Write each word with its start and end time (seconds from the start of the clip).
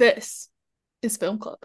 This 0.00 0.48
is 1.02 1.18
Film 1.18 1.38
Club. 1.38 1.58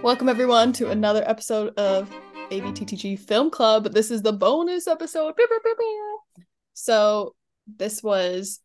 Welcome, 0.00 0.28
everyone, 0.28 0.72
to 0.74 0.92
another 0.92 1.28
episode 1.28 1.76
of 1.76 2.08
ABTTG 2.52 3.18
Film 3.18 3.50
Club. 3.50 3.92
This 3.92 4.12
is 4.12 4.22
the 4.22 4.32
bonus 4.32 4.86
episode. 4.86 5.34
So, 6.74 7.34
this 7.66 8.00
was 8.00 8.60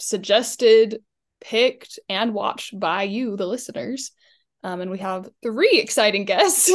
suggested, 0.00 1.00
picked, 1.40 2.00
and 2.08 2.34
watched 2.34 2.76
by 2.76 3.04
you, 3.04 3.36
the 3.36 3.46
listeners. 3.46 4.10
Um, 4.64 4.80
and 4.80 4.90
we 4.90 4.98
have 4.98 5.28
three 5.44 5.78
exciting 5.78 6.24
guests. 6.24 6.68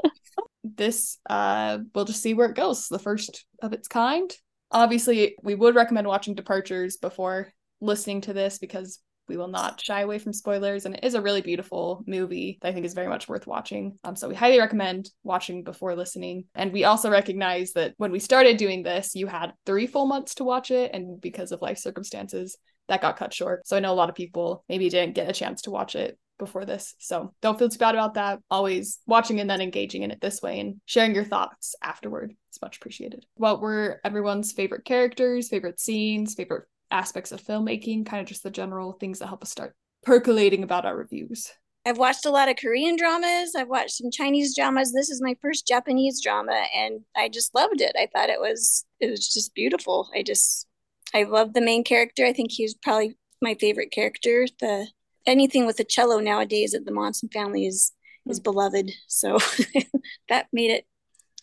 this 0.62 1.18
uh, 1.28 1.78
we'll 1.92 2.04
just 2.04 2.22
see 2.22 2.34
where 2.34 2.50
it 2.50 2.54
goes. 2.54 2.86
The 2.86 3.00
first 3.00 3.44
of 3.60 3.72
its 3.72 3.88
kind. 3.88 4.32
Obviously, 4.70 5.36
we 5.42 5.54
would 5.54 5.74
recommend 5.74 6.06
watching 6.06 6.34
Departures 6.34 6.96
before 6.96 7.52
listening 7.80 8.20
to 8.22 8.32
this 8.32 8.58
because 8.58 9.00
we 9.30 9.36
will 9.36 9.48
not 9.48 9.80
shy 9.80 10.00
away 10.00 10.18
from 10.18 10.32
spoilers 10.32 10.84
and 10.84 10.96
it 10.96 11.04
is 11.04 11.14
a 11.14 11.20
really 11.22 11.40
beautiful 11.40 12.02
movie 12.06 12.58
that 12.60 12.68
i 12.68 12.72
think 12.72 12.84
is 12.84 12.94
very 12.94 13.06
much 13.06 13.28
worth 13.28 13.46
watching. 13.46 13.96
Um, 14.02 14.16
so 14.16 14.28
we 14.28 14.34
highly 14.34 14.58
recommend 14.58 15.08
watching 15.22 15.62
before 15.62 15.94
listening. 15.94 16.46
And 16.56 16.72
we 16.72 16.82
also 16.82 17.08
recognize 17.08 17.72
that 17.74 17.94
when 17.96 18.10
we 18.10 18.18
started 18.18 18.56
doing 18.56 18.82
this 18.82 19.14
you 19.14 19.28
had 19.28 19.52
three 19.64 19.86
full 19.86 20.06
months 20.06 20.34
to 20.36 20.44
watch 20.44 20.72
it 20.72 20.90
and 20.92 21.20
because 21.20 21.52
of 21.52 21.62
life 21.62 21.78
circumstances 21.78 22.58
that 22.88 23.00
got 23.00 23.16
cut 23.16 23.32
short. 23.32 23.66
So 23.66 23.76
i 23.76 23.80
know 23.80 23.92
a 23.92 23.94
lot 23.94 24.08
of 24.08 24.16
people 24.16 24.64
maybe 24.68 24.88
didn't 24.88 25.14
get 25.14 25.30
a 25.30 25.32
chance 25.32 25.62
to 25.62 25.70
watch 25.70 25.94
it 25.94 26.18
before 26.40 26.64
this. 26.64 26.94
So 26.98 27.32
don't 27.40 27.56
feel 27.58 27.68
too 27.68 27.78
bad 27.78 27.94
about 27.94 28.14
that. 28.14 28.40
Always 28.50 28.98
watching 29.06 29.38
and 29.38 29.48
then 29.48 29.60
engaging 29.60 30.02
in 30.02 30.10
it 30.10 30.20
this 30.20 30.42
way 30.42 30.58
and 30.58 30.80
sharing 30.86 31.14
your 31.14 31.24
thoughts 31.24 31.76
afterward. 31.80 32.34
It's 32.48 32.60
much 32.60 32.78
appreciated. 32.78 33.24
What 33.36 33.60
were 33.60 34.00
everyone's 34.02 34.50
favorite 34.50 34.84
characters, 34.84 35.48
favorite 35.48 35.78
scenes, 35.78 36.34
favorite 36.34 36.64
aspects 36.90 37.30
of 37.30 37.40
filmmaking, 37.40 38.06
kind 38.06 38.20
of 38.20 38.26
just 38.26 38.42
the 38.42 38.50
general 38.50 38.94
things 38.94 39.20
that 39.20 39.28
help 39.28 39.42
us 39.44 39.50
start 39.50 39.76
percolating 40.02 40.64
about 40.64 40.84
our 40.84 40.96
reviews? 40.96 41.52
I've 41.86 41.98
watched 41.98 42.26
a 42.26 42.30
lot 42.30 42.48
of 42.48 42.56
Korean 42.56 42.96
dramas. 42.96 43.54
I've 43.56 43.68
watched 43.68 43.92
some 43.92 44.10
Chinese 44.10 44.54
dramas. 44.54 44.92
This 44.92 45.08
is 45.08 45.22
my 45.22 45.36
first 45.40 45.66
Japanese 45.66 46.20
drama 46.22 46.64
and 46.76 47.00
I 47.16 47.28
just 47.28 47.54
loved 47.54 47.80
it. 47.80 47.96
I 47.98 48.08
thought 48.12 48.28
it 48.28 48.40
was 48.40 48.84
it 48.98 49.10
was 49.10 49.32
just 49.32 49.54
beautiful. 49.54 50.10
I 50.14 50.22
just 50.22 50.66
I 51.14 51.22
love 51.22 51.54
the 51.54 51.60
main 51.60 51.84
character. 51.84 52.26
I 52.26 52.32
think 52.32 52.52
he's 52.52 52.74
probably 52.74 53.16
my 53.40 53.54
favorite 53.54 53.90
character. 53.90 54.46
The 54.60 54.88
anything 55.26 55.66
with 55.66 55.80
a 55.80 55.84
cello 55.84 56.18
nowadays 56.18 56.74
at 56.74 56.84
the 56.84 56.92
Monson 56.92 57.28
family 57.28 57.66
is 57.66 57.92
is 58.28 58.38
hmm. 58.38 58.42
beloved. 58.42 58.90
So 59.06 59.38
that 60.28 60.46
made 60.52 60.70
it 60.70 60.86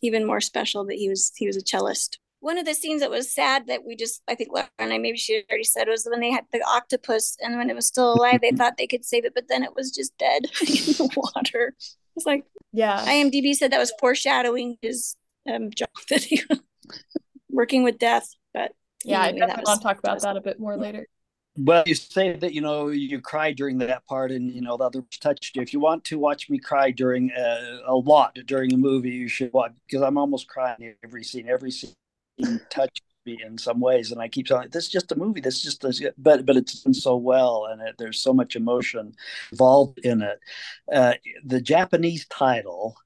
even 0.02 0.26
more 0.26 0.42
special 0.42 0.86
that 0.86 0.96
he 0.96 1.10
was 1.10 1.32
he 1.36 1.48
was 1.48 1.58
a 1.58 1.62
cellist. 1.62 2.20
One 2.40 2.58
of 2.58 2.66
the 2.66 2.76
scenes 2.76 3.02
that 3.02 3.10
was 3.10 3.34
sad 3.34 3.68
that 3.68 3.84
we 3.86 3.96
just 3.96 4.22
I 4.28 4.36
think 4.36 4.52
Laura 4.54 4.70
and 4.78 4.94
I 4.94 4.98
maybe 4.98 5.18
she 5.18 5.44
already 5.50 5.64
said 5.64 5.88
was 5.88 6.08
when 6.10 6.20
they 6.20 6.32
had 6.32 6.46
the 6.52 6.64
octopus 6.68 7.36
and 7.42 7.58
when 7.58 7.70
it 7.70 7.76
was 7.76 7.88
still 7.88 8.14
alive 8.14 8.42
they 8.42 8.52
thought 8.56 8.78
they 8.78 8.88
could 8.88 9.06
save 9.06 9.26
it 9.26 9.34
but 9.34 9.46
then 9.50 9.64
it 9.64 9.76
was 9.76 9.92
just 9.92 10.18
dead 10.18 10.46
in 10.62 10.68
the 10.68 11.10
water. 11.16 11.74
It's 12.16 12.26
like 12.26 12.46
yeah. 12.72 13.04
IMDb 13.06 13.54
said 13.54 13.72
that 13.72 13.80
was 13.80 13.94
foreshadowing 14.00 14.78
his 14.82 15.16
um, 15.50 15.70
job 15.72 15.90
that 16.10 16.24
he 16.24 16.42
working 17.50 17.84
with 17.84 17.98
death. 17.98 18.30
But 18.54 18.72
yeah, 19.04 19.24
anyway, 19.24 19.44
I 19.44 19.48
definitely 19.48 19.64
want 19.70 19.82
to 19.82 19.88
talk 19.88 20.00
about 20.00 20.22
that 20.22 20.38
a 20.38 20.42
bit 20.42 20.60
more 20.60 20.78
later. 20.78 21.08
Well, 21.58 21.84
you 21.88 21.96
say 21.96 22.34
that 22.34 22.54
you 22.54 22.62
know 22.62 22.90
you 22.90 23.20
cry 23.20 23.52
during 23.52 23.80
that 23.80 24.06
part, 24.06 24.32
and 24.32 24.52
you 24.54 24.62
know 24.62 24.78
the 24.78 24.86
others 24.86 25.04
touched 25.20 25.56
you. 25.56 25.62
If 25.64 25.74
you 25.74 25.80
want 25.80 26.04
to 26.06 26.20
watch 26.20 26.50
me 26.50 26.60
cry 26.60 26.92
during 26.92 27.32
uh, 27.32 27.80
a 27.86 27.96
lot 27.96 28.38
during 28.46 28.74
a 28.74 28.78
movie, 28.78 29.10
you 29.10 29.28
should 29.28 29.52
watch 29.54 29.74
because 29.88 30.04
I'm 30.04 30.18
almost 30.18 30.48
crying 30.48 30.94
every 31.04 31.24
scene. 31.24 31.50
Every 31.50 31.72
scene 31.72 31.96
touches 32.70 33.02
me 33.26 33.40
in 33.44 33.58
some 33.58 33.80
ways, 33.80 34.12
and 34.12 34.22
I 34.22 34.28
keep 34.28 34.48
saying 34.48 34.68
this 34.72 34.86
is 34.86 34.92
just 34.92 35.12
a 35.12 35.16
movie. 35.16 35.42
This 35.42 35.56
is 35.56 35.64
just 35.64 35.84
a, 35.84 36.14
but 36.18 36.46
but 36.46 36.58
it's 36.58 36.84
done 36.84 36.94
so 36.94 37.16
well, 37.16 37.68
and 37.72 37.82
it, 37.82 37.96
there's 37.98 38.22
so 38.22 38.34
much 38.34 38.56
emotion 38.56 39.16
involved 39.52 39.98
in 40.00 40.22
it. 40.22 40.40
Uh, 40.92 41.16
the 41.44 41.60
Japanese 41.60 42.28
title, 42.28 42.98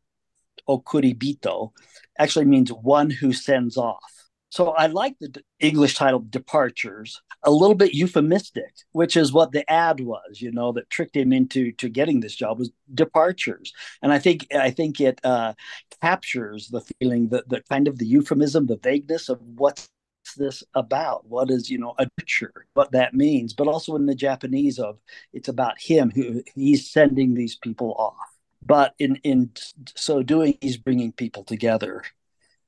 Okuribito, 0.68 1.72
actually 2.20 2.46
means 2.46 2.70
one 2.72 3.10
who 3.10 3.32
sends 3.32 3.78
off 3.78 4.11
so 4.52 4.72
I 4.72 4.88
like 4.88 5.16
the 5.20 5.42
English 5.62 5.96
title 5.96 6.20
Departures, 6.30 7.22
a 7.42 7.50
little 7.50 7.76
bit 7.76 7.94
euphemistic, 7.94 8.74
which 8.92 9.16
is 9.16 9.32
what 9.32 9.54
the 9.54 9.70
ad 9.72 10.02
was, 10.02 10.42
you 10.42 10.52
know, 10.52 10.74
that 10.74 10.90
tricked 10.90 11.16
him 11.16 11.32
into 11.32 11.72
to 11.74 11.88
getting 11.88 12.20
this 12.20 12.36
job 12.36 12.60
was 12.60 12.70
Departures. 12.94 13.72
And 14.02 14.12
I 14.12 14.20
think 14.20 14.54
I 14.54 14.70
think 14.70 15.00
it 15.00 15.22
uh, 15.24 15.54
captures 16.02 16.68
the 16.68 16.82
feeling 16.82 17.30
that 17.30 17.48
the 17.48 17.62
kind 17.70 17.88
of 17.88 17.98
the 17.98 18.06
euphemism, 18.06 18.68
the 18.68 18.78
vagueness 18.78 19.30
of 19.30 19.40
what's 19.42 19.90
this 20.36 20.64
about? 20.74 21.26
What 21.28 21.50
is, 21.50 21.70
you 21.70 21.78
know, 21.78 21.96
a 21.98 22.10
picture, 22.18 22.66
what 22.74 22.92
that 22.92 23.14
means, 23.14 23.54
but 23.54 23.70
also 23.70 23.96
in 23.96 24.06
the 24.06 24.16
Japanese 24.16 24.80
of 24.80 25.00
it's 25.32 25.48
about 25.48 25.80
him 25.80 26.12
who 26.12 26.44
he's 26.56 26.92
sending 26.92 27.36
these 27.36 27.56
people 27.56 27.94
off. 27.94 28.18
But 28.62 28.96
in 29.00 29.16
in 29.24 29.52
so 29.96 30.24
doing, 30.24 30.58
he's 30.60 30.78
bringing 30.78 31.14
people 31.14 31.46
together 31.46 32.04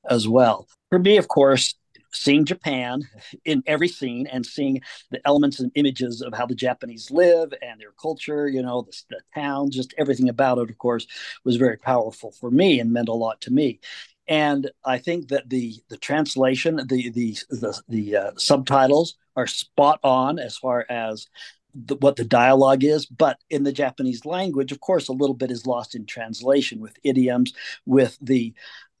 as 0.08 0.26
well. 0.26 0.66
For 0.94 1.00
me, 1.00 1.16
of 1.16 1.26
course, 1.26 1.74
seeing 2.12 2.44
Japan 2.44 3.02
in 3.44 3.64
every 3.66 3.88
scene 3.88 4.28
and 4.28 4.46
seeing 4.46 4.80
the 5.10 5.20
elements 5.26 5.58
and 5.58 5.72
images 5.74 6.22
of 6.22 6.32
how 6.32 6.46
the 6.46 6.54
Japanese 6.54 7.10
live 7.10 7.52
and 7.62 7.80
their 7.80 7.90
culture, 8.00 8.46
you 8.46 8.62
know, 8.62 8.82
the, 8.82 9.02
the 9.10 9.20
town, 9.34 9.72
just 9.72 9.92
everything 9.98 10.28
about 10.28 10.58
it, 10.58 10.70
of 10.70 10.78
course, 10.78 11.08
was 11.42 11.56
very 11.56 11.76
powerful 11.78 12.30
for 12.30 12.48
me 12.48 12.78
and 12.78 12.92
meant 12.92 13.08
a 13.08 13.12
lot 13.12 13.40
to 13.40 13.52
me. 13.52 13.80
And 14.28 14.70
I 14.84 14.98
think 14.98 15.30
that 15.30 15.50
the 15.50 15.74
the 15.88 15.96
translation, 15.96 16.76
the 16.76 17.10
the 17.10 17.38
the, 17.50 17.82
the 17.88 18.16
uh, 18.16 18.30
subtitles 18.36 19.16
are 19.34 19.48
spot 19.48 19.98
on 20.04 20.38
as 20.38 20.56
far 20.56 20.86
as 20.88 21.26
the, 21.74 21.96
what 21.96 22.14
the 22.14 22.24
dialogue 22.24 22.84
is, 22.84 23.04
but 23.04 23.40
in 23.50 23.64
the 23.64 23.72
Japanese 23.72 24.24
language, 24.24 24.70
of 24.70 24.78
course, 24.78 25.08
a 25.08 25.12
little 25.12 25.34
bit 25.34 25.50
is 25.50 25.66
lost 25.66 25.96
in 25.96 26.06
translation 26.06 26.78
with 26.78 26.96
idioms, 27.02 27.52
with 27.84 28.16
the 28.20 28.54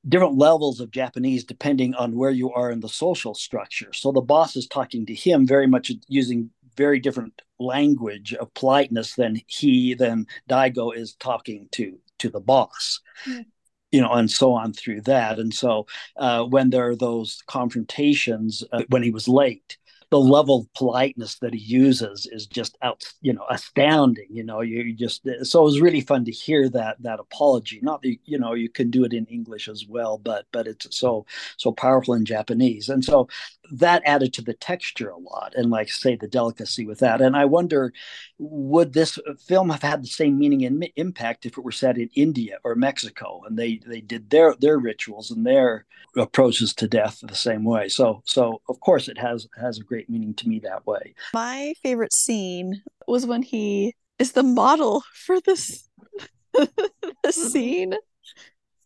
different 0.08 0.36
levels 0.36 0.80
of 0.80 0.90
Japanese 0.90 1.44
depending 1.44 1.94
on 1.94 2.16
where 2.16 2.30
you 2.30 2.52
are 2.52 2.70
in 2.70 2.80
the 2.80 2.88
social 2.88 3.34
structure. 3.34 3.92
So 3.92 4.12
the 4.12 4.20
boss 4.20 4.56
is 4.56 4.66
talking 4.66 5.06
to 5.06 5.14
him 5.14 5.46
very 5.46 5.66
much 5.66 5.90
using 6.08 6.50
very 6.76 6.98
different 6.98 7.40
language 7.58 8.34
of 8.34 8.52
politeness 8.54 9.14
than 9.14 9.40
he 9.46 9.94
than 9.94 10.26
Daigo 10.48 10.94
is 10.94 11.14
talking 11.14 11.68
to 11.72 11.98
to 12.18 12.28
the 12.28 12.40
boss. 12.40 13.00
Mm. 13.26 13.46
You 13.92 14.00
know, 14.00 14.12
and 14.12 14.28
so 14.28 14.52
on 14.54 14.72
through 14.72 15.02
that. 15.02 15.38
And 15.38 15.54
so 15.54 15.86
uh, 16.16 16.42
when 16.42 16.70
there 16.70 16.88
are 16.88 16.96
those 16.96 17.44
confrontations, 17.46 18.64
uh, 18.72 18.82
when 18.88 19.04
he 19.04 19.12
was 19.12 19.28
late, 19.28 19.78
the 20.14 20.20
level 20.20 20.60
of 20.60 20.72
politeness 20.74 21.40
that 21.40 21.52
he 21.52 21.58
uses 21.58 22.28
is 22.30 22.46
just 22.46 22.78
out, 22.82 23.02
you 23.20 23.32
know, 23.32 23.44
astounding. 23.50 24.28
You 24.30 24.44
know, 24.44 24.60
you, 24.60 24.92
just 24.92 25.26
so 25.42 25.62
it 25.62 25.64
was 25.64 25.80
really 25.80 26.02
fun 26.02 26.24
to 26.26 26.30
hear 26.30 26.68
that 26.68 27.02
that 27.02 27.18
apology. 27.18 27.80
Not 27.82 28.02
that 28.02 28.16
you 28.24 28.38
know 28.38 28.54
you 28.54 28.68
can 28.68 28.90
do 28.90 29.02
it 29.02 29.12
in 29.12 29.26
English 29.26 29.66
as 29.66 29.86
well, 29.88 30.16
but 30.16 30.46
but 30.52 30.68
it's 30.68 30.96
so 30.96 31.26
so 31.56 31.72
powerful 31.72 32.14
in 32.14 32.24
Japanese, 32.24 32.88
and 32.88 33.04
so 33.04 33.26
that 33.72 34.02
added 34.04 34.32
to 34.34 34.42
the 34.42 34.54
texture 34.54 35.08
a 35.08 35.18
lot, 35.18 35.54
and 35.56 35.70
like 35.70 35.90
say 35.90 36.16
the 36.16 36.28
delicacy 36.28 36.86
with 36.86 36.98
that. 37.00 37.20
And 37.20 37.36
I 37.36 37.44
wonder, 37.44 37.92
would 38.38 38.92
this 38.92 39.18
film 39.46 39.70
have 39.70 39.82
had 39.82 40.02
the 40.02 40.08
same 40.08 40.38
meaning 40.38 40.64
and 40.64 40.86
impact 40.96 41.46
if 41.46 41.56
it 41.56 41.64
were 41.64 41.72
set 41.72 41.98
in 41.98 42.10
India 42.14 42.58
or 42.64 42.74
Mexico, 42.74 43.42
and 43.46 43.58
they 43.58 43.80
they 43.86 44.00
did 44.00 44.30
their 44.30 44.54
their 44.60 44.78
rituals 44.78 45.30
and 45.30 45.46
their 45.46 45.86
approaches 46.16 46.74
to 46.74 46.88
death 46.88 47.20
the 47.22 47.34
same 47.34 47.64
way? 47.64 47.88
So 47.88 48.22
so 48.24 48.60
of 48.68 48.80
course 48.80 49.08
it 49.08 49.18
has 49.18 49.48
has 49.60 49.78
a 49.78 49.84
great 49.84 50.10
meaning 50.10 50.34
to 50.34 50.48
me 50.48 50.58
that 50.60 50.86
way. 50.86 51.14
My 51.32 51.74
favorite 51.82 52.14
scene 52.14 52.82
was 53.06 53.26
when 53.26 53.42
he 53.42 53.94
is 54.18 54.32
the 54.32 54.42
model 54.42 55.02
for 55.12 55.40
this 55.40 55.88
mm-hmm. 56.56 57.30
scene 57.30 57.94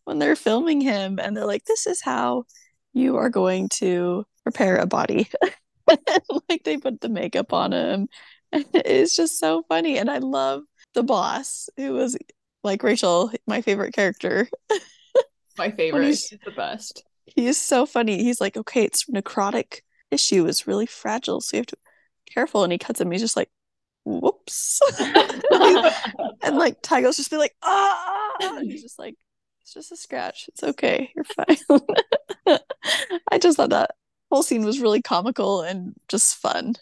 when 0.05 0.19
they're 0.19 0.35
filming 0.35 0.81
him 0.81 1.19
and 1.19 1.35
they're 1.35 1.45
like, 1.45 1.65
This 1.65 1.85
is 1.85 2.01
how 2.01 2.45
you 2.93 3.17
are 3.17 3.29
going 3.29 3.69
to 3.69 4.25
prepare 4.51 4.77
a 4.77 4.87
body. 4.87 5.29
like 6.49 6.63
they 6.63 6.77
put 6.77 7.01
the 7.01 7.09
makeup 7.09 7.53
on 7.53 7.71
him. 7.71 8.07
It's 8.51 9.15
just 9.15 9.37
so 9.37 9.63
funny. 9.69 9.99
And 9.99 10.09
I 10.09 10.17
love 10.17 10.63
the 10.95 11.03
boss 11.03 11.69
who 11.77 11.93
was 11.93 12.17
like 12.63 12.81
Rachel, 12.81 13.31
my 13.45 13.61
favorite 13.61 13.93
character. 13.93 14.49
my 15.55 15.69
favorite. 15.77 16.07
He's 16.07 16.33
the 16.43 16.49
best. 16.49 17.03
He 17.27 17.45
is 17.45 17.59
so 17.59 17.85
funny. 17.85 18.23
He's 18.23 18.41
like, 18.41 18.57
okay, 18.57 18.83
it's 18.83 19.05
necrotic 19.05 19.81
tissue 20.09 20.47
is 20.47 20.65
really 20.65 20.87
fragile, 20.87 21.41
so 21.41 21.57
you 21.57 21.59
have 21.59 21.67
to 21.67 21.77
be 22.25 22.33
careful. 22.33 22.63
And 22.63 22.71
he 22.71 22.79
cuts 22.79 22.99
him. 22.99 23.11
He's 23.11 23.21
just 23.21 23.37
like, 23.37 23.51
whoops. 24.03 24.81
and 24.99 26.57
like 26.57 26.81
Daigo's 26.81 27.17
just 27.17 27.29
be 27.29 27.37
like, 27.37 27.53
ah. 27.61 28.31
And 28.41 28.65
he's 28.65 28.81
just 28.81 28.97
like, 28.97 29.13
it's 29.61 29.75
just 29.75 29.91
a 29.91 29.95
scratch. 29.95 30.47
It's 30.47 30.63
okay. 30.63 31.11
You're 31.15 31.23
fine. 31.23 32.57
I 33.31 33.37
just 33.37 33.57
thought 33.57 33.69
that 33.69 33.91
whole 34.29 34.43
scene 34.43 34.63
was 34.63 34.79
really 34.79 35.01
comical 35.01 35.61
and 35.61 35.93
just 36.07 36.35
fun. 36.35 36.75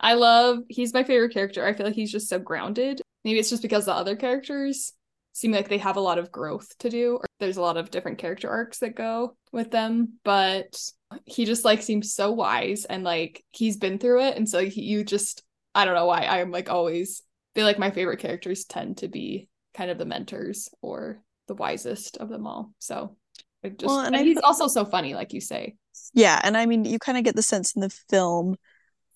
I 0.00 0.14
love 0.14 0.58
he's 0.68 0.92
my 0.92 1.04
favorite 1.04 1.32
character. 1.32 1.64
I 1.64 1.72
feel 1.72 1.86
like 1.86 1.94
he's 1.94 2.12
just 2.12 2.28
so 2.28 2.38
grounded. 2.38 3.00
Maybe 3.24 3.38
it's 3.38 3.50
just 3.50 3.62
because 3.62 3.86
the 3.86 3.94
other 3.94 4.16
characters 4.16 4.92
seem 5.32 5.50
like 5.50 5.68
they 5.68 5.78
have 5.78 5.96
a 5.96 6.00
lot 6.00 6.18
of 6.18 6.30
growth 6.30 6.68
to 6.78 6.90
do 6.90 7.16
or 7.16 7.26
there's 7.40 7.56
a 7.56 7.62
lot 7.62 7.76
of 7.76 7.90
different 7.90 8.18
character 8.18 8.48
arcs 8.48 8.78
that 8.78 8.94
go 8.94 9.36
with 9.50 9.68
them 9.72 10.12
but 10.22 10.80
he 11.26 11.44
just 11.44 11.64
like 11.64 11.82
seems 11.82 12.14
so 12.14 12.30
wise 12.30 12.84
and 12.84 13.02
like 13.02 13.42
he's 13.50 13.76
been 13.76 13.98
through 13.98 14.20
it 14.20 14.36
and 14.36 14.48
so 14.48 14.64
he, 14.64 14.82
you 14.82 15.02
just 15.02 15.42
I 15.74 15.84
don't 15.84 15.96
know 15.96 16.06
why 16.06 16.20
I'm 16.20 16.52
like 16.52 16.70
always 16.70 17.22
feel 17.54 17.64
like 17.64 17.78
my 17.78 17.90
favorite 17.90 18.20
characters 18.20 18.64
tend 18.64 18.98
to 18.98 19.08
be 19.08 19.48
kind 19.74 19.90
of 19.90 19.98
the 19.98 20.04
mentors 20.04 20.68
or 20.82 21.20
the 21.48 21.54
wisest 21.54 22.16
of 22.16 22.28
them 22.28 22.46
all. 22.46 22.72
So 22.78 23.16
it 23.62 23.78
just 23.78 23.88
well, 23.88 24.00
and, 24.00 24.14
and 24.14 24.26
he's 24.26 24.38
also 24.38 24.68
so 24.68 24.84
funny, 24.84 25.14
like 25.14 25.32
you 25.32 25.40
say. 25.40 25.76
Yeah, 26.14 26.40
and 26.42 26.56
I 26.56 26.66
mean, 26.66 26.84
you 26.84 26.98
kind 26.98 27.18
of 27.18 27.24
get 27.24 27.36
the 27.36 27.42
sense 27.42 27.74
in 27.74 27.82
the 27.82 27.90
film 27.90 28.56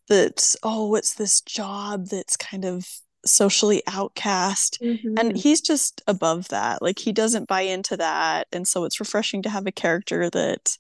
that 0.09 0.55
oh, 0.63 0.89
what's 0.89 1.15
this 1.15 1.41
job 1.41 2.07
that's 2.09 2.37
kind 2.37 2.65
of 2.65 2.87
socially 3.27 3.83
outcast 3.87 4.79
mm-hmm. 4.81 5.15
and 5.19 5.37
he's 5.37 5.61
just 5.61 6.03
above 6.07 6.49
that 6.49 6.81
like 6.81 6.99
he 6.99 7.13
doesn't 7.13 7.49
buy 7.49 7.63
into 7.63 7.97
that 7.97 8.47
and 8.53 8.67
so 8.67 8.85
it's 8.85 9.01
refreshing 9.01 9.43
to 9.43 9.51
have 9.51 9.67
a 9.67 9.73
character 9.73 10.31
that 10.31 10.77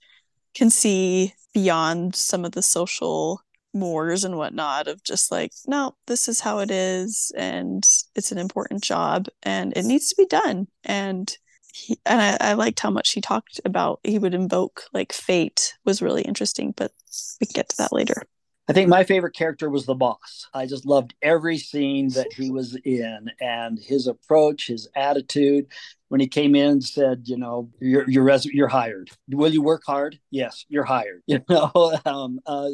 can 0.54 0.70
see 0.70 1.34
beyond 1.52 2.14
some 2.14 2.44
of 2.44 2.52
the 2.52 2.62
social 2.62 3.40
mores 3.74 4.24
and 4.24 4.36
whatnot 4.36 4.86
of 4.86 5.02
just 5.02 5.32
like 5.32 5.52
no 5.66 5.94
this 6.06 6.28
is 6.28 6.40
how 6.40 6.60
it 6.60 6.70
is 6.70 7.32
and 7.36 7.84
it's 8.14 8.32
an 8.32 8.38
important 8.38 8.82
job 8.82 9.26
and 9.42 9.76
it 9.76 9.84
needs 9.84 10.08
to 10.08 10.16
be 10.16 10.26
done 10.26 10.66
and 10.84 11.36
he, 11.78 11.98
and 12.04 12.20
I, 12.20 12.50
I 12.50 12.52
liked 12.54 12.80
how 12.80 12.90
much 12.90 13.10
he 13.12 13.20
talked 13.20 13.60
about 13.64 14.00
he 14.02 14.18
would 14.18 14.34
invoke 14.34 14.84
like 14.92 15.12
fate 15.12 15.74
was 15.84 16.02
really 16.02 16.22
interesting 16.22 16.74
but 16.76 16.92
we 17.40 17.46
can 17.46 17.54
get 17.54 17.68
to 17.70 17.76
that 17.78 17.92
later 17.92 18.22
I 18.70 18.74
think 18.74 18.90
my 18.90 19.02
favorite 19.02 19.34
character 19.34 19.70
was 19.70 19.86
the 19.86 19.94
boss. 19.94 20.46
I 20.52 20.66
just 20.66 20.84
loved 20.84 21.14
every 21.22 21.56
scene 21.56 22.10
that 22.10 22.30
he 22.34 22.50
was 22.50 22.76
in 22.84 23.30
and 23.40 23.78
his 23.78 24.06
approach, 24.06 24.66
his 24.66 24.86
attitude 24.94 25.68
when 26.08 26.20
he 26.20 26.26
came 26.26 26.54
in 26.54 26.66
and 26.70 26.84
said, 26.84 27.22
you 27.24 27.36
know, 27.36 27.70
you're 27.80 28.08
you're 28.08 28.24
res- 28.24 28.46
you're 28.46 28.68
hired. 28.68 29.10
Will 29.30 29.52
you 29.52 29.62
work 29.62 29.82
hard? 29.86 30.18
Yes, 30.30 30.64
you're 30.68 30.84
hired. 30.84 31.22
You 31.28 31.40
know, 31.48 31.98
um, 32.06 32.40
uh, 32.46 32.70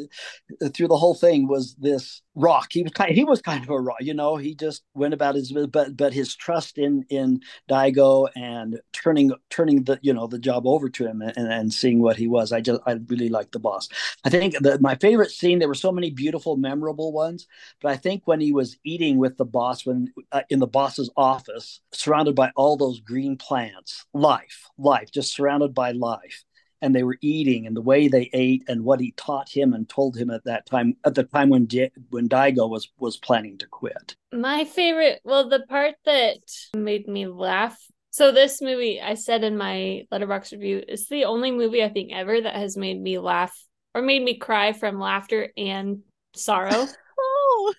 through 0.73 0.87
the 0.87 0.97
whole 0.97 1.15
thing 1.15 1.47
was 1.47 1.75
this 1.75 2.21
rock. 2.35 2.67
He 2.71 2.83
was 2.83 2.91
kind 2.91 3.09
of, 3.09 3.15
he 3.15 3.23
was 3.23 3.41
kind 3.41 3.63
of 3.63 3.69
a 3.69 3.79
rock. 3.79 3.97
You 4.01 4.13
know, 4.13 4.37
he 4.37 4.55
just 4.55 4.83
went 4.93 5.13
about 5.13 5.35
his 5.35 5.51
but 5.71 5.95
but 5.97 6.13
his 6.13 6.35
trust 6.35 6.77
in 6.77 7.05
in 7.09 7.41
Daigo 7.69 8.29
and 8.35 8.79
turning 8.93 9.31
turning 9.49 9.83
the 9.83 9.99
you 10.01 10.13
know 10.13 10.27
the 10.27 10.39
job 10.39 10.67
over 10.67 10.89
to 10.89 11.05
him 11.05 11.21
and, 11.21 11.51
and 11.51 11.73
seeing 11.73 12.01
what 12.01 12.17
he 12.17 12.27
was. 12.27 12.51
I 12.51 12.61
just 12.61 12.81
I 12.85 12.93
really 13.07 13.29
liked 13.29 13.51
the 13.51 13.59
boss. 13.59 13.89
I 14.23 14.29
think 14.29 14.57
that 14.59 14.81
my 14.81 14.95
favorite 14.95 15.31
scene. 15.31 15.59
There 15.59 15.67
were 15.67 15.73
so 15.75 15.91
many 15.91 16.11
beautiful, 16.11 16.57
memorable 16.57 17.11
ones, 17.11 17.47
but 17.81 17.91
I 17.91 17.97
think 17.97 18.23
when 18.25 18.39
he 18.39 18.51
was 18.51 18.77
eating 18.83 19.17
with 19.17 19.37
the 19.37 19.45
boss 19.45 19.85
when 19.85 20.13
uh, 20.31 20.41
in 20.49 20.59
the 20.59 20.67
boss's 20.67 21.09
office, 21.15 21.81
surrounded 21.91 22.35
by 22.35 22.51
all 22.55 22.77
those 22.77 22.99
green 22.99 23.24
green 23.25 23.37
plants, 23.37 24.05
life, 24.13 24.69
life, 24.77 25.11
just 25.11 25.33
surrounded 25.33 25.73
by 25.73 25.91
life. 25.91 26.43
And 26.81 26.93
they 26.93 27.03
were 27.03 27.17
eating, 27.21 27.65
and 27.65 27.75
the 27.75 27.81
way 27.81 28.07
they 28.07 28.29
ate, 28.33 28.63
and 28.67 28.83
what 28.83 28.99
he 28.99 29.13
taught 29.13 29.49
him 29.49 29.73
and 29.73 29.89
told 29.89 30.15
him 30.15 30.29
at 30.29 30.43
that 30.43 30.67
time, 30.67 30.97
at 31.03 31.15
the 31.15 31.23
time 31.23 31.49
when 31.49 31.65
Di- 31.65 31.89
when 32.09 32.29
Daigo 32.29 32.69
was 32.69 32.89
was 32.99 33.17
planning 33.17 33.57
to 33.59 33.65
quit. 33.65 34.15
My 34.31 34.65
favorite, 34.65 35.21
well, 35.23 35.49
the 35.49 35.61
part 35.61 35.95
that 36.05 36.37
made 36.75 37.07
me 37.07 37.25
laugh. 37.25 37.79
So 38.11 38.31
this 38.31 38.61
movie, 38.61 39.01
I 39.01 39.15
said 39.15 39.43
in 39.43 39.57
my 39.57 40.05
Letterboxd 40.11 40.51
review, 40.51 40.83
is 40.87 41.07
the 41.07 41.25
only 41.25 41.51
movie 41.51 41.83
I 41.83 41.89
think 41.89 42.11
ever 42.13 42.39
that 42.39 42.55
has 42.55 42.77
made 42.77 43.01
me 43.01 43.17
laugh 43.17 43.55
or 43.95 44.01
made 44.01 44.21
me 44.21 44.37
cry 44.37 44.73
from 44.73 44.99
laughter 44.99 45.51
and 45.57 46.01
sorrow. 46.35 46.85
oh, 47.19 47.73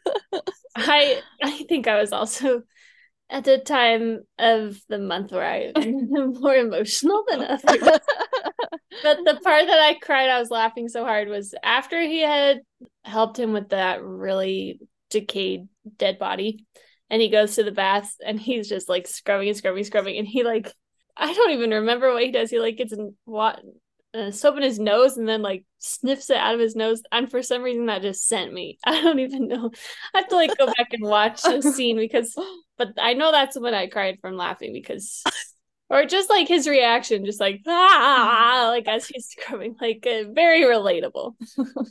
I 0.75 1.21
I 1.43 1.63
think 1.69 1.87
I 1.87 2.01
was 2.01 2.13
also 2.13 2.63
at 3.29 3.45
the 3.45 3.59
time 3.59 4.21
of 4.39 4.81
the 4.89 4.99
month 4.99 5.33
where 5.33 5.45
I 5.45 5.73
am 5.77 6.33
more 6.35 6.55
emotional 6.55 7.25
than 7.29 7.41
others. 7.43 7.63
but 9.03 9.19
the 9.25 9.41
part 9.43 9.67
that 9.67 9.81
I 9.81 9.99
cried, 10.01 10.31
I 10.31 10.39
was 10.39 10.51
laughing 10.51 10.89
so 10.89 11.05
hard 11.05 11.29
was 11.29 11.55
after 11.63 12.01
he 12.01 12.21
had 12.21 12.61
helped 13.05 13.39
him 13.39 13.53
with 13.53 13.71
that 13.71 14.03
really 14.03 14.81
decayed 15.11 15.69
dead 15.97 16.19
body. 16.19 16.65
And 17.09 17.23
he 17.23 17.29
goes 17.29 17.55
to 17.55 17.63
the 17.63 17.71
bath 17.71 18.13
and 18.25 18.41
he's 18.41 18.69
just 18.69 18.89
like 18.89 19.07
scrubbing 19.07 19.49
and 19.49 19.57
scrubbing, 19.57 19.79
and 19.79 19.87
scrubbing. 19.87 20.19
And 20.19 20.27
he 20.27 20.43
like, 20.43 20.73
I 21.17 21.33
don't 21.33 21.53
even 21.53 21.71
remember 21.71 22.13
what 22.13 22.23
he 22.23 22.33
does. 22.33 22.51
He 22.51 22.59
like 22.59 22.77
gets 22.77 22.93
in 22.93 23.15
what 23.25 23.61
uh, 24.17 24.31
soap 24.31 24.57
in 24.57 24.63
his 24.63 24.79
nose 24.79 25.17
and 25.17 25.29
then 25.29 25.43
like 25.43 25.65
sniffs 25.79 26.31
it 26.31 26.37
out 26.37 26.55
of 26.55 26.61
his 26.61 26.75
nose. 26.75 27.03
And 27.13 27.31
for 27.31 27.43
some 27.43 27.63
reason, 27.63 27.87
that 27.87 28.03
just 28.03 28.27
sent 28.27 28.53
me. 28.53 28.79
I 28.85 29.03
don't 29.03 29.19
even 29.19 29.49
know. 29.49 29.71
I 30.15 30.19
have 30.19 30.29
to 30.29 30.37
like 30.37 30.57
go 30.57 30.67
back 30.67 30.93
and 30.93 31.03
watch 31.03 31.43
the 31.43 31.63
scene 31.75 31.97
because, 31.97 32.35
but 32.79 32.89
I 32.99 33.15
know 33.15 33.33
that's 33.33 33.59
when 33.59 33.75
I 33.75 33.89
cried 33.89 34.19
from 34.21 34.37
laughing 34.37 34.73
because, 34.73 35.23
or 35.91 36.05
just 36.07 36.31
like 36.31 36.49
his 36.49 36.67
reaction, 36.67 37.25
just 37.25 37.41
like 37.41 37.61
ah, 37.67 38.69
like 38.71 38.89
as 38.89 39.07
he's 39.07 39.27
scrubbing, 39.29 39.77
like 39.81 40.07
uh, 40.07 40.25
very 40.33 40.63
relatable. 40.63 41.35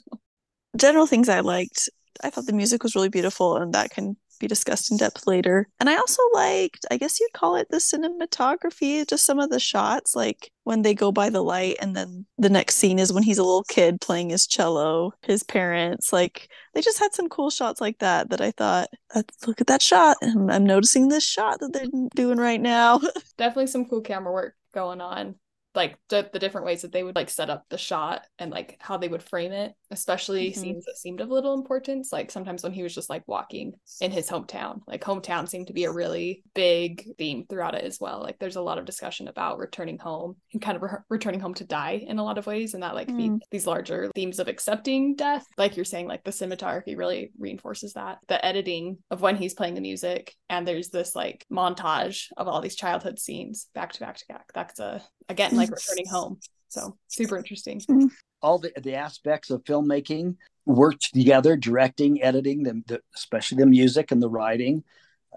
General 0.77 1.05
things 1.05 1.29
I 1.29 1.39
liked. 1.39 1.89
I 2.23 2.29
thought 2.29 2.45
the 2.45 2.53
music 2.53 2.83
was 2.83 2.95
really 2.95 3.09
beautiful, 3.09 3.57
and 3.57 3.73
that 3.73 3.91
can 3.91 4.17
be 4.39 4.47
discussed 4.47 4.91
in 4.91 4.97
depth 4.97 5.27
later. 5.27 5.67
And 5.79 5.89
I 5.89 5.95
also 5.95 6.21
liked, 6.33 6.85
I 6.91 6.97
guess 6.97 7.19
you'd 7.19 7.33
call 7.33 7.55
it 7.55 7.69
the 7.69 7.77
cinematography, 7.77 9.07
just 9.07 9.25
some 9.25 9.39
of 9.39 9.49
the 9.49 9.59
shots, 9.59 10.15
like 10.15 10.51
when 10.63 10.81
they 10.81 10.93
go 10.93 11.11
by 11.11 11.29
the 11.29 11.43
light, 11.43 11.77
and 11.81 11.95
then 11.95 12.25
the 12.37 12.49
next 12.49 12.75
scene 12.75 12.99
is 12.99 13.13
when 13.13 13.23
he's 13.23 13.37
a 13.37 13.43
little 13.43 13.63
kid 13.63 14.01
playing 14.01 14.29
his 14.29 14.47
cello, 14.47 15.13
his 15.21 15.43
parents. 15.43 16.11
Like 16.11 16.49
they 16.73 16.81
just 16.81 16.99
had 16.99 17.13
some 17.13 17.29
cool 17.29 17.49
shots 17.49 17.79
like 17.79 17.99
that 17.99 18.29
that 18.29 18.41
I 18.41 18.51
thought, 18.51 18.89
uh, 19.13 19.23
look 19.45 19.61
at 19.61 19.67
that 19.67 19.81
shot. 19.81 20.17
I'm 20.21 20.65
noticing 20.65 21.07
this 21.07 21.25
shot 21.25 21.59
that 21.59 21.73
they're 21.73 21.87
doing 22.15 22.37
right 22.37 22.61
now. 22.61 22.99
Definitely 23.37 23.67
some 23.67 23.85
cool 23.85 24.01
camera 24.01 24.33
work 24.33 24.55
going 24.73 25.01
on 25.01 25.35
like 25.75 25.97
the, 26.09 26.29
the 26.31 26.39
different 26.39 26.65
ways 26.65 26.81
that 26.81 26.91
they 26.91 27.03
would 27.03 27.15
like 27.15 27.29
set 27.29 27.49
up 27.49 27.65
the 27.69 27.77
shot 27.77 28.21
and 28.39 28.51
like 28.51 28.77
how 28.79 28.97
they 28.97 29.07
would 29.07 29.23
frame 29.23 29.51
it 29.51 29.73
especially 29.91 30.51
mm-hmm. 30.51 30.59
scenes 30.59 30.85
that 30.85 30.97
seemed 30.97 31.21
of 31.21 31.29
little 31.29 31.53
importance 31.53 32.11
like 32.11 32.31
sometimes 32.31 32.63
when 32.63 32.71
he 32.71 32.83
was 32.83 32.95
just 32.95 33.09
like 33.09 33.23
walking 33.27 33.73
in 34.01 34.11
his 34.11 34.29
hometown 34.29 34.79
like 34.87 35.03
hometown 35.03 35.47
seemed 35.47 35.67
to 35.67 35.73
be 35.73 35.85
a 35.85 35.91
really 35.91 36.43
big 36.53 37.05
theme 37.17 37.45
throughout 37.49 37.75
it 37.75 37.83
as 37.83 37.99
well 37.99 38.21
like 38.21 38.37
there's 38.39 38.55
a 38.55 38.61
lot 38.61 38.77
of 38.77 38.85
discussion 38.85 39.27
about 39.27 39.59
returning 39.59 39.97
home 39.97 40.35
and 40.53 40.61
kind 40.61 40.75
of 40.75 40.81
re- 40.81 40.89
returning 41.09 41.39
home 41.39 41.53
to 41.53 41.65
die 41.65 42.03
in 42.07 42.19
a 42.19 42.23
lot 42.23 42.37
of 42.37 42.47
ways 42.47 42.73
and 42.73 42.83
that 42.83 42.95
like 42.95 43.07
mm. 43.07 43.17
the, 43.17 43.45
these 43.51 43.67
larger 43.67 44.09
themes 44.15 44.39
of 44.39 44.47
accepting 44.47 45.15
death 45.15 45.45
like 45.57 45.75
you're 45.75 45.85
saying 45.85 46.07
like 46.07 46.23
the 46.23 46.31
cinematography 46.31 46.97
really 46.97 47.31
reinforces 47.37 47.93
that 47.93 48.17
the 48.27 48.43
editing 48.45 48.97
of 49.11 49.21
when 49.21 49.35
he's 49.35 49.53
playing 49.53 49.75
the 49.75 49.81
music 49.81 50.33
and 50.49 50.67
there's 50.67 50.89
this 50.89 51.15
like 51.15 51.45
montage 51.51 52.27
of 52.37 52.47
all 52.47 52.61
these 52.61 52.75
childhood 52.75 53.19
scenes 53.19 53.67
back 53.73 53.91
to 53.93 53.99
back 53.99 54.17
to 54.17 54.25
back 54.27 54.51
that's 54.53 54.79
a 54.79 55.01
again 55.29 55.55
like 55.55 55.71
returning 55.71 56.07
home. 56.11 56.39
So 56.67 56.97
super 57.07 57.37
interesting. 57.37 57.81
All 58.41 58.59
the, 58.59 58.71
the 58.81 58.95
aspects 58.95 59.49
of 59.49 59.63
filmmaking 59.63 60.35
worked 60.65 61.13
together 61.13 61.55
directing 61.55 62.21
editing 62.21 62.63
them 62.63 62.83
the, 62.87 63.01
especially 63.15 63.57
the 63.57 63.65
music 63.65 64.11
and 64.11 64.21
the 64.21 64.29
writing 64.29 64.83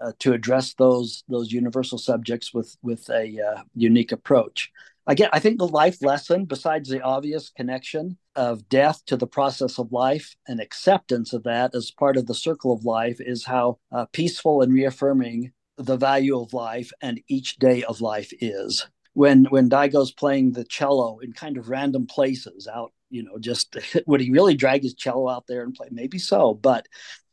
uh, 0.01 0.11
to 0.19 0.33
address 0.33 0.73
those 0.73 1.23
those 1.27 1.51
universal 1.51 1.97
subjects 1.97 2.53
with 2.53 2.75
with 2.81 3.09
a 3.09 3.39
uh, 3.39 3.61
unique 3.75 4.11
approach. 4.11 4.71
Again 5.07 5.29
i 5.33 5.39
think 5.39 5.57
the 5.57 5.67
life 5.67 6.03
lesson 6.03 6.45
besides 6.45 6.87
the 6.89 7.01
obvious 7.01 7.49
connection 7.49 8.17
of 8.35 8.69
death 8.69 9.03
to 9.05 9.17
the 9.17 9.25
process 9.25 9.79
of 9.79 9.91
life 9.91 10.35
and 10.47 10.59
acceptance 10.59 11.33
of 11.33 11.43
that 11.43 11.73
as 11.73 11.89
part 11.89 12.15
of 12.15 12.27
the 12.27 12.35
circle 12.35 12.71
of 12.71 12.85
life 12.85 13.17
is 13.19 13.45
how 13.45 13.79
uh, 13.91 14.05
peaceful 14.13 14.61
and 14.61 14.71
reaffirming 14.71 15.51
the 15.77 15.97
value 15.97 16.39
of 16.39 16.53
life 16.53 16.91
and 17.01 17.21
each 17.27 17.57
day 17.57 17.83
of 17.83 18.01
life 18.01 18.31
is 18.39 18.85
when 19.19 19.43
when 19.49 19.67
Daigo's 19.67 20.13
playing 20.13 20.53
the 20.53 20.63
cello 20.63 21.19
in 21.19 21.33
kind 21.33 21.57
of 21.57 21.67
random 21.67 22.07
places 22.07 22.69
out, 22.69 22.93
you 23.09 23.21
know, 23.21 23.37
just 23.37 23.75
would 24.07 24.21
he 24.21 24.31
really 24.31 24.55
drag 24.55 24.81
his 24.81 24.93
cello 24.93 25.27
out 25.27 25.45
there 25.45 25.61
and 25.63 25.73
play? 25.73 25.89
Maybe 25.91 26.17
so, 26.17 26.53
but 26.53 26.87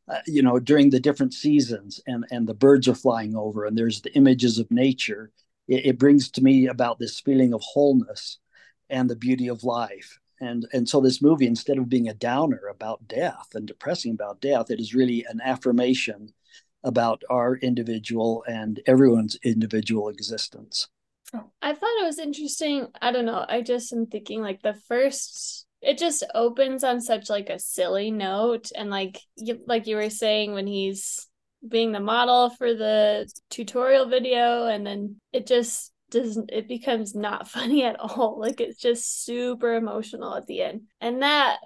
uh, 0.09 0.19
you 0.26 0.43
know, 0.43 0.59
during 0.59 0.90
the 0.90 0.99
different 0.99 1.33
seasons 1.33 2.00
and 2.09 2.26
and 2.33 2.49
the 2.49 2.55
birds 2.55 2.88
are 2.88 2.95
flying 2.97 3.37
over 3.37 3.64
and 3.64 3.78
there's 3.78 4.00
the 4.00 4.12
images 4.14 4.59
of 4.59 4.69
nature, 4.69 5.31
it, 5.69 5.87
it 5.87 5.99
brings 5.99 6.28
to 6.31 6.43
me 6.43 6.66
about 6.66 6.99
this 6.99 7.21
feeling 7.21 7.55
of 7.55 7.62
wholeness 7.62 8.38
and 8.90 9.09
the 9.09 9.14
beauty 9.14 9.47
of 9.47 9.62
life. 9.62 10.19
And 10.40 10.66
and 10.73 10.88
so 10.88 11.00
this 11.00 11.23
movie, 11.23 11.47
instead 11.47 11.78
of 11.78 11.88
being 11.88 12.09
a 12.09 12.14
downer 12.14 12.62
about 12.69 13.07
death 13.07 13.50
and 13.55 13.64
depressing 13.64 14.11
about 14.11 14.40
death, 14.40 14.73
it 14.73 14.81
is 14.81 14.93
really 14.93 15.25
an 15.28 15.40
affirmation 15.40 16.35
about 16.83 17.23
our 17.31 17.55
individual 17.59 18.43
and 18.49 18.81
everyone's 18.88 19.37
individual 19.45 20.09
existence. 20.09 20.88
I 21.61 21.75
thought 21.75 22.00
it 22.00 22.06
was 22.06 22.18
interesting. 22.18 22.87
I 23.00 23.12
don't 23.12 23.26
know. 23.26 23.45
I 23.49 23.62
just 23.62 23.92
am 23.92 24.06
thinking 24.06 24.42
like 24.42 24.62
the 24.62 24.75
first 24.88 25.66
it 25.83 25.99
just 25.99 26.25
opens 26.35 26.83
on 26.83 27.00
such 27.00 27.30
like 27.30 27.49
a 27.49 27.59
silly 27.59 28.11
note 28.11 28.71
and 28.75 28.90
like 28.90 29.21
you, 29.37 29.61
like 29.66 29.87
you 29.87 29.97
were 29.97 30.11
saying 30.11 30.52
when 30.52 30.66
he's 30.66 31.28
being 31.66 31.92
the 31.92 32.00
model 32.00 32.50
for 32.50 32.75
the 32.75 33.30
tutorial 33.50 34.06
video 34.06 34.66
and 34.66 34.87
then 34.87 35.16
it 35.33 35.47
just 35.47 35.92
doesn't 36.11 36.50
it 36.52 36.68
becomes 36.68 37.14
not 37.14 37.49
funny 37.49 37.85
at 37.85 37.99
all 37.99 38.38
like 38.38 38.61
it's 38.61 38.80
just 38.80 39.25
super 39.25 39.75
emotional 39.75 40.35
at 40.35 40.47
the 40.47 40.62
end 40.62 40.83
and 41.00 41.23
that 41.23 41.59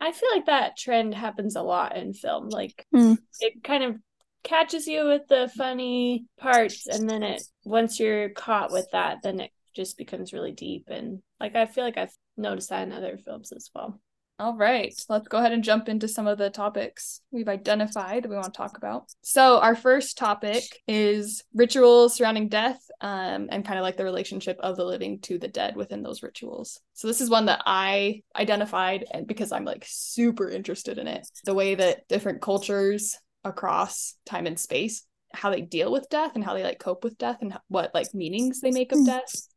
i 0.00 0.12
feel 0.12 0.28
like 0.32 0.46
that 0.46 0.76
trend 0.76 1.14
happens 1.14 1.56
a 1.56 1.62
lot 1.62 1.96
in 1.96 2.12
film 2.12 2.48
like 2.48 2.86
mm. 2.94 3.18
it 3.40 3.62
kind 3.64 3.84
of 3.84 3.96
catches 4.42 4.86
you 4.86 5.04
with 5.06 5.22
the 5.28 5.50
funny 5.56 6.26
parts 6.38 6.86
and 6.86 7.08
then 7.08 7.22
it 7.22 7.42
once 7.64 7.98
you're 7.98 8.30
caught 8.30 8.72
with 8.72 8.86
that 8.92 9.18
then 9.22 9.40
it 9.40 9.50
just 9.74 9.98
becomes 9.98 10.32
really 10.32 10.52
deep 10.52 10.84
and 10.88 11.20
like 11.40 11.54
i 11.54 11.66
feel 11.66 11.84
like 11.84 11.98
i've 11.98 12.14
noticed 12.38 12.70
that 12.70 12.86
in 12.86 12.92
other 12.92 13.18
films 13.18 13.52
as 13.52 13.70
well. 13.74 14.00
All 14.40 14.56
right, 14.56 14.94
let's 15.08 15.26
go 15.26 15.38
ahead 15.38 15.50
and 15.50 15.64
jump 15.64 15.88
into 15.88 16.06
some 16.06 16.28
of 16.28 16.38
the 16.38 16.48
topics 16.48 17.22
we've 17.32 17.48
identified 17.48 18.24
we 18.24 18.36
want 18.36 18.54
to 18.54 18.56
talk 18.56 18.76
about. 18.76 19.06
So, 19.20 19.58
our 19.58 19.74
first 19.74 20.16
topic 20.16 20.62
is 20.86 21.42
rituals 21.52 22.14
surrounding 22.14 22.48
death 22.48 22.80
um, 23.00 23.48
and 23.50 23.64
kind 23.64 23.80
of 23.80 23.82
like 23.82 23.96
the 23.96 24.04
relationship 24.04 24.56
of 24.60 24.76
the 24.76 24.84
living 24.84 25.18
to 25.22 25.40
the 25.40 25.48
dead 25.48 25.74
within 25.74 26.04
those 26.04 26.22
rituals. 26.22 26.78
So, 26.94 27.08
this 27.08 27.20
is 27.20 27.28
one 27.28 27.46
that 27.46 27.62
I 27.66 28.22
identified 28.36 29.04
and 29.10 29.26
because 29.26 29.50
I'm 29.50 29.64
like 29.64 29.84
super 29.88 30.48
interested 30.48 30.98
in 30.98 31.08
it. 31.08 31.26
The 31.44 31.54
way 31.54 31.74
that 31.74 32.06
different 32.06 32.40
cultures 32.40 33.18
across 33.44 34.14
time 34.26 34.46
and 34.46 34.58
space 34.58 35.04
how 35.32 35.50
they 35.50 35.60
deal 35.60 35.92
with 35.92 36.08
death 36.08 36.32
and 36.34 36.44
how 36.44 36.54
they 36.54 36.62
like 36.62 36.78
cope 36.78 37.04
with 37.04 37.18
death 37.18 37.38
and 37.40 37.56
what 37.68 37.94
like 37.94 38.14
meanings 38.14 38.60
they 38.60 38.70
make 38.70 38.92
of 38.92 38.98
hmm. 38.98 39.04
death 39.04 39.48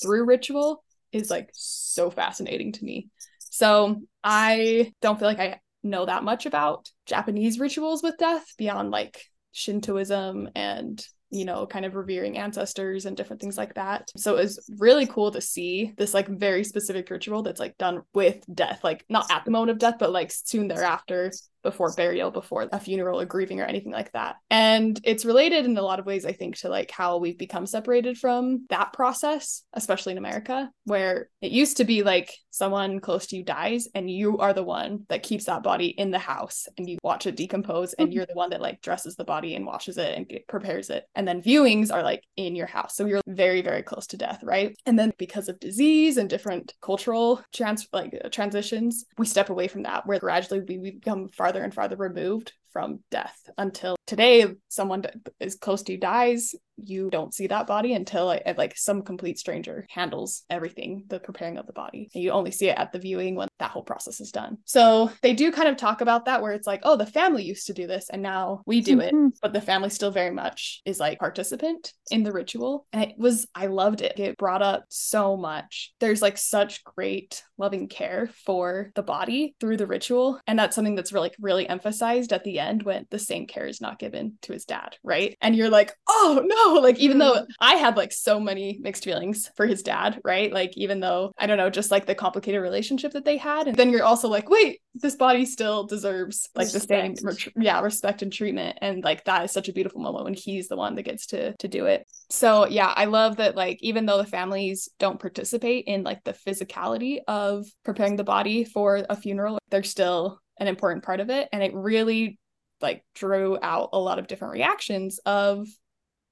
through 0.00 0.24
ritual 0.24 0.84
is 1.12 1.30
like 1.30 1.50
so 1.52 2.10
fascinating 2.10 2.72
to 2.72 2.84
me. 2.84 3.08
So 3.38 4.02
I 4.22 4.92
don't 5.00 5.18
feel 5.18 5.28
like 5.28 5.40
I 5.40 5.60
know 5.82 6.06
that 6.06 6.24
much 6.24 6.46
about 6.46 6.90
Japanese 7.06 7.58
rituals 7.58 8.02
with 8.02 8.18
death 8.18 8.44
beyond 8.58 8.90
like 8.90 9.20
Shintoism 9.52 10.50
and 10.54 11.04
you 11.30 11.44
know, 11.44 11.66
kind 11.66 11.84
of 11.84 11.96
revering 11.96 12.38
ancestors 12.38 13.04
and 13.04 13.16
different 13.16 13.40
things 13.40 13.58
like 13.58 13.74
that. 13.74 14.10
So 14.16 14.36
it 14.36 14.42
was 14.42 14.70
really 14.78 15.06
cool 15.06 15.32
to 15.32 15.40
see 15.40 15.92
this 15.96 16.14
like 16.14 16.28
very 16.28 16.62
specific 16.62 17.10
ritual 17.10 17.42
that's 17.42 17.58
like 17.58 17.76
done 17.78 18.02
with 18.14 18.44
death, 18.52 18.84
like 18.84 19.04
not 19.08 19.30
at 19.30 19.44
the 19.44 19.50
moment 19.50 19.70
of 19.70 19.78
death, 19.78 19.96
but 19.98 20.12
like 20.12 20.30
soon 20.30 20.68
thereafter 20.68 21.32
before 21.66 21.92
burial, 21.96 22.30
before 22.30 22.68
a 22.70 22.78
funeral 22.78 23.20
or 23.20 23.24
grieving 23.24 23.60
or 23.60 23.64
anything 23.64 23.90
like 23.90 24.12
that. 24.12 24.36
And 24.50 25.00
it's 25.02 25.24
related 25.24 25.64
in 25.64 25.76
a 25.76 25.82
lot 25.82 25.98
of 25.98 26.06
ways, 26.06 26.24
I 26.24 26.30
think, 26.30 26.58
to 26.58 26.68
like 26.68 26.92
how 26.92 27.18
we've 27.18 27.36
become 27.36 27.66
separated 27.66 28.16
from 28.18 28.66
that 28.70 28.92
process, 28.92 29.64
especially 29.72 30.12
in 30.12 30.18
America, 30.18 30.70
where 30.84 31.28
it 31.42 31.50
used 31.50 31.78
to 31.78 31.84
be 31.84 32.04
like 32.04 32.32
someone 32.52 33.00
close 33.00 33.26
to 33.26 33.36
you 33.36 33.42
dies 33.42 33.88
and 33.96 34.08
you 34.08 34.38
are 34.38 34.52
the 34.52 34.62
one 34.62 35.04
that 35.08 35.24
keeps 35.24 35.46
that 35.46 35.64
body 35.64 35.88
in 35.88 36.12
the 36.12 36.20
house 36.20 36.68
and 36.78 36.88
you 36.88 36.98
watch 37.02 37.26
it 37.26 37.36
decompose 37.36 37.94
and 37.94 38.08
mm-hmm. 38.08 38.16
you're 38.16 38.26
the 38.26 38.34
one 38.34 38.50
that 38.50 38.62
like 38.62 38.80
dresses 38.80 39.16
the 39.16 39.24
body 39.24 39.56
and 39.56 39.66
washes 39.66 39.98
it 39.98 40.16
and 40.16 40.32
prepares 40.48 40.88
it. 40.88 41.04
And 41.16 41.26
then 41.26 41.42
viewings 41.42 41.92
are 41.92 42.04
like 42.04 42.22
in 42.36 42.54
your 42.54 42.68
house. 42.68 42.96
So 42.96 43.06
you're 43.06 43.22
very, 43.26 43.60
very 43.60 43.82
close 43.82 44.06
to 44.08 44.16
death, 44.16 44.40
right? 44.44 44.76
And 44.86 44.96
then 44.96 45.12
because 45.18 45.48
of 45.48 45.58
disease 45.58 46.16
and 46.16 46.30
different 46.30 46.74
cultural 46.80 47.42
trans 47.52 47.88
like 47.92 48.16
uh, 48.24 48.28
transitions, 48.28 49.04
we 49.18 49.26
step 49.26 49.50
away 49.50 49.66
from 49.66 49.82
that 49.82 50.06
where 50.06 50.20
gradually 50.20 50.60
we 50.60 50.92
become 50.92 51.28
farther 51.28 51.55
farther 51.56 51.64
and 51.64 51.74
farther 51.74 51.96
removed 51.96 52.52
from 52.70 53.00
death 53.10 53.48
until 53.56 53.96
today 54.06 54.46
someone 54.68 55.06
is 55.40 55.56
close 55.56 55.82
to 55.82 55.92
you 55.92 55.98
dies 55.98 56.54
you 56.76 57.10
don't 57.10 57.34
see 57.34 57.46
that 57.46 57.66
body 57.66 57.94
until 57.94 58.26
like, 58.26 58.42
like 58.56 58.76
some 58.76 59.02
complete 59.02 59.38
stranger 59.38 59.86
handles 59.90 60.44
everything 60.50 61.04
the 61.08 61.20
preparing 61.20 61.58
of 61.58 61.66
the 61.66 61.72
body. 61.72 62.10
And 62.14 62.22
you 62.22 62.30
only 62.30 62.50
see 62.50 62.68
it 62.68 62.78
at 62.78 62.92
the 62.92 62.98
viewing 62.98 63.34
when 63.34 63.48
that 63.58 63.70
whole 63.70 63.82
process 63.82 64.20
is 64.20 64.32
done. 64.32 64.58
So 64.64 65.10
they 65.22 65.34
do 65.34 65.52
kind 65.52 65.68
of 65.68 65.76
talk 65.76 66.00
about 66.00 66.26
that 66.26 66.42
where 66.42 66.52
it's 66.52 66.66
like 66.66 66.80
oh 66.84 66.96
the 66.96 67.06
family 67.06 67.44
used 67.44 67.66
to 67.66 67.74
do 67.74 67.86
this 67.86 68.08
and 68.10 68.22
now 68.22 68.62
we 68.66 68.80
do 68.80 69.00
it. 69.00 69.14
Mm-hmm. 69.14 69.28
but 69.40 69.52
the 69.52 69.60
family 69.60 69.90
still 69.90 70.10
very 70.10 70.30
much 70.30 70.82
is 70.84 71.00
like 71.00 71.18
participant 71.18 71.92
in 72.10 72.22
the 72.22 72.32
ritual. 72.32 72.86
And 72.92 73.02
it 73.10 73.18
was 73.18 73.46
i 73.54 73.66
loved 73.66 74.02
it. 74.02 74.18
It 74.18 74.38
brought 74.38 74.62
up 74.62 74.84
so 74.88 75.36
much. 75.36 75.92
There's 76.00 76.22
like 76.22 76.38
such 76.38 76.84
great 76.84 77.42
loving 77.58 77.88
care 77.88 78.28
for 78.44 78.90
the 78.94 79.02
body 79.02 79.54
through 79.60 79.78
the 79.78 79.86
ritual. 79.86 80.40
And 80.46 80.58
that's 80.58 80.74
something 80.74 80.94
that's 80.94 81.12
really 81.12 81.32
really 81.40 81.68
emphasized 81.68 82.32
at 82.32 82.44
the 82.44 82.58
end 82.58 82.82
when 82.82 83.06
the 83.10 83.18
same 83.18 83.46
care 83.46 83.66
is 83.66 83.80
not 83.80 83.98
given 83.98 84.38
to 84.42 84.52
his 84.52 84.64
dad 84.64 84.96
right? 85.02 85.36
And 85.40 85.56
you're 85.56 85.70
like 85.70 85.92
oh 86.08 86.42
no 86.44 86.65
like 86.82 86.98
even 86.98 87.18
though 87.18 87.34
mm-hmm. 87.34 87.52
I 87.60 87.74
had 87.74 87.96
like 87.96 88.12
so 88.12 88.40
many 88.40 88.78
mixed 88.80 89.04
feelings 89.04 89.50
for 89.56 89.66
his 89.66 89.82
dad, 89.82 90.20
right? 90.24 90.52
Like 90.52 90.76
even 90.76 91.00
though 91.00 91.32
I 91.38 91.46
don't 91.46 91.58
know, 91.58 91.70
just 91.70 91.90
like 91.90 92.06
the 92.06 92.14
complicated 92.14 92.62
relationship 92.62 93.12
that 93.12 93.24
they 93.24 93.36
had, 93.36 93.68
and 93.68 93.76
then 93.76 93.90
you're 93.90 94.04
also 94.04 94.28
like, 94.28 94.48
wait, 94.48 94.80
this 94.94 95.16
body 95.16 95.44
still 95.44 95.84
deserves 95.84 96.48
like 96.54 96.72
respect. 96.72 97.20
the 97.20 97.32
same, 97.32 97.52
yeah, 97.56 97.80
respect 97.80 98.22
and 98.22 98.32
treatment, 98.32 98.78
and 98.80 99.04
like 99.04 99.24
that 99.24 99.44
is 99.44 99.52
such 99.52 99.68
a 99.68 99.72
beautiful 99.72 100.00
moment 100.00 100.24
when 100.24 100.34
he's 100.34 100.68
the 100.68 100.76
one 100.76 100.94
that 100.94 101.02
gets 101.02 101.26
to 101.26 101.54
to 101.56 101.68
do 101.68 101.86
it. 101.86 102.06
So 102.30 102.66
yeah, 102.66 102.92
I 102.94 103.06
love 103.06 103.36
that 103.36 103.56
like 103.56 103.78
even 103.80 104.06
though 104.06 104.18
the 104.18 104.24
families 104.24 104.88
don't 104.98 105.20
participate 105.20 105.84
in 105.86 106.02
like 106.02 106.24
the 106.24 106.32
physicality 106.32 107.20
of 107.28 107.66
preparing 107.84 108.16
the 108.16 108.24
body 108.24 108.64
for 108.64 109.04
a 109.08 109.16
funeral, 109.16 109.58
they're 109.70 109.82
still 109.82 110.40
an 110.58 110.68
important 110.68 111.04
part 111.04 111.20
of 111.20 111.30
it, 111.30 111.48
and 111.52 111.62
it 111.62 111.74
really 111.74 112.38
like 112.80 113.04
drew 113.14 113.58
out 113.62 113.90
a 113.92 113.98
lot 113.98 114.18
of 114.18 114.26
different 114.26 114.52
reactions 114.52 115.18
of 115.24 115.66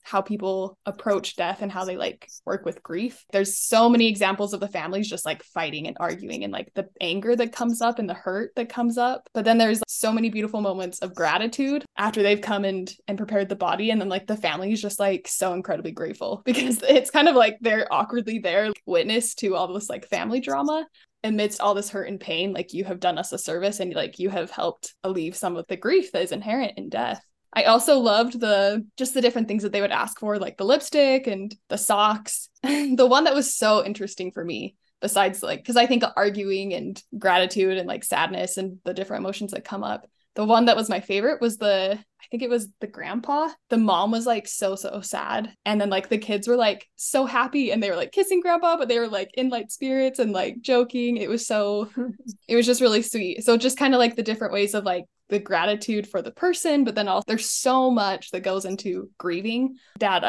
how 0.04 0.20
people 0.20 0.78
approach 0.84 1.34
death 1.34 1.62
and 1.62 1.72
how 1.72 1.84
they 1.84 1.96
like 1.96 2.28
work 2.44 2.64
with 2.64 2.82
grief. 2.82 3.24
There's 3.32 3.58
so 3.58 3.88
many 3.88 4.06
examples 4.06 4.52
of 4.52 4.60
the 4.60 4.68
families 4.68 5.08
just 5.08 5.24
like 5.24 5.42
fighting 5.42 5.88
and 5.88 5.96
arguing 5.98 6.44
and 6.44 6.52
like 6.52 6.70
the 6.74 6.88
anger 7.00 7.34
that 7.34 7.52
comes 7.52 7.80
up 7.80 7.98
and 7.98 8.08
the 8.08 8.14
hurt 8.14 8.52
that 8.56 8.68
comes 8.68 8.98
up. 8.98 9.26
But 9.32 9.46
then 9.46 9.56
there's 9.56 9.82
so 9.88 10.12
many 10.12 10.28
beautiful 10.28 10.60
moments 10.60 10.98
of 10.98 11.14
gratitude 11.14 11.86
after 11.96 12.22
they've 12.22 12.40
come 12.40 12.64
and 12.64 12.92
and 13.08 13.16
prepared 13.16 13.48
the 13.48 13.56
body 13.56 13.90
and 13.90 14.00
then 14.00 14.10
like 14.10 14.26
the 14.26 14.36
family 14.36 14.72
is 14.72 14.82
just 14.82 15.00
like 15.00 15.26
so 15.26 15.54
incredibly 15.54 15.90
grateful 15.92 16.42
because 16.44 16.82
it's 16.82 17.10
kind 17.10 17.28
of 17.28 17.34
like 17.34 17.56
they're 17.62 17.90
awkwardly 17.92 18.38
there 18.38 18.68
like, 18.68 18.82
witness 18.84 19.34
to 19.34 19.54
all 19.54 19.72
this 19.72 19.88
like 19.88 20.06
family 20.06 20.40
drama 20.40 20.86
amidst 21.22 21.62
all 21.62 21.72
this 21.74 21.88
hurt 21.88 22.08
and 22.08 22.20
pain 22.20 22.52
like 22.52 22.74
you 22.74 22.84
have 22.84 23.00
done 23.00 23.16
us 23.16 23.32
a 23.32 23.38
service 23.38 23.80
and 23.80 23.94
like 23.94 24.18
you 24.18 24.28
have 24.28 24.50
helped 24.50 24.94
alleviate 25.02 25.34
some 25.34 25.56
of 25.56 25.66
the 25.68 25.76
grief 25.76 26.12
that 26.12 26.22
is 26.22 26.32
inherent 26.32 26.76
in 26.76 26.90
death 26.90 27.24
I 27.54 27.64
also 27.64 27.98
loved 27.98 28.40
the 28.40 28.84
just 28.96 29.14
the 29.14 29.20
different 29.20 29.46
things 29.46 29.62
that 29.62 29.72
they 29.72 29.80
would 29.80 29.92
ask 29.92 30.18
for, 30.18 30.38
like 30.38 30.56
the 30.56 30.64
lipstick 30.64 31.26
and 31.26 31.54
the 31.68 31.78
socks. 31.78 32.48
the 32.62 33.06
one 33.08 33.24
that 33.24 33.34
was 33.34 33.54
so 33.54 33.84
interesting 33.84 34.32
for 34.32 34.44
me, 34.44 34.74
besides 35.00 35.42
like, 35.42 35.60
because 35.60 35.76
I 35.76 35.86
think 35.86 36.02
arguing 36.16 36.74
and 36.74 37.00
gratitude 37.16 37.78
and 37.78 37.86
like 37.86 38.02
sadness 38.02 38.56
and 38.56 38.78
the 38.84 38.94
different 38.94 39.22
emotions 39.22 39.52
that 39.52 39.64
come 39.64 39.84
up. 39.84 40.08
The 40.34 40.44
one 40.44 40.64
that 40.64 40.76
was 40.76 40.88
my 40.88 40.98
favorite 40.98 41.40
was 41.40 41.58
the, 41.58 41.96
I 41.96 42.26
think 42.28 42.42
it 42.42 42.50
was 42.50 42.68
the 42.80 42.88
grandpa. 42.88 43.50
The 43.70 43.76
mom 43.76 44.10
was 44.10 44.26
like 44.26 44.48
so, 44.48 44.74
so 44.74 45.00
sad. 45.00 45.54
And 45.64 45.80
then 45.80 45.90
like 45.90 46.08
the 46.08 46.18
kids 46.18 46.48
were 46.48 46.56
like 46.56 46.88
so 46.96 47.24
happy 47.24 47.70
and 47.70 47.80
they 47.80 47.88
were 47.88 47.94
like 47.94 48.10
kissing 48.10 48.40
grandpa, 48.40 48.76
but 48.76 48.88
they 48.88 48.98
were 48.98 49.06
like 49.06 49.30
in 49.34 49.48
light 49.48 49.70
spirits 49.70 50.18
and 50.18 50.32
like 50.32 50.60
joking. 50.60 51.18
It 51.18 51.28
was 51.28 51.46
so, 51.46 51.88
it 52.48 52.56
was 52.56 52.66
just 52.66 52.80
really 52.80 53.02
sweet. 53.02 53.44
So 53.44 53.56
just 53.56 53.78
kind 53.78 53.94
of 53.94 53.98
like 53.98 54.16
the 54.16 54.24
different 54.24 54.52
ways 54.52 54.74
of 54.74 54.82
like 54.82 55.04
the 55.34 55.40
gratitude 55.40 56.06
for 56.06 56.22
the 56.22 56.30
person, 56.30 56.84
but 56.84 56.94
then 56.94 57.08
also 57.08 57.24
there's 57.26 57.50
so 57.50 57.90
much 57.90 58.30
that 58.30 58.44
goes 58.44 58.64
into 58.64 59.10
grieving. 59.18 59.74
Dad, 59.98 60.24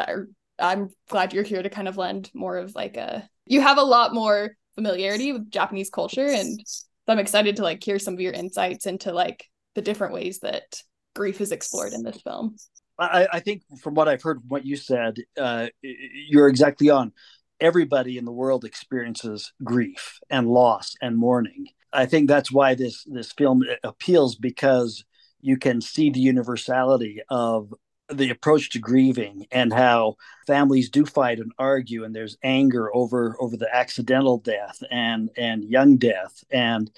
I'm 0.58 0.90
glad 1.08 1.32
you're 1.32 1.44
here 1.44 1.62
to 1.62 1.70
kind 1.70 1.86
of 1.86 1.96
lend 1.96 2.28
more 2.34 2.58
of 2.58 2.74
like 2.74 2.96
a 2.96 3.28
you 3.46 3.60
have 3.60 3.78
a 3.78 3.82
lot 3.82 4.12
more 4.12 4.56
familiarity 4.74 5.32
with 5.32 5.48
Japanese 5.48 5.90
culture 5.90 6.26
and 6.26 6.58
I'm 7.06 7.20
excited 7.20 7.56
to 7.56 7.62
like 7.62 7.84
hear 7.84 8.00
some 8.00 8.14
of 8.14 8.20
your 8.20 8.32
insights 8.32 8.86
into 8.86 9.12
like 9.12 9.46
the 9.76 9.82
different 9.82 10.12
ways 10.12 10.40
that 10.40 10.82
grief 11.14 11.40
is 11.40 11.52
explored 11.52 11.92
in 11.92 12.02
this 12.02 12.20
film. 12.20 12.56
I, 12.98 13.28
I 13.34 13.40
think 13.40 13.62
from 13.80 13.94
what 13.94 14.08
I've 14.08 14.22
heard, 14.22 14.40
what 14.48 14.66
you 14.66 14.74
said, 14.74 15.18
uh, 15.38 15.68
you're 15.82 16.48
exactly 16.48 16.90
on. 16.90 17.12
Everybody 17.60 18.18
in 18.18 18.24
the 18.24 18.32
world 18.32 18.64
experiences 18.64 19.52
grief 19.62 20.18
and 20.28 20.48
loss 20.48 20.94
and 21.00 21.16
mourning. 21.16 21.68
I 21.96 22.06
think 22.06 22.28
that's 22.28 22.52
why 22.52 22.74
this 22.74 23.04
this 23.04 23.32
film 23.32 23.64
appeals 23.82 24.36
because 24.36 25.04
you 25.40 25.56
can 25.56 25.80
see 25.80 26.10
the 26.10 26.20
universality 26.20 27.22
of 27.30 27.72
the 28.08 28.30
approach 28.30 28.70
to 28.70 28.78
grieving 28.78 29.46
and 29.50 29.72
how 29.72 30.16
families 30.46 30.90
do 30.90 31.04
fight 31.04 31.38
and 31.38 31.52
argue 31.58 32.04
and 32.04 32.14
there's 32.14 32.36
anger 32.42 32.94
over 32.94 33.36
over 33.40 33.56
the 33.56 33.74
accidental 33.74 34.38
death 34.38 34.82
and 34.90 35.30
and 35.36 35.64
young 35.64 35.96
death 35.96 36.44
and 36.50 36.90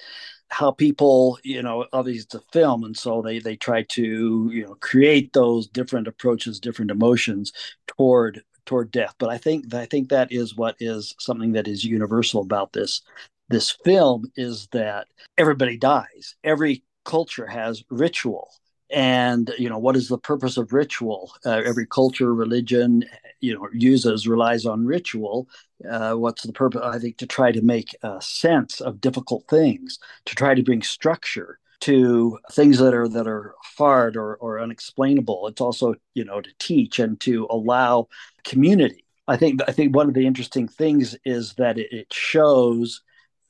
how 0.49 0.69
people 0.69 1.39
you 1.43 1.63
know 1.63 1.85
obviously 1.93 2.21
it's 2.21 2.35
a 2.35 2.41
film 2.51 2.83
and 2.83 2.97
so 2.97 3.21
they 3.21 3.39
they 3.39 3.55
try 3.55 3.83
to 3.83 4.49
you 4.51 4.65
know 4.65 4.75
create 4.81 5.31
those 5.33 5.67
different 5.67 6.07
approaches 6.07 6.59
different 6.59 6.91
emotions 6.91 7.53
toward 7.87 8.41
toward 8.65 8.91
death. 8.91 9.15
But 9.17 9.29
i 9.29 9.37
think 9.37 9.73
i 9.73 9.85
think 9.85 10.09
that 10.09 10.31
is 10.31 10.55
what 10.55 10.75
is 10.79 11.15
something 11.19 11.53
that 11.53 11.67
is 11.67 11.83
universal 11.83 12.41
about 12.41 12.73
this 12.73 13.01
this 13.49 13.71
film 13.83 14.31
is 14.35 14.67
that 14.71 15.07
everybody 15.37 15.77
dies. 15.77 16.35
Every 16.43 16.83
culture 17.05 17.47
has 17.47 17.83
ritual. 17.89 18.49
And, 18.91 19.51
you 19.59 19.69
know, 19.69 19.77
what 19.77 19.95
is 19.95 20.07
the 20.07 20.17
purpose 20.17 20.57
of 20.57 20.73
ritual? 20.73 21.31
Uh, 21.45 21.61
every 21.63 21.85
culture, 21.85 22.33
religion, 22.33 23.05
you 23.39 23.53
know, 23.53 23.67
uses, 23.71 24.27
relies 24.27 24.65
on 24.65 24.85
ritual. 24.85 25.47
Uh, 25.89 26.13
what's 26.13 26.41
the 26.43 26.53
purpose? 26.53 26.81
I 26.83 26.97
think 26.97 27.17
to 27.17 27.27
try 27.27 27.51
to 27.51 27.61
make 27.61 27.95
a 28.01 28.19
sense 28.21 28.81
of 28.81 28.99
difficult 28.99 29.45
things, 29.47 29.99
to 30.25 30.35
try 30.35 30.55
to 30.55 30.63
bring 30.63 30.81
structure 30.81 31.59
to 31.81 32.37
things 32.51 32.79
that 32.79 32.93
are 32.93 33.07
that 33.07 33.27
are 33.27 33.55
hard 33.77 34.17
or, 34.17 34.35
or 34.37 34.59
unexplainable. 34.59 35.47
It's 35.47 35.61
also, 35.61 35.95
you 36.13 36.25
know, 36.25 36.41
to 36.41 36.49
teach 36.59 36.99
and 36.99 37.19
to 37.21 37.47
allow 37.49 38.07
community. 38.43 39.05
I 39.27 39.37
think 39.37 39.61
I 39.67 39.71
think 39.71 39.95
one 39.95 40.07
of 40.07 40.15
the 40.15 40.25
interesting 40.25 40.67
things 40.67 41.15
is 41.23 41.53
that 41.53 41.77
it, 41.77 41.91
it 41.91 42.11
shows 42.11 43.01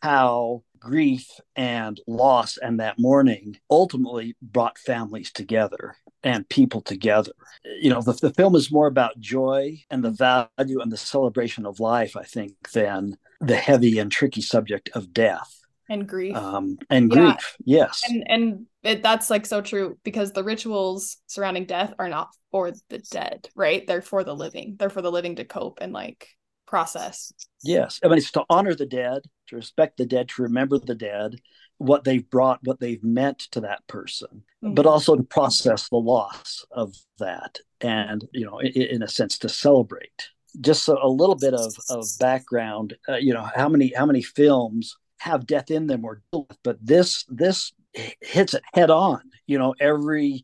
how 0.02 0.64
grief 0.80 1.28
and 1.56 2.00
loss 2.08 2.58
and 2.58 2.80
that 2.80 2.98
mourning 2.98 3.58
ultimately 3.70 4.36
brought 4.42 4.78
families 4.78 5.32
together 5.32 5.96
and 6.24 6.48
people 6.50 6.82
together. 6.82 7.34
You 7.82 7.90
know, 7.90 8.02
the, 8.02 8.14
the 8.14 8.34
film 8.34 8.56
is 8.56 8.72
more 8.72 8.88
about 8.88 9.20
joy 9.20 9.80
and 9.90 10.04
the 10.04 10.12
value 10.12 10.80
and 10.80 10.92
the 10.92 10.98
celebration 10.98 11.66
of 11.66 11.80
life, 11.80 12.16
I 12.16 12.24
think, 12.24 12.72
than 12.72 13.18
the 13.42 13.56
heavy 13.56 14.00
and 14.00 14.12
tricky 14.12 14.42
subject 14.42 14.90
of 14.94 15.14
death 15.14 15.54
and 15.90 16.08
grief 16.08 16.36
um, 16.36 16.78
and 16.90 17.12
Yeah. 17.12 17.34
grief. 17.36 17.56
Yes, 17.66 18.04
and 18.10 18.24
and 18.28 18.66
it, 18.84 19.04
that's 19.04 19.30
like 19.30 19.46
so 19.46 19.62
true 19.62 19.98
because 20.04 20.32
the 20.32 20.44
rituals 20.44 21.18
surrounding 21.28 21.66
death 21.66 21.94
are 22.00 22.10
not 22.10 22.30
for 22.52 22.72
the 22.90 23.00
dead 23.12 23.48
right 23.56 23.86
they're 23.88 24.02
for 24.02 24.24
the 24.24 24.36
living 24.36 24.76
they're 24.80 24.90
for 24.90 25.02
the 25.02 25.12
living 25.12 25.36
to 25.36 25.46
cope 25.46 25.80
and 25.82 25.92
like 25.94 26.28
process 26.66 27.34
yes. 27.64 28.00
I 28.04 28.08
mean, 28.08 28.18
it's 28.18 28.32
to 28.32 28.44
honor 28.50 28.76
the 28.76 28.86
dead, 28.86 29.22
to 29.50 29.56
respect 29.56 29.98
the 29.98 30.06
dead, 30.06 30.30
to 30.30 30.44
remember 30.44 30.78
the 30.80 30.96
dead, 30.96 31.42
what 31.78 32.04
they've 32.04 32.30
brought, 32.30 32.60
what 32.64 32.80
they've 32.80 33.04
meant 33.04 33.40
to 33.52 33.62
that 33.62 33.86
person, 33.88 34.44
but 34.62 34.86
Mhm. 34.86 34.92
also 34.92 35.16
to 35.16 35.24
process 35.24 35.90
the 35.90 35.98
loss 35.98 36.66
of 36.72 36.96
that, 37.20 37.60
and 37.82 38.28
you 38.34 38.46
know, 38.46 38.60
in, 38.60 38.72
in 38.72 39.04
a 39.04 39.08
sense, 39.08 39.38
to 39.40 39.50
celebrate. 39.50 40.30
Just 40.62 40.88
a, 40.90 40.98
a 40.98 41.08
little 41.08 41.36
bit 41.36 41.54
of 41.54 41.76
of 41.90 42.06
background. 42.20 42.96
Uh, 43.08 43.16
you 43.18 43.34
know, 43.34 43.48
how 43.56 43.70
many 43.70 43.94
how 43.96 44.06
many 44.06 44.22
films 44.22 44.98
have 45.20 45.46
death 45.46 45.70
in 45.70 45.88
them 45.88 46.04
or 46.06 46.22
deal 46.32 46.46
with, 46.50 46.58
but 46.64 46.78
this 46.86 47.26
this 47.30 47.74
hits 48.22 48.54
it 48.54 48.64
head 48.74 48.90
on. 48.90 49.22
You 49.48 49.60
know, 49.60 49.76
every 49.80 50.44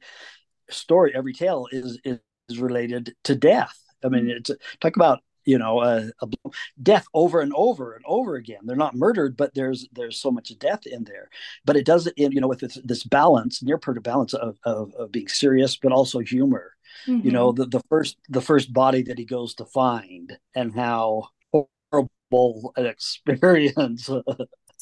story, 0.70 1.14
every 1.16 1.34
tale 1.34 1.68
is 1.72 2.00
is, 2.04 2.20
is 2.50 2.60
related 2.60 3.16
to 3.24 3.36
death. 3.36 3.78
I 4.04 4.10
mean, 4.10 4.30
it's 4.30 4.52
talk 4.80 4.96
about 4.96 5.22
you 5.46 5.58
know 5.58 5.82
a, 5.82 6.10
a 6.22 6.28
death 6.82 7.06
over 7.14 7.42
and 7.42 7.54
over 7.56 7.94
and 7.94 8.04
over 8.08 8.36
again. 8.36 8.60
They're 8.64 8.76
not 8.76 8.96
murdered, 8.96 9.38
but 9.38 9.54
there's 9.54 9.88
there's 9.94 10.20
so 10.20 10.32
much 10.32 10.52
death 10.60 10.86
in 10.86 11.04
there. 11.04 11.30
But 11.66 11.78
it 11.78 11.86
does 11.86 12.08
it 12.08 12.14
in 12.18 12.32
you 12.32 12.42
know 12.42 12.48
with 12.48 12.60
this, 12.60 12.80
this 12.84 13.04
balance, 13.04 13.64
near 13.64 13.78
perfect 13.78 14.04
balance 14.06 14.34
of, 14.34 14.58
of 14.64 14.94
of 14.96 15.12
being 15.12 15.28
serious, 15.28 15.76
but 15.78 15.92
also 15.92 16.20
humor. 16.20 16.72
You 17.08 17.32
know, 17.32 17.52
the, 17.52 17.66
the 17.66 17.82
first 17.90 18.18
the 18.30 18.42
first 18.42 18.74
body 18.74 19.04
that 19.04 19.18
he 19.18 19.26
goes 19.26 19.54
to 19.56 19.66
find, 19.66 20.38
and 20.56 20.74
how 20.74 21.30
horrible 21.52 22.74
an 22.78 22.86
experience 22.86 24.10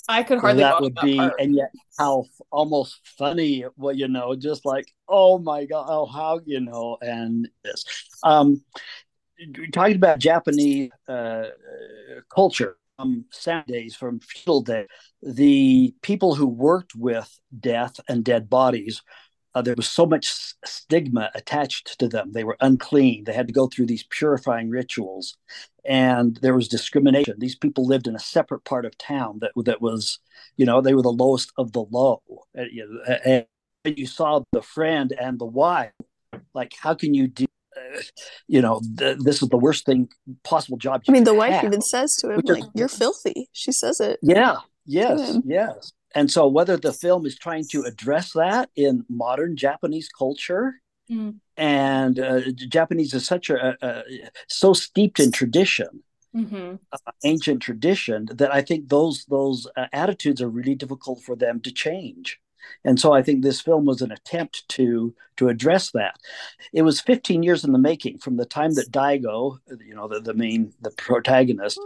i 0.09 0.23
could 0.23 0.39
hardly 0.39 0.61
that 0.61 0.81
would 0.81 0.95
that 0.95 1.03
be 1.03 1.17
part. 1.17 1.33
and 1.39 1.55
yet 1.55 1.69
how 1.97 2.21
f- 2.21 2.45
almost 2.51 2.99
funny 3.17 3.65
well 3.77 3.95
you 3.95 4.07
know 4.07 4.35
just 4.35 4.65
like 4.65 4.85
oh 5.07 5.37
my 5.39 5.65
god 5.65 5.85
oh 5.87 6.05
how 6.05 6.39
you 6.45 6.59
know 6.59 6.97
and 7.01 7.47
this 7.63 7.85
um 8.23 8.61
talking 9.71 9.95
about 9.95 10.19
japanese 10.19 10.91
uh 11.07 11.43
culture 12.33 12.77
um 12.99 13.25
days 13.67 13.95
from 13.95 14.19
feudal 14.19 14.61
days, 14.61 14.87
the 15.21 15.93
people 16.01 16.35
who 16.35 16.47
worked 16.47 16.93
with 16.95 17.39
death 17.59 17.99
and 18.07 18.23
dead 18.23 18.49
bodies 18.49 19.01
uh, 19.55 19.61
there 19.61 19.75
was 19.75 19.87
so 19.87 20.05
much 20.05 20.55
stigma 20.65 21.29
attached 21.35 21.99
to 21.99 22.07
them 22.07 22.31
they 22.31 22.43
were 22.43 22.57
unclean 22.61 23.23
they 23.23 23.33
had 23.33 23.47
to 23.47 23.53
go 23.53 23.67
through 23.67 23.85
these 23.85 24.03
purifying 24.09 24.69
rituals 24.69 25.37
and 25.85 26.37
there 26.41 26.53
was 26.53 26.67
discrimination. 26.67 27.35
These 27.37 27.55
people 27.55 27.85
lived 27.85 28.07
in 28.07 28.15
a 28.15 28.19
separate 28.19 28.63
part 28.63 28.85
of 28.85 28.97
town 28.97 29.39
that 29.41 29.51
that 29.65 29.81
was, 29.81 30.19
you 30.55 30.65
know, 30.65 30.81
they 30.81 30.93
were 30.93 31.01
the 31.01 31.09
lowest 31.09 31.51
of 31.57 31.73
the 31.73 31.83
low. 31.83 32.21
And, 32.55 32.69
you 32.71 33.01
and 33.25 33.45
you 33.85 34.07
saw 34.07 34.41
the 34.51 34.61
friend 34.61 35.13
and 35.19 35.39
the 35.39 35.45
wife, 35.45 35.91
like 36.53 36.73
how 36.79 36.93
can 36.93 37.13
you 37.13 37.27
do, 37.27 37.45
uh, 37.77 38.01
you 38.47 38.61
know, 38.61 38.81
th- 38.97 39.17
this 39.19 39.41
is 39.41 39.49
the 39.49 39.57
worst 39.57 39.85
thing 39.85 40.09
possible 40.43 40.77
job. 40.77 41.03
I 41.07 41.11
mean, 41.11 41.23
the 41.23 41.33
wife 41.33 41.53
have. 41.53 41.65
even 41.65 41.81
says 41.81 42.15
to 42.17 42.29
him, 42.31 42.37
Which 42.37 42.49
is- 42.49 42.59
like, 42.59 42.69
"You're 42.75 42.87
filthy." 42.87 43.49
She 43.51 43.71
says 43.71 43.99
it. 43.99 44.19
Yeah. 44.21 44.57
Yes. 44.85 45.37
Yes. 45.45 45.93
And 46.15 46.29
so 46.29 46.47
whether 46.47 46.77
the 46.77 46.93
film 46.93 47.25
is 47.25 47.37
trying 47.37 47.65
to 47.69 47.83
address 47.83 48.33
that 48.33 48.69
in 48.75 49.05
modern 49.09 49.55
Japanese 49.55 50.09
culture. 50.09 50.75
Mm. 51.11 51.35
And 51.57 52.19
uh, 52.19 52.41
Japanese 52.51 53.13
is 53.13 53.25
such 53.25 53.49
a, 53.49 53.75
a, 53.81 53.87
a 53.87 54.03
so 54.47 54.73
steeped 54.73 55.19
in 55.19 55.31
tradition 55.31 56.03
hmm 56.33 56.75
ancient 57.23 57.61
tradition 57.61 58.27
that 58.33 58.51
I 58.53 58.61
think 58.61 58.89
those 58.89 59.25
those 59.25 59.67
uh, 59.77 59.85
attitudes 59.93 60.41
are 60.41 60.49
really 60.49 60.75
difficult 60.75 61.21
for 61.21 61.35
them 61.35 61.59
to 61.61 61.71
change. 61.71 62.39
And 62.83 62.99
so 62.99 63.13
I 63.13 63.21
think 63.21 63.41
this 63.41 63.61
film 63.61 63.85
was 63.85 64.01
an 64.01 64.11
attempt 64.11 64.67
to 64.69 65.13
to 65.37 65.49
address 65.49 65.91
that. 65.91 66.15
It 66.73 66.83
was 66.83 67.01
15 67.01 67.43
years 67.43 67.63
in 67.63 67.71
the 67.71 67.79
making 67.79 68.19
from 68.19 68.37
the 68.37 68.45
time 68.45 68.75
that 68.75 68.91
Daigo, 68.91 69.57
you 69.83 69.95
know, 69.95 70.07
the, 70.07 70.19
the 70.19 70.33
main 70.33 70.73
the 70.81 70.91
protagonist, 70.91 71.79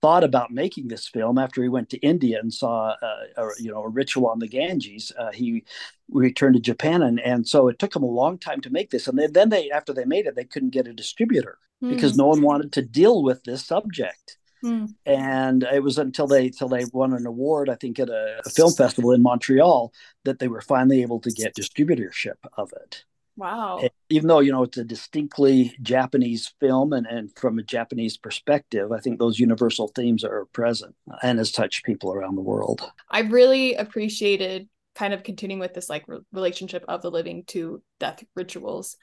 thought 0.00 0.24
about 0.24 0.50
making 0.50 0.88
this 0.88 1.08
film 1.08 1.38
after 1.38 1.62
he 1.62 1.68
went 1.68 1.88
to 1.90 1.98
India 1.98 2.38
and 2.40 2.52
saw 2.52 2.94
uh, 3.02 3.26
a, 3.36 3.48
you 3.58 3.70
know 3.70 3.82
a 3.82 3.88
ritual 3.88 4.26
on 4.26 4.40
the 4.40 4.48
Ganges. 4.48 5.12
Uh, 5.18 5.32
he 5.32 5.64
returned 6.10 6.54
to 6.54 6.60
Japan, 6.60 7.02
and, 7.02 7.20
and 7.20 7.46
so 7.46 7.68
it 7.68 7.78
took 7.78 7.94
him 7.94 8.02
a 8.02 8.06
long 8.06 8.38
time 8.38 8.60
to 8.60 8.70
make 8.70 8.90
this. 8.90 9.06
And 9.06 9.18
then, 9.18 9.32
then 9.32 9.48
they 9.48 9.70
after 9.70 9.92
they 9.92 10.04
made 10.04 10.26
it, 10.26 10.34
they 10.34 10.44
couldn't 10.44 10.70
get 10.70 10.88
a 10.88 10.92
distributor 10.92 11.58
because 11.80 12.16
no 12.16 12.26
one 12.26 12.42
wanted 12.42 12.72
to 12.72 12.82
deal 12.82 13.22
with 13.22 13.42
this 13.44 13.64
subject 13.64 14.38
Mm. 14.64 14.94
and 15.04 15.64
it 15.64 15.82
was 15.82 15.98
until 15.98 16.28
they 16.28 16.46
until 16.46 16.68
they 16.68 16.84
won 16.92 17.12
an 17.14 17.26
award 17.26 17.68
i 17.68 17.74
think 17.74 17.98
at 17.98 18.08
a, 18.08 18.40
a 18.46 18.50
film 18.50 18.72
festival 18.72 19.10
in 19.12 19.20
montreal 19.20 19.92
that 20.24 20.38
they 20.38 20.46
were 20.46 20.60
finally 20.60 21.02
able 21.02 21.18
to 21.20 21.32
get 21.32 21.56
distributorship 21.56 22.36
of 22.56 22.72
it 22.72 23.04
wow 23.36 23.78
And 23.80 23.90
even 24.08 24.28
though 24.28 24.38
you 24.38 24.52
know 24.52 24.62
it's 24.62 24.78
a 24.78 24.84
distinctly 24.84 25.74
japanese 25.82 26.54
film 26.60 26.92
and, 26.92 27.06
and 27.06 27.36
from 27.36 27.58
a 27.58 27.62
japanese 27.64 28.16
perspective 28.16 28.92
i 28.92 29.00
think 29.00 29.18
those 29.18 29.40
universal 29.40 29.88
themes 29.88 30.22
are 30.22 30.44
present 30.52 30.94
and 31.22 31.38
has 31.38 31.50
touched 31.50 31.84
people 31.84 32.12
around 32.12 32.36
the 32.36 32.42
world 32.42 32.82
I 33.10 33.20
really 33.20 33.74
appreciated 33.74 34.68
kind 34.94 35.14
of 35.14 35.22
continuing 35.22 35.60
with 35.60 35.74
this 35.74 35.88
like 35.88 36.04
re- 36.06 36.20
relationship 36.32 36.84
of 36.88 37.02
the 37.02 37.10
living 37.10 37.44
to 37.46 37.82
death 37.98 38.22
rituals. 38.36 38.96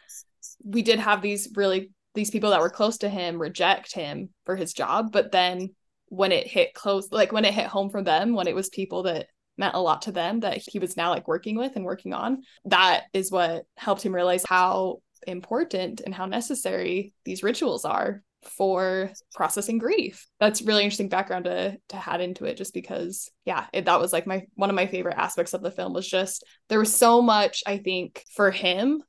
We 0.64 0.82
did 0.82 1.00
have 1.00 1.22
these 1.22 1.50
really 1.56 1.92
these 2.20 2.32
people 2.32 2.50
that 2.50 2.60
were 2.60 2.70
close 2.70 2.98
to 3.00 3.10
him 3.10 3.42
reject 3.42 3.94
him 3.94 4.30
for 4.46 4.58
his 4.58 4.74
job, 4.74 5.14
but 5.14 5.32
then 5.32 5.70
when 6.08 6.34
it 6.34 6.46
hit 6.46 6.74
close, 6.74 7.10
like 7.12 7.32
when 7.32 7.46
it 7.46 7.54
hit 7.54 7.68
home 7.68 7.90
for 7.90 8.04
them, 8.04 8.34
when 8.34 8.48
it 8.48 8.56
was 8.56 8.68
people 8.68 9.04
that 9.04 9.28
meant 9.58 9.76
a 9.76 9.80
lot 9.80 10.02
to 10.02 10.12
them 10.12 10.42
that 10.42 10.58
he 10.58 10.80
was 10.80 10.98
now 10.98 11.12
like 11.12 11.30
working 11.30 11.58
with 11.58 11.78
and 11.78 11.86
working 11.86 12.14
on, 12.14 12.42
that 12.66 13.04
is 13.14 13.32
what 13.32 13.64
helped 13.78 14.02
him 14.02 14.14
realize 14.14 14.44
how 14.46 14.98
important 15.26 16.02
and 16.02 16.14
how 16.14 16.26
necessary 16.26 17.14
these 17.24 17.42
rituals 17.42 17.86
are 17.86 18.22
for 18.44 19.12
processing 19.34 19.78
grief. 19.78 20.28
That's 20.42 20.62
really 20.62 20.84
interesting 20.84 21.08
background 21.08 21.46
to 21.46 21.78
to 21.90 22.10
add 22.10 22.20
into 22.20 22.46
it 22.46 22.58
just 22.58 22.74
because 22.74 23.30
yeah, 23.46 23.68
it, 23.72 23.86
that 23.86 24.00
was 24.02 24.12
like 24.12 24.28
my 24.28 24.44
one 24.56 24.70
of 24.70 24.76
my 24.76 24.88
favorite 24.88 25.18
aspects 25.18 25.54
of 25.54 25.62
the 25.62 25.72
film 25.72 25.94
was 25.94 26.08
just 26.08 26.44
there 26.68 26.80
was 26.80 26.94
so 26.94 27.22
much 27.22 27.64
I 27.66 27.78
think 27.78 28.26
for 28.36 28.52
him 28.52 29.04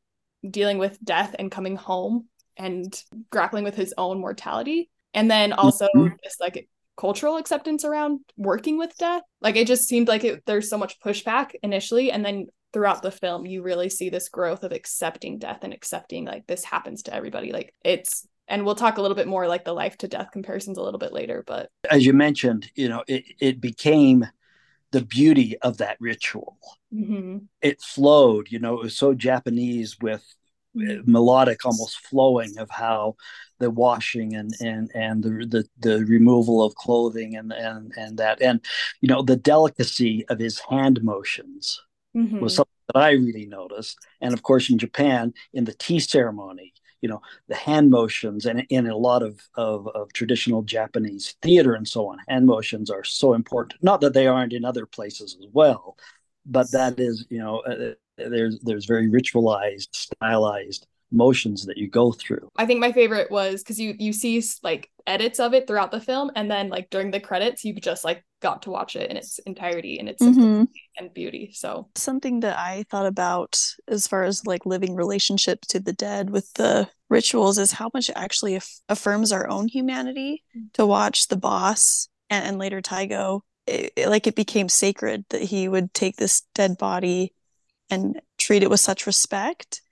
dealing 0.48 0.78
with 0.78 1.02
death 1.04 1.34
and 1.38 1.50
coming 1.50 1.76
home 1.76 2.26
and 2.60 3.02
grappling 3.30 3.64
with 3.64 3.74
his 3.74 3.94
own 3.98 4.20
mortality. 4.20 4.90
And 5.14 5.30
then 5.30 5.52
also 5.52 5.88
Mhm. 5.94 6.16
just 6.22 6.40
like 6.40 6.68
cultural 6.96 7.36
acceptance 7.36 7.84
around 7.84 8.20
working 8.36 8.78
with 8.78 8.96
death. 8.98 9.22
Like 9.40 9.56
it 9.56 9.66
just 9.66 9.88
seemed 9.88 10.08
like 10.08 10.22
it, 10.24 10.44
there's 10.46 10.68
so 10.68 10.78
much 10.78 11.00
pushback 11.00 11.52
initially. 11.62 12.12
And 12.12 12.24
then 12.24 12.46
throughout 12.72 13.02
the 13.02 13.10
film 13.10 13.46
you 13.46 13.62
really 13.62 13.88
see 13.88 14.10
this 14.10 14.28
growth 14.28 14.62
of 14.62 14.72
accepting 14.72 15.38
death 15.38 15.64
and 15.64 15.72
accepting 15.72 16.24
like 16.24 16.46
this 16.46 16.62
happens 16.64 17.02
to 17.04 17.14
everybody. 17.14 17.52
Like 17.52 17.74
it's 17.84 18.26
and 18.46 18.64
we'll 18.64 18.74
talk 18.74 18.98
a 18.98 19.02
little 19.02 19.16
bit 19.16 19.28
more 19.28 19.48
like 19.48 19.64
the 19.64 19.72
life 19.72 19.96
to 19.98 20.08
death 20.08 20.30
comparisons 20.32 20.76
a 20.76 20.82
little 20.82 20.98
bit 20.98 21.12
later 21.12 21.44
but 21.46 21.70
as 21.88 22.04
you 22.04 22.12
mentioned 22.12 22.68
you 22.74 22.88
know 22.88 23.02
it, 23.06 23.24
it 23.40 23.60
became 23.60 24.26
the 24.90 25.02
beauty 25.02 25.56
of 25.58 25.78
that 25.78 25.96
ritual. 26.00 26.58
Mhm, 26.92 27.48
it 27.62 27.80
flowed 27.80 28.50
you 28.50 28.58
know 28.58 28.74
it 28.74 28.82
was 28.82 28.96
so 28.96 29.14
japanese 29.14 29.96
with 30.00 30.24
melodic 30.74 31.64
almost 31.64 32.06
flowing 32.06 32.56
of 32.58 32.70
how 32.70 33.16
the 33.58 33.70
washing 33.70 34.34
and 34.34 34.54
and 34.60 34.90
and 34.94 35.22
the 35.22 35.30
the, 35.46 35.68
the 35.78 36.04
removal 36.06 36.62
of 36.62 36.74
clothing 36.74 37.36
and 37.36 37.52
and 37.52 37.92
and 37.96 38.18
that. 38.18 38.40
And 38.40 38.60
you 39.00 39.08
know 39.08 39.22
the 39.22 39.36
delicacy 39.36 40.24
of 40.28 40.38
his 40.38 40.60
hand 40.60 41.02
motions 41.02 41.80
mhm. 42.16 42.40
was 42.40 42.56
something 42.56 42.70
that 42.92 43.00
I 43.00 43.12
really 43.12 43.46
noticed. 43.46 43.98
And 44.20 44.32
of 44.32 44.42
course 44.42 44.70
in 44.70 44.78
Japan 44.78 45.34
in 45.52 45.64
the 45.64 45.74
tea 45.74 46.00
ceremony 46.00 46.72
you 47.00 47.08
know 47.08 47.22
the 47.48 47.56
hand 47.56 47.90
motions 47.90 48.44
and 48.44 48.66
in 48.68 48.86
a 48.86 48.96
lot 48.96 49.22
of, 49.22 49.40
of 49.56 49.88
of 49.88 50.12
traditional 50.12 50.62
Japanese 50.62 51.34
theater 51.42 51.74
and 51.74 51.88
so 51.88 52.08
on 52.08 52.18
hand 52.28 52.46
motions 52.46 52.90
are 52.90 53.04
so 53.04 53.34
important. 53.34 53.82
Not 53.82 54.00
that 54.02 54.14
they 54.14 54.26
aren't 54.26 54.52
in 54.52 54.64
other 54.64 54.86
places 54.86 55.36
as 55.40 55.46
well 55.52 55.96
but 56.46 56.70
that 56.72 56.98
is 56.98 57.26
you 57.30 57.38
know 57.38 57.60
uh, 57.60 57.92
there's 58.28 58.58
there's 58.60 58.86
very 58.86 59.08
ritualized 59.08 59.88
stylized 59.92 60.86
motions 61.12 61.66
that 61.66 61.76
you 61.76 61.88
go 61.88 62.12
through 62.12 62.48
I 62.56 62.66
think 62.66 62.78
my 62.78 62.92
favorite 62.92 63.32
was 63.32 63.62
because 63.64 63.80
you 63.80 63.96
you 63.98 64.12
see 64.12 64.40
like 64.62 64.88
edits 65.08 65.40
of 65.40 65.54
it 65.54 65.66
throughout 65.66 65.90
the 65.90 66.00
film 66.00 66.30
and 66.36 66.48
then 66.48 66.68
like 66.68 66.88
during 66.90 67.10
the 67.10 67.18
credits 67.18 67.64
you 67.64 67.74
just 67.74 68.04
like 68.04 68.24
got 68.40 68.62
to 68.62 68.70
watch 68.70 68.94
it 68.94 69.10
in 69.10 69.16
its 69.16 69.40
entirety 69.40 69.98
and 69.98 70.08
its 70.08 70.22
Mhm. 70.22 70.68
and 70.98 71.12
beauty 71.12 71.50
so 71.52 71.88
Something 71.96 72.40
that 72.40 72.56
I 72.56 72.84
thought 72.90 73.06
about 73.06 73.60
as 73.88 74.06
far 74.06 74.22
as 74.22 74.46
like 74.46 74.64
living 74.66 74.94
relationships 74.94 75.66
to 75.68 75.80
the 75.80 75.92
dead 75.92 76.30
with 76.30 76.52
the 76.54 76.88
rituals 77.08 77.58
is 77.58 77.72
how 77.72 77.90
much 77.92 78.08
it 78.08 78.16
actually 78.16 78.54
aff- 78.54 78.80
affirms 78.88 79.32
our 79.32 79.48
own 79.48 79.66
humanity 79.66 80.44
to 80.74 80.86
watch 80.86 81.26
the 81.26 81.36
boss 81.36 82.08
and, 82.30 82.44
and 82.46 82.58
later 82.58 82.80
Daigo. 82.80 83.40
It, 83.66 83.92
it- 83.96 84.08
like 84.08 84.28
it 84.28 84.36
became 84.36 84.68
sacred 84.68 85.24
that 85.30 85.42
he 85.42 85.66
would 85.68 85.92
take 85.92 86.16
this 86.16 86.42
dead 86.54 86.78
body 86.78 87.34
and 87.90 88.20
treat 88.38 88.62
it 88.62 88.70
with 88.70 88.80
such 88.80 89.06
respect. 89.06 89.82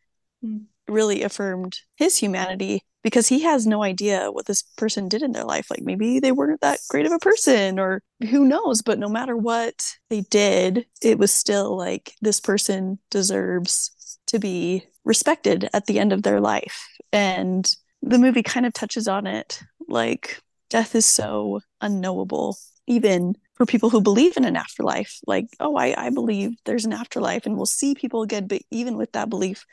Mm. 0.44 0.64
Really 0.88 1.22
affirmed 1.22 1.80
his 1.96 2.16
humanity 2.16 2.82
because 3.02 3.28
he 3.28 3.40
has 3.40 3.66
no 3.66 3.82
idea 3.82 4.30
what 4.30 4.46
this 4.46 4.62
person 4.76 5.08
did 5.08 5.22
in 5.22 5.32
their 5.32 5.44
life. 5.44 5.70
Like 5.70 5.82
maybe 5.82 6.18
they 6.18 6.32
weren't 6.32 6.60
that 6.62 6.80
great 6.88 7.06
of 7.06 7.12
a 7.12 7.18
person 7.18 7.78
or 7.78 8.02
who 8.30 8.46
knows, 8.46 8.82
but 8.82 8.98
no 8.98 9.08
matter 9.08 9.36
what 9.36 9.94
they 10.08 10.22
did, 10.22 10.86
it 11.02 11.18
was 11.18 11.30
still 11.30 11.76
like 11.76 12.14
this 12.20 12.40
person 12.40 12.98
deserves 13.10 14.18
to 14.28 14.38
be 14.38 14.84
respected 15.04 15.68
at 15.72 15.86
the 15.86 15.98
end 15.98 16.12
of 16.12 16.22
their 16.22 16.40
life. 16.40 16.86
And 17.12 17.70
the 18.02 18.18
movie 18.18 18.42
kind 18.42 18.66
of 18.66 18.72
touches 18.72 19.08
on 19.08 19.26
it 19.26 19.60
like 19.88 20.40
death 20.70 20.94
is 20.94 21.06
so 21.06 21.60
unknowable 21.80 22.56
even 22.88 23.34
for 23.54 23.66
people 23.66 23.90
who 23.90 24.00
believe 24.00 24.36
in 24.36 24.44
an 24.44 24.56
afterlife 24.56 25.18
like 25.26 25.46
oh 25.60 25.76
I, 25.76 26.06
I 26.06 26.10
believe 26.10 26.52
there's 26.64 26.84
an 26.84 26.92
afterlife 26.92 27.46
and 27.46 27.56
we'll 27.56 27.66
see 27.66 27.94
people 27.94 28.22
again. 28.22 28.46
But 28.46 28.62
even 28.70 28.96
with 28.96 29.12
that 29.12 29.28
belief 29.30 29.64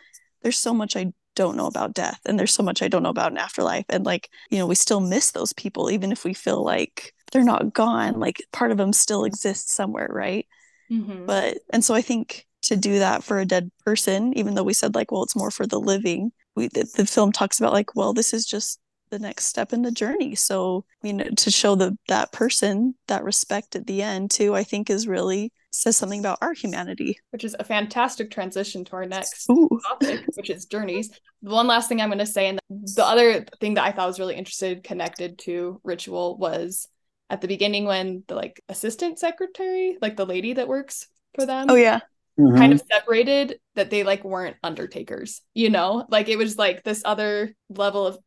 there's 0.42 0.58
so 0.58 0.74
much 0.74 0.96
i 0.96 1.12
don't 1.36 1.58
know 1.58 1.66
about 1.68 1.94
death 1.94 2.20
and 2.26 2.40
there's 2.40 2.54
so 2.54 2.64
much 2.64 2.82
i 2.82 2.88
don't 2.88 3.04
know 3.04 3.10
about 3.10 3.32
an 3.32 3.38
afterlife. 3.38 3.86
And 3.90 4.06
like 4.06 4.30
you 4.50 4.58
know 4.58 4.68
we 4.68 4.76
still 4.76 5.02
miss 5.02 5.32
those 5.32 5.54
people 5.54 5.90
even 5.92 6.12
if 6.12 6.24
we 6.24 6.34
feel 6.34 6.64
like 6.64 7.14
they're 7.32 7.44
not 7.44 7.74
gone 7.74 8.20
like 8.20 8.38
part 8.54 8.72
of 8.72 8.78
them 8.78 8.94
still 8.94 9.26
exists 9.26 9.74
somewhere 9.74 10.08
right? 10.12 10.48
Mhm. 10.92 11.26
but 11.26 11.58
and 11.74 11.84
so 11.84 11.94
i 11.96 12.02
think 12.02 12.46
to 12.62 12.76
do 12.76 13.00
that 13.00 13.24
for 13.24 13.40
a 13.40 13.46
dead 13.46 13.72
person 13.86 14.34
even 14.38 14.54
though 14.56 14.64
we 14.64 14.74
said 14.74 14.96
like 14.96 15.12
well 15.12 15.24
it's 15.24 15.36
more 15.36 15.52
for 15.52 15.66
the 15.68 15.80
living 15.80 16.32
we 16.56 16.68
the, 16.68 16.86
the 16.96 17.06
film 17.06 17.32
talks 17.32 17.60
about 17.60 17.74
like 17.74 17.96
well 17.96 18.14
this 18.14 18.34
is 18.34 18.46
just 18.46 18.80
the 19.16 19.20
next 19.28 19.46
step 19.46 19.72
in 19.72 19.82
the 19.82 19.92
journey 19.92 20.36
so 20.36 20.84
you 21.02 21.14
know 21.14 21.24
to 21.38 21.50
show 21.50 21.74
the 21.74 21.98
that 22.10 22.34
person 22.34 22.94
that 23.08 23.24
respect 23.24 23.74
at 23.76 23.88
the 23.88 24.02
end 24.02 24.30
too 24.30 24.54
i 24.54 24.62
think 24.62 24.90
is 24.90 25.08
really 25.08 25.54
says 25.72 25.96
something 25.96 26.20
about 26.20 26.38
our 26.42 26.52
humanity 26.52 27.18
which 27.32 27.46
is 27.46 27.56
a 27.58 27.64
fantastic 27.64 28.30
transition 28.30 28.84
to 28.84 28.94
our 28.94 29.06
next 29.06 29.50
Ooh. 29.50 29.70
topic, 29.88 30.22
which 30.36 30.50
is 30.50 30.66
journeys. 30.66 31.10
The 31.42 31.52
one 31.52 31.68
last 31.68 31.90
thing 31.90 32.00
I'm 32.02 32.10
going 32.10 32.20
to 32.20 32.26
say, 32.26 32.48
and 32.48 32.60
the 32.70 33.06
other 33.06 33.46
thing 33.60 33.74
that 33.74 33.84
I 33.84 33.92
thought 33.92 34.08
was 34.08 34.20
really 34.20 34.36
interested 34.36 34.84
connected 34.86 35.38
to 35.40 35.82
ritual 35.84 36.38
was 36.38 36.88
at 37.30 37.42
the 37.42 37.50
beginning 37.50 37.86
when 37.86 38.24
the 38.28 38.36
like 38.36 38.62
assistant 38.70 39.20
secretary, 39.20 39.98
like 40.02 40.16
the 40.16 40.26
lady 40.26 40.54
that 40.54 40.70
works 40.70 41.08
for 41.34 41.46
them, 41.46 41.70
oh 41.70 41.76
yeah 41.76 42.00
Mhm. 42.38 42.58
kind 42.58 42.74
of 42.74 42.82
separated 42.92 43.60
that 43.76 43.90
they 43.90 44.04
like 44.04 44.24
weren't 44.24 44.58
undertakers, 44.62 45.42
you 45.54 45.70
know, 45.70 46.06
like 46.10 46.28
it 46.28 46.38
was 46.38 46.58
like 46.58 46.84
this 46.84 47.02
other 47.06 47.56
level 47.70 48.08
of. 48.08 48.18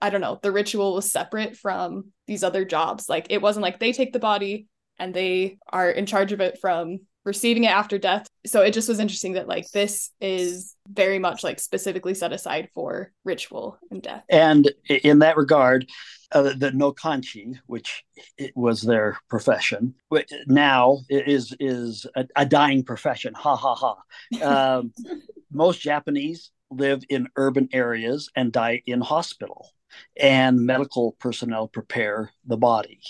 I 0.00 0.10
don't 0.10 0.20
know, 0.20 0.38
the 0.42 0.52
ritual 0.52 0.94
was 0.94 1.10
separate 1.10 1.56
from 1.56 2.12
these 2.26 2.44
other 2.44 2.64
jobs. 2.64 3.08
Like 3.08 3.26
it 3.30 3.42
wasn't 3.42 3.62
like 3.62 3.78
they 3.78 3.92
take 3.92 4.12
the 4.12 4.18
body 4.18 4.66
and 4.98 5.14
they 5.14 5.58
are 5.70 5.90
in 5.90 6.06
charge 6.06 6.32
of 6.32 6.40
it 6.40 6.58
from 6.60 7.00
receiving 7.24 7.64
it 7.64 7.70
after 7.70 7.98
death. 7.98 8.26
So 8.46 8.62
it 8.62 8.72
just 8.72 8.88
was 8.88 9.00
interesting 9.00 9.34
that 9.34 9.48
like 9.48 9.70
this 9.70 10.10
is 10.20 10.74
very 10.88 11.18
much 11.18 11.44
like 11.44 11.60
specifically 11.60 12.14
set 12.14 12.32
aside 12.32 12.70
for 12.74 13.12
ritual 13.24 13.78
and 13.90 14.02
death. 14.02 14.24
And 14.28 14.70
in 14.88 15.20
that 15.20 15.36
regard, 15.36 15.86
uh, 16.32 16.42
the 16.42 16.70
nokanshi, 16.72 17.58
which 17.66 18.04
it 18.36 18.52
was 18.56 18.82
their 18.82 19.18
profession, 19.28 19.94
now 20.46 21.00
is 21.08 21.54
is 21.60 22.06
a, 22.16 22.26
a 22.36 22.46
dying 22.46 22.82
profession. 22.82 23.34
Ha 23.34 23.56
ha 23.56 23.74
ha. 23.74 23.96
Um, 24.42 24.92
most 25.50 25.80
Japanese 25.80 26.50
live 26.70 27.02
in 27.08 27.28
urban 27.36 27.68
areas 27.72 28.30
and 28.36 28.52
die 28.52 28.82
in 28.86 29.00
hospital, 29.00 29.70
and 30.20 30.60
medical 30.64 31.12
personnel 31.18 31.68
prepare 31.68 32.32
the 32.46 32.56
body, 32.56 33.00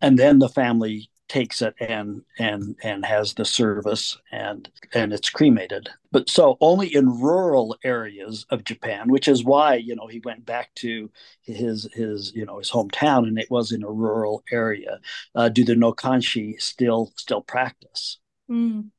and 0.00 0.18
then 0.18 0.38
the 0.38 0.48
family 0.48 1.08
takes 1.28 1.62
it 1.62 1.74
and 1.80 2.20
and 2.38 2.76
and 2.82 3.06
has 3.06 3.32
the 3.34 3.44
service 3.44 4.18
and 4.32 4.68
and 4.92 5.12
it's 5.14 5.30
cremated. 5.30 5.88
But 6.10 6.28
so 6.28 6.58
only 6.60 6.94
in 6.94 7.08
rural 7.20 7.74
areas 7.84 8.44
of 8.50 8.64
japan 8.64 9.10
which 9.10 9.28
is 9.28 9.42
why 9.42 9.76
you 9.76 9.96
know 9.96 10.06
he 10.08 10.20
went 10.24 10.44
back 10.44 10.74
to 10.76 11.10
his 11.40 11.88
his 11.94 12.32
you 12.34 12.44
know 12.44 12.58
his 12.58 12.70
hometown 12.70 13.26
and 13.28 13.38
it 13.38 13.50
was 13.50 13.72
in 13.72 13.82
a 13.82 13.90
rural 13.90 14.42
area. 14.52 15.00
Uh, 15.34 15.48
do 15.48 15.64
the 15.64 15.74
nokanshi 15.74 16.60
still 16.60 17.12
still 17.16 17.40
practice? 17.40 18.18
Mm. 18.50 18.90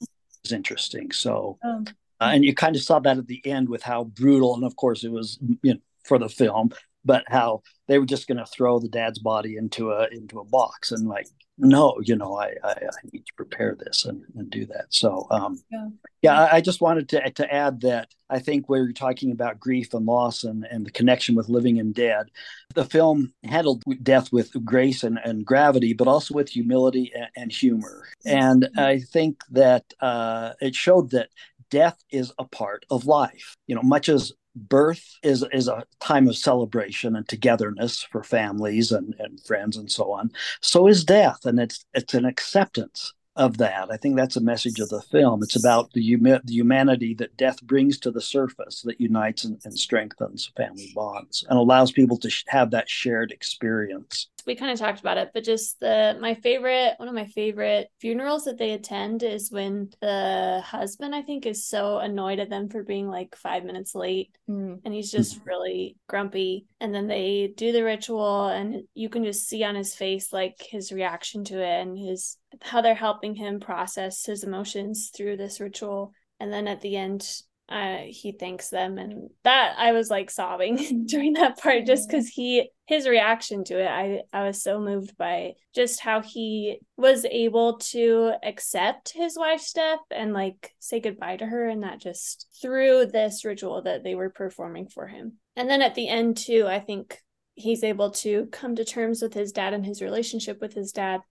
is 0.43 0.51
interesting. 0.51 1.12
So 1.12 1.60
Um, 1.63 1.86
uh, 2.19 2.32
and 2.34 2.43
you 2.45 2.56
kind 2.56 2.75
of 2.75 2.82
saw 2.82 2.99
that 2.99 3.17
at 3.17 3.27
the 3.27 3.45
end 3.45 3.69
with 3.69 3.84
how 3.84 4.06
brutal 4.06 4.56
and 4.56 4.63
of 4.63 4.75
course 4.75 5.03
it 5.03 5.12
was 5.12 5.38
you 5.62 5.73
know 5.75 5.79
for 6.03 6.17
the 6.19 6.29
film 6.29 6.69
but 7.05 7.23
how 7.27 7.61
they 7.87 7.99
were 7.99 8.05
just 8.05 8.27
going 8.27 8.37
to 8.37 8.45
throw 8.45 8.79
the 8.79 8.87
dad's 8.87 9.19
body 9.19 9.57
into 9.57 9.91
a 9.91 10.07
into 10.11 10.39
a 10.39 10.45
box 10.45 10.91
and 10.91 11.07
like 11.07 11.27
no 11.57 11.97
you 12.03 12.15
know 12.15 12.35
i 12.37 12.47
i, 12.63 12.71
I 12.71 12.89
need 13.11 13.25
to 13.25 13.33
prepare 13.35 13.75
this 13.77 14.05
and, 14.05 14.23
and 14.35 14.49
do 14.49 14.65
that. 14.67 14.85
So 14.89 15.27
um 15.29 15.61
Yeah. 15.69 15.87
yeah 16.21 16.39
I, 16.41 16.55
I 16.55 16.61
just 16.61 16.81
wanted 16.81 17.09
to 17.09 17.29
to 17.29 17.53
add 17.53 17.81
that 17.81 18.07
i 18.29 18.39
think 18.39 18.67
where 18.67 18.83
you're 18.83 18.93
talking 18.93 19.31
about 19.31 19.59
grief 19.59 19.93
and 19.93 20.05
loss 20.05 20.43
and 20.43 20.65
and 20.69 20.85
the 20.85 20.91
connection 20.91 21.35
with 21.35 21.49
living 21.49 21.79
and 21.79 21.93
dead 21.93 22.27
the 22.73 22.85
film 22.85 23.33
handled 23.43 23.83
death 24.01 24.31
with 24.31 24.51
grace 24.65 25.03
and, 25.03 25.19
and 25.23 25.45
gravity 25.45 25.93
but 25.93 26.07
also 26.07 26.33
with 26.33 26.49
humility 26.49 27.11
and, 27.15 27.27
and 27.35 27.51
humor. 27.51 28.07
And 28.25 28.69
i 28.77 28.99
think 28.99 29.41
that 29.51 29.85
uh 29.99 30.53
it 30.61 30.73
showed 30.73 31.11
that 31.11 31.29
death 31.69 31.97
is 32.11 32.31
a 32.37 32.45
part 32.45 32.85
of 32.91 33.07
life. 33.07 33.55
You 33.67 33.75
know 33.75 33.81
much 33.81 34.07
as 34.07 34.31
birth 34.55 35.17
is 35.23 35.45
is 35.51 35.67
a 35.67 35.83
time 35.99 36.27
of 36.27 36.37
celebration 36.37 37.15
and 37.15 37.27
togetherness 37.27 38.03
for 38.03 38.23
families 38.23 38.91
and, 38.91 39.15
and 39.19 39.41
friends 39.43 39.77
and 39.77 39.91
so 39.91 40.11
on. 40.11 40.31
So 40.61 40.87
is 40.87 41.03
death 41.03 41.45
and 41.45 41.59
it's 41.59 41.85
it's 41.93 42.13
an 42.13 42.25
acceptance 42.25 43.13
of 43.35 43.57
that. 43.57 43.91
I 43.91 43.97
think 43.97 44.15
that's 44.15 44.35
a 44.35 44.41
message 44.41 44.79
of 44.79 44.89
the 44.89 45.01
film. 45.01 45.41
It's 45.41 45.55
about 45.55 45.91
the, 45.93 46.15
the 46.43 46.53
humanity 46.53 47.15
that 47.15 47.35
death 47.35 47.63
brings 47.63 47.97
to 47.99 48.11
the 48.11 48.21
surface 48.21 48.81
that 48.83 49.01
unites 49.01 49.43
and, 49.43 49.59
and 49.65 49.77
strengthens 49.77 50.51
family 50.55 50.91
bonds 50.93 51.43
and 51.49 51.57
allows 51.57 51.91
people 51.91 52.17
to 52.17 52.29
sh- 52.29 52.43
have 52.47 52.71
that 52.71 52.89
shared 52.89 53.31
experience 53.31 54.27
we 54.45 54.56
kind 54.56 54.71
of 54.71 54.79
talked 54.79 54.99
about 54.99 55.17
it, 55.17 55.32
but 55.34 55.43
just 55.43 55.79
the 55.79 56.17
my 56.19 56.34
favorite 56.36 56.95
one 56.97 57.08
of 57.08 57.15
my 57.15 57.25
favorite 57.27 57.88
funerals 57.99 58.45
that 58.45 58.58
they 58.58 58.71
attend 58.71 59.23
is 59.23 59.51
when 59.51 59.89
the 60.01 60.62
husband 60.65 61.15
I 61.15 61.21
think 61.21 61.45
is 61.45 61.65
so 61.65 61.99
annoyed 61.99 62.39
at 62.39 62.49
them 62.49 62.69
for 62.69 62.84
being 62.84 63.08
like 63.08 63.36
five 63.36 63.63
minutes 63.63 63.95
late 63.95 64.36
mm. 64.49 64.79
and 64.84 64.93
he's 64.93 65.12
just 65.12 65.39
really 65.45 65.95
grumpy. 66.08 66.65
And 66.79 66.93
then 66.93 67.08
they 67.08 67.53
do 67.56 67.71
the 67.71 67.84
ritual 67.84 68.47
and 68.47 68.84
you 68.93 69.10
can 69.10 69.23
just 69.23 69.47
see 69.47 69.63
on 69.63 69.75
his 69.75 69.95
face 69.95 70.34
like 70.34 70.62
his 70.62 70.91
reaction 70.91 71.43
to 71.45 71.62
it 71.62 71.82
and 71.82 71.97
his 71.97 72.38
how 72.62 72.82
they're 72.82 72.95
helping 72.95 73.36
him 73.36 73.60
process 73.60 74.25
his 74.25 74.43
emotions 74.43 75.12
through 75.15 75.38
this 75.38 75.60
ritual. 75.60 76.13
And 76.39 76.51
then 76.51 76.67
at 76.67 76.82
the 76.82 76.97
end 76.97 77.41
uh 77.69 77.99
he 78.06 78.32
thanks 78.32 78.69
them. 78.69 78.97
And 78.97 79.30
that 79.43 79.76
i 79.78 79.91
was 79.91 80.10
like 80.10 80.30
sobbing 80.30 81.06
during 81.08 81.34
that 81.34 81.60
part 81.60 81.86
just 81.86 82.10
because 82.10 82.28
he 82.28 82.69
his 82.86 83.08
reaction 83.08 83.63
to 83.63 83.80
it 83.80 83.88
i 83.88 84.21
i 84.34 84.45
was 84.45 84.62
so 84.62 84.80
moved 84.80 85.15
by 85.17 85.54
just 85.73 86.02
how 86.02 86.21
he 86.21 86.80
was 86.97 87.26
able 87.26 87.78
to 87.78 88.34
accept 88.43 89.13
his 89.13 89.38
wife's 89.38 89.71
death 89.71 89.99
and 90.12 90.34
like 90.34 90.76
say 90.80 90.99
goodbye 90.99 91.38
to 91.38 91.45
her. 91.45 91.67
And 91.67 91.84
that 91.84 91.99
just 91.99 92.47
through 92.62 93.08
this 93.08 93.45
ritual 93.45 93.82
that 93.84 94.04
they 94.04 94.15
were 94.15 94.30
performing 94.30 94.88
for 94.88 95.08
him. 95.08 95.34
And 95.56 95.69
then 95.69 95.82
at 95.82 95.95
the 95.95 96.10
end 96.10 96.38
too 96.38 96.65
i 96.67 96.80
think 96.80 97.19
he's 97.56 97.84
able 97.84 98.12
to 98.12 98.47
come 98.47 98.76
to 98.76 98.86
terms 98.86 99.21
with 99.21 99.34
his 99.34 99.52
dad 99.52 99.73
and 99.73 99.86
his 99.86 100.02
relationship 100.02 100.60
with 100.60 100.73
his 100.73 100.91
dad 100.91 101.21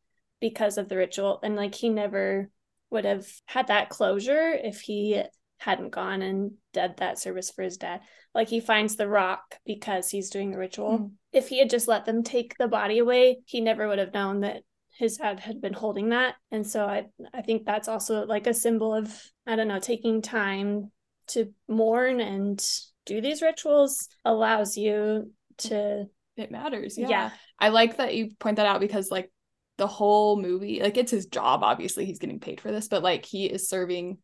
because 0.40 0.79
of 0.79 0.88
the 0.88 0.97
ritual. 0.97 1.40
And 1.42 1.57
like 1.57 1.75
he 1.75 1.88
never 1.88 2.51
would 2.90 3.05
have 3.05 3.27
had 3.47 3.68
that 3.68 3.88
closure 3.88 4.53
if 4.53 4.81
he 4.81 5.23
hadn't 5.62 5.90
gone 5.90 6.22
and 6.22 6.53
did 6.72 6.96
that 6.96 7.18
service 7.18 7.51
for 7.51 7.62
his 7.62 7.77
dad. 7.77 8.01
Like 8.35 8.48
he 8.48 8.61
finds 8.61 8.96
the 8.96 9.09
rock 9.09 9.59
because 9.64 10.11
he's 10.11 10.31
doing 10.31 10.51
the 10.51 10.59
ritual. 10.59 10.98
Mm. 10.98 11.11
If 11.33 11.48
he 11.48 11.59
had 11.61 11.70
just 11.70 11.87
let 11.87 12.05
them 12.05 12.25
take 12.25 12.57
the 12.59 12.66
body 12.66 12.98
away, 12.98 13.38
he 13.44 13.61
never 13.61 13.87
would 13.87 13.98
have 13.98 14.12
known 14.12 14.40
that 14.40 14.62
his 14.98 15.18
dad 15.18 15.38
had 15.40 15.61
been 15.61 15.72
holding 15.72 16.09
that. 16.09 16.35
And 16.51 16.66
so 16.66 16.85
I 16.85 17.07
I 17.33 17.42
think 17.42 17.64
that's 17.64 17.88
also 17.88 18.27
like 18.27 18.46
a 18.46 18.55
symbol 18.55 18.92
of 18.92 19.16
I 19.46 19.57
don't 19.57 19.68
know, 19.68 19.79
taking 19.79 20.20
time 20.20 20.90
to 21.29 21.53
mourn 21.68 22.20
and 22.20 22.62
do 23.07 23.20
these 23.20 23.40
rituals 23.40 24.09
allows 24.25 24.77
you 24.77 25.33
to 25.59 26.07
It 26.37 26.51
matters. 26.51 26.98
Yeah. 26.98 27.09
yeah. 27.09 27.31
I 27.59 27.68
like 27.68 27.98
that 27.98 28.14
you 28.14 28.31
point 28.38 28.57
that 28.57 28.66
out 28.66 28.81
because 28.81 29.11
like 29.11 29.31
the 29.79 29.87
whole 29.87 30.40
movie, 30.40 30.81
like 30.83 30.96
it's 30.96 31.12
his 31.12 31.27
job, 31.27 31.62
obviously 31.62 32.05
he's 32.05 32.18
getting 32.18 32.40
paid 32.40 32.61
for 32.61 32.72
this, 32.72 32.88
but 32.88 33.03
like 33.03 33.25
he 33.25 33.46
is 33.46 33.68
serving 33.68 34.18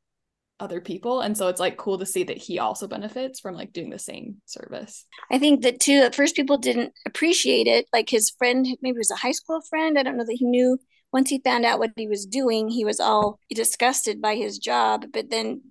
other 0.61 0.81
people. 0.81 1.21
And 1.21 1.37
so 1.37 1.49
it's 1.49 1.61
like 1.61 1.77
cool 1.77 1.99
to 1.99 2.07
see 2.07 2.25
that 2.25 2.37
he 2.37 2.59
also 2.59 2.88
benefits 2.88 3.40
from 3.40 3.55
like 3.55 3.73
doing 3.73 3.90
the 3.90 3.99
same 3.99 4.37
service. 4.47 5.07
I 5.31 5.38
think 5.38 5.62
that 5.62 5.81
too, 5.81 6.03
at 6.05 6.14
first 6.14 6.37
people 6.37 6.59
didn't 6.59 6.92
appreciate 7.07 7.66
it. 7.66 7.87
Like 7.92 8.11
his 8.11 8.31
friend, 8.31 8.66
maybe 8.83 8.97
it 8.97 8.99
was 8.99 9.11
a 9.11 9.16
high 9.16 9.33
school 9.33 9.61
friend. 9.68 9.99
I 9.99 10.03
don't 10.03 10.16
know 10.16 10.25
that 10.25 10.37
he 10.38 10.44
knew. 10.44 10.79
Once 11.12 11.31
he 11.31 11.40
found 11.40 11.64
out 11.64 11.79
what 11.79 11.92
he 11.97 12.07
was 12.07 12.27
doing, 12.27 12.68
he 12.68 12.85
was 12.85 13.01
all 13.01 13.38
disgusted 13.51 14.21
by 14.21 14.35
his 14.35 14.59
job. 14.59 15.07
But 15.12 15.31
then 15.31 15.62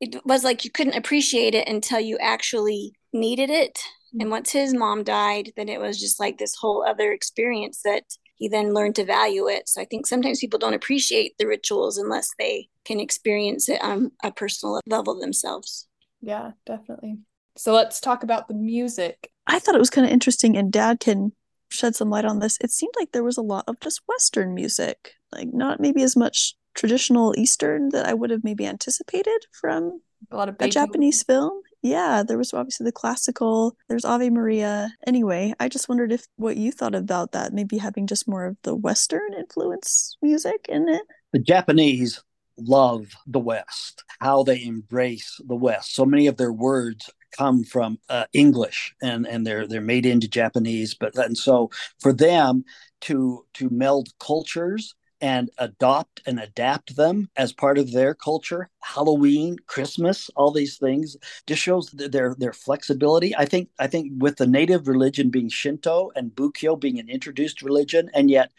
it 0.00 0.16
was 0.24 0.42
like 0.42 0.64
you 0.64 0.70
couldn't 0.70 0.96
appreciate 0.96 1.54
it 1.54 1.68
until 1.68 2.00
you 2.00 2.18
actually 2.18 2.92
needed 3.12 3.50
it. 3.50 3.78
And 4.12 4.22
mm-hmm. 4.22 4.30
once 4.30 4.50
his 4.50 4.74
mom 4.74 5.04
died, 5.04 5.52
then 5.56 5.68
it 5.68 5.80
was 5.80 6.00
just 6.00 6.18
like 6.18 6.38
this 6.38 6.56
whole 6.56 6.84
other 6.84 7.12
experience 7.12 7.82
that 7.84 8.04
he 8.40 8.48
then 8.48 8.72
learned 8.72 8.96
to 8.96 9.04
value 9.04 9.48
it. 9.48 9.68
So 9.68 9.82
I 9.82 9.84
think 9.84 10.06
sometimes 10.06 10.40
people 10.40 10.58
don't 10.58 10.74
appreciate 10.74 11.36
the 11.38 11.46
rituals 11.46 11.98
unless 11.98 12.30
they 12.38 12.70
can 12.86 12.98
experience 12.98 13.68
it 13.68 13.82
on 13.82 14.12
a 14.24 14.32
personal 14.32 14.80
level 14.86 15.20
themselves. 15.20 15.86
Yeah, 16.22 16.52
definitely. 16.64 17.18
So 17.56 17.74
let's 17.74 18.00
talk 18.00 18.22
about 18.22 18.48
the 18.48 18.54
music. 18.54 19.30
I 19.46 19.58
thought 19.58 19.74
it 19.74 19.80
was 19.80 19.90
kind 19.90 20.06
of 20.06 20.12
interesting, 20.12 20.56
and 20.56 20.72
Dad 20.72 21.00
can 21.00 21.32
shed 21.68 21.94
some 21.94 22.08
light 22.08 22.24
on 22.24 22.38
this. 22.38 22.56
It 22.62 22.70
seemed 22.70 22.94
like 22.98 23.12
there 23.12 23.22
was 23.22 23.36
a 23.36 23.42
lot 23.42 23.64
of 23.68 23.78
just 23.78 24.00
Western 24.08 24.54
music, 24.54 25.12
like 25.32 25.52
not 25.52 25.78
maybe 25.78 26.02
as 26.02 26.16
much 26.16 26.54
traditional 26.74 27.34
Eastern 27.36 27.90
that 27.90 28.06
I 28.06 28.14
would 28.14 28.30
have 28.30 28.42
maybe 28.42 28.66
anticipated 28.66 29.46
from 29.52 30.00
A 30.30 30.36
lot 30.36 30.48
of 30.48 30.56
a 30.60 30.68
Japanese 30.68 31.22
film. 31.22 31.60
Yeah, 31.82 32.22
there 32.26 32.36
was 32.36 32.52
obviously 32.52 32.84
the 32.84 32.92
classical, 32.92 33.76
there's 33.88 34.04
Ave 34.04 34.28
Maria. 34.30 34.90
Anyway, 35.06 35.54
I 35.58 35.68
just 35.68 35.88
wondered 35.88 36.12
if 36.12 36.26
what 36.36 36.56
you 36.58 36.72
thought 36.72 36.94
about 36.94 37.32
that, 37.32 37.54
maybe 37.54 37.78
having 37.78 38.06
just 38.06 38.28
more 38.28 38.44
of 38.44 38.56
the 38.62 38.74
Western 38.74 39.32
influence 39.32 40.16
music 40.20 40.66
in 40.68 40.88
it. 40.88 41.02
the 41.32 41.38
Japanese 41.38 42.22
love 42.58 43.06
the 43.26 43.38
West, 43.38 44.04
how 44.20 44.42
they 44.42 44.62
embrace 44.64 45.40
the 45.46 45.56
West. 45.56 45.94
So 45.94 46.04
many 46.04 46.26
of 46.26 46.36
their 46.36 46.52
words 46.52 47.08
come 47.36 47.64
from 47.64 47.98
uh, 48.08 48.26
English 48.32 48.94
and 49.00 49.26
and 49.26 49.46
they're 49.46 49.66
they're 49.66 49.80
made 49.80 50.04
into 50.06 50.28
Japanese. 50.28 50.94
But 50.94 51.16
and 51.16 51.38
so 51.38 51.70
for 52.00 52.12
them 52.12 52.64
to 53.02 53.46
to 53.54 53.70
meld 53.70 54.08
cultures 54.18 54.94
and 55.20 55.50
adopt 55.58 56.22
and 56.26 56.40
adapt 56.40 56.96
them 56.96 57.28
as 57.36 57.52
part 57.52 57.78
of 57.78 57.92
their 57.92 58.14
culture. 58.14 58.68
Halloween 58.82 59.56
christmas 59.66 60.30
all 60.36 60.50
these 60.50 60.78
things 60.78 61.16
just 61.46 61.62
shows 61.62 61.90
their 61.90 62.34
their 62.38 62.52
flexibility. 62.52 63.34
I 63.36 63.44
think 63.44 63.68
i 63.78 63.86
think 63.86 64.12
with 64.18 64.36
the 64.36 64.46
native 64.46 64.88
religion 64.88 65.30
being 65.30 65.48
shinto 65.48 66.10
and 66.14 66.34
bukkyo 66.34 66.78
being 66.78 66.98
an 66.98 67.08
introduced 67.08 67.62
religion 67.62 68.10
and 68.14 68.30
yet 68.30 68.50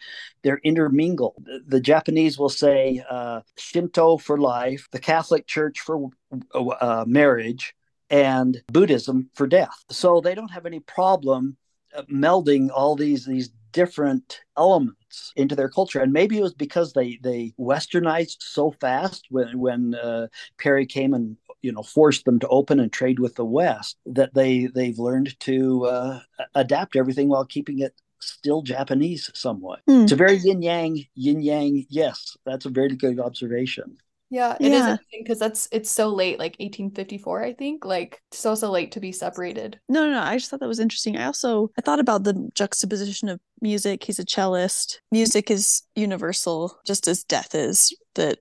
they're 0.42 0.60
intermingled. 0.64 1.44
The, 1.44 1.62
the 1.66 1.80
japanese 1.80 2.38
will 2.38 2.48
say 2.48 3.02
uh, 3.08 3.40
shinto 3.56 4.18
for 4.18 4.38
life 4.38 4.88
the 4.92 5.00
catholic 5.00 5.46
church 5.46 5.80
for 5.80 6.10
uh, 6.54 7.04
marriage 7.06 7.74
and 8.12 8.62
buddhism 8.70 9.30
for 9.34 9.46
death. 9.46 9.84
So 9.90 10.20
they 10.20 10.34
don't 10.34 10.50
have 10.50 10.66
any 10.66 10.80
problem 10.80 11.56
uh, 11.96 12.02
melding 12.02 12.70
all 12.72 12.94
these 12.94 13.24
these 13.24 13.50
different 13.72 14.40
elements 14.56 15.32
into 15.36 15.56
their 15.56 15.68
culture. 15.68 16.00
And 16.00 16.12
maybe 16.12 16.38
it 16.38 16.42
was 16.42 16.54
because 16.54 16.92
they 16.92 17.18
they 17.22 17.54
westernized 17.58 18.36
so 18.40 18.72
fast 18.80 19.26
when 19.30 19.58
when 19.58 19.94
uh, 19.94 20.28
perry 20.58 20.86
came 20.86 21.14
and 21.14 21.36
you 21.62 21.72
know 21.72 21.82
forced 21.82 22.24
them 22.24 22.38
to 22.40 22.48
open 22.48 22.80
and 22.80 22.92
trade 22.92 23.18
with 23.18 23.34
the 23.36 23.44
west 23.44 23.96
that 24.06 24.34
they 24.34 24.66
they've 24.66 24.98
learned 24.98 25.38
to 25.40 25.84
uh, 25.86 26.20
adapt 26.54 26.96
everything 26.96 27.28
while 27.28 27.44
keeping 27.44 27.78
it 27.78 27.94
still 28.20 28.62
japanese 28.62 29.30
somewhat. 29.34 29.80
Hmm. 29.88 30.02
it's 30.02 30.12
a 30.12 30.16
very 30.16 30.36
yin 30.36 30.62
yang 30.62 31.04
yin 31.14 31.40
yang 31.40 31.86
yes 31.88 32.36
that's 32.44 32.66
a 32.66 32.70
very 32.70 32.94
good 32.96 33.18
observation 33.18 33.96
Yeah, 34.32 34.56
it 34.58 34.72
is 34.72 34.72
Yeah. 34.72 34.90
interesting 34.92 35.20
because 35.22 35.38
that's 35.38 35.68
it's 35.72 35.90
so 35.90 36.08
late, 36.08 36.38
like 36.38 36.56
1854, 36.58 37.42
I 37.42 37.52
think, 37.52 37.84
like 37.84 38.18
so 38.30 38.54
so 38.54 38.70
late 38.70 38.92
to 38.92 39.00
be 39.00 39.12
separated. 39.12 39.78
No, 39.90 40.06
no, 40.06 40.12
no. 40.12 40.20
I 40.20 40.38
just 40.38 40.50
thought 40.50 40.60
that 40.60 40.68
was 40.68 40.80
interesting. 40.80 41.18
I 41.18 41.26
also 41.26 41.70
I 41.78 41.82
thought 41.82 42.00
about 42.00 42.24
the 42.24 42.48
juxtaposition 42.54 43.28
of 43.28 43.40
music. 43.60 44.04
He's 44.04 44.18
a 44.18 44.24
cellist. 44.24 45.00
Music 45.10 45.50
is 45.50 45.82
universal, 45.94 46.78
just 46.86 47.06
as 47.08 47.24
death 47.24 47.54
is. 47.54 47.94
That 48.14 48.38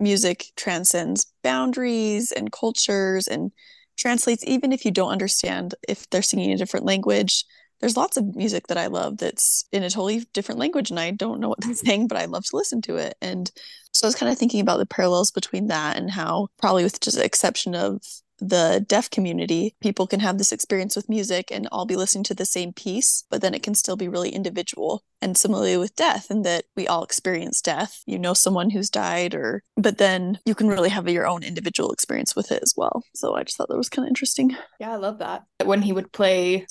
music 0.00 0.46
transcends 0.56 1.26
boundaries 1.44 2.32
and 2.32 2.50
cultures 2.50 3.28
and 3.28 3.52
translates 3.96 4.44
even 4.44 4.72
if 4.72 4.84
you 4.84 4.90
don't 4.90 5.10
understand 5.10 5.74
if 5.88 6.10
they're 6.10 6.22
singing 6.22 6.52
a 6.52 6.56
different 6.56 6.84
language. 6.84 7.44
There's 7.80 7.96
lots 7.96 8.16
of 8.16 8.36
music 8.36 8.66
that 8.68 8.78
I 8.78 8.86
love 8.86 9.18
that's 9.18 9.64
in 9.72 9.82
a 9.82 9.90
totally 9.90 10.26
different 10.32 10.58
language 10.58 10.90
and 10.90 10.98
I 10.98 11.10
don't 11.10 11.40
know 11.40 11.48
what 11.48 11.60
they're 11.60 11.74
saying, 11.86 12.08
but 12.08 12.18
I 12.18 12.26
love 12.26 12.44
to 12.46 12.56
listen 12.56 12.82
to 12.82 12.96
it. 12.96 13.14
And 13.20 13.50
so 13.92 14.06
I 14.06 14.08
was 14.08 14.14
kind 14.14 14.30
of 14.30 14.38
thinking 14.38 14.60
about 14.60 14.78
the 14.78 14.86
parallels 14.86 15.30
between 15.30 15.68
that 15.68 15.96
and 15.96 16.10
how 16.10 16.48
probably 16.58 16.84
with 16.84 17.00
just 17.00 17.16
the 17.16 17.24
exception 17.24 17.74
of 17.74 18.00
the 18.40 18.84
deaf 18.86 19.10
community, 19.10 19.74
people 19.80 20.06
can 20.06 20.20
have 20.20 20.38
this 20.38 20.52
experience 20.52 20.94
with 20.96 21.08
music 21.08 21.50
and 21.50 21.68
all 21.72 21.86
be 21.86 21.96
listening 21.96 22.24
to 22.24 22.34
the 22.34 22.46
same 22.46 22.72
piece, 22.72 23.24
but 23.30 23.40
then 23.40 23.54
it 23.54 23.62
can 23.62 23.74
still 23.74 23.96
be 23.96 24.08
really 24.08 24.30
individual. 24.30 25.02
And 25.20 25.36
similarly 25.36 25.76
with 25.76 25.96
death, 25.96 26.30
in 26.30 26.42
that 26.42 26.64
we 26.76 26.86
all 26.86 27.02
experience 27.02 27.60
death. 27.60 28.02
You 28.06 28.18
know 28.18 28.34
someone 28.34 28.70
who's 28.70 28.90
died, 28.90 29.34
or 29.34 29.64
but 29.76 29.98
then 29.98 30.38
you 30.46 30.54
can 30.54 30.68
really 30.68 30.90
have 30.90 31.08
your 31.08 31.26
own 31.26 31.42
individual 31.42 31.90
experience 31.90 32.36
with 32.36 32.52
it 32.52 32.62
as 32.62 32.74
well. 32.76 33.02
So 33.14 33.34
I 33.34 33.42
just 33.42 33.56
thought 33.56 33.68
that 33.68 33.76
was 33.76 33.88
kind 33.88 34.06
of 34.06 34.10
interesting. 34.10 34.56
Yeah, 34.78 34.92
I 34.92 34.96
love 34.96 35.18
that. 35.18 35.42
When 35.64 35.82
he 35.82 35.92
would 35.92 36.12
play 36.12 36.66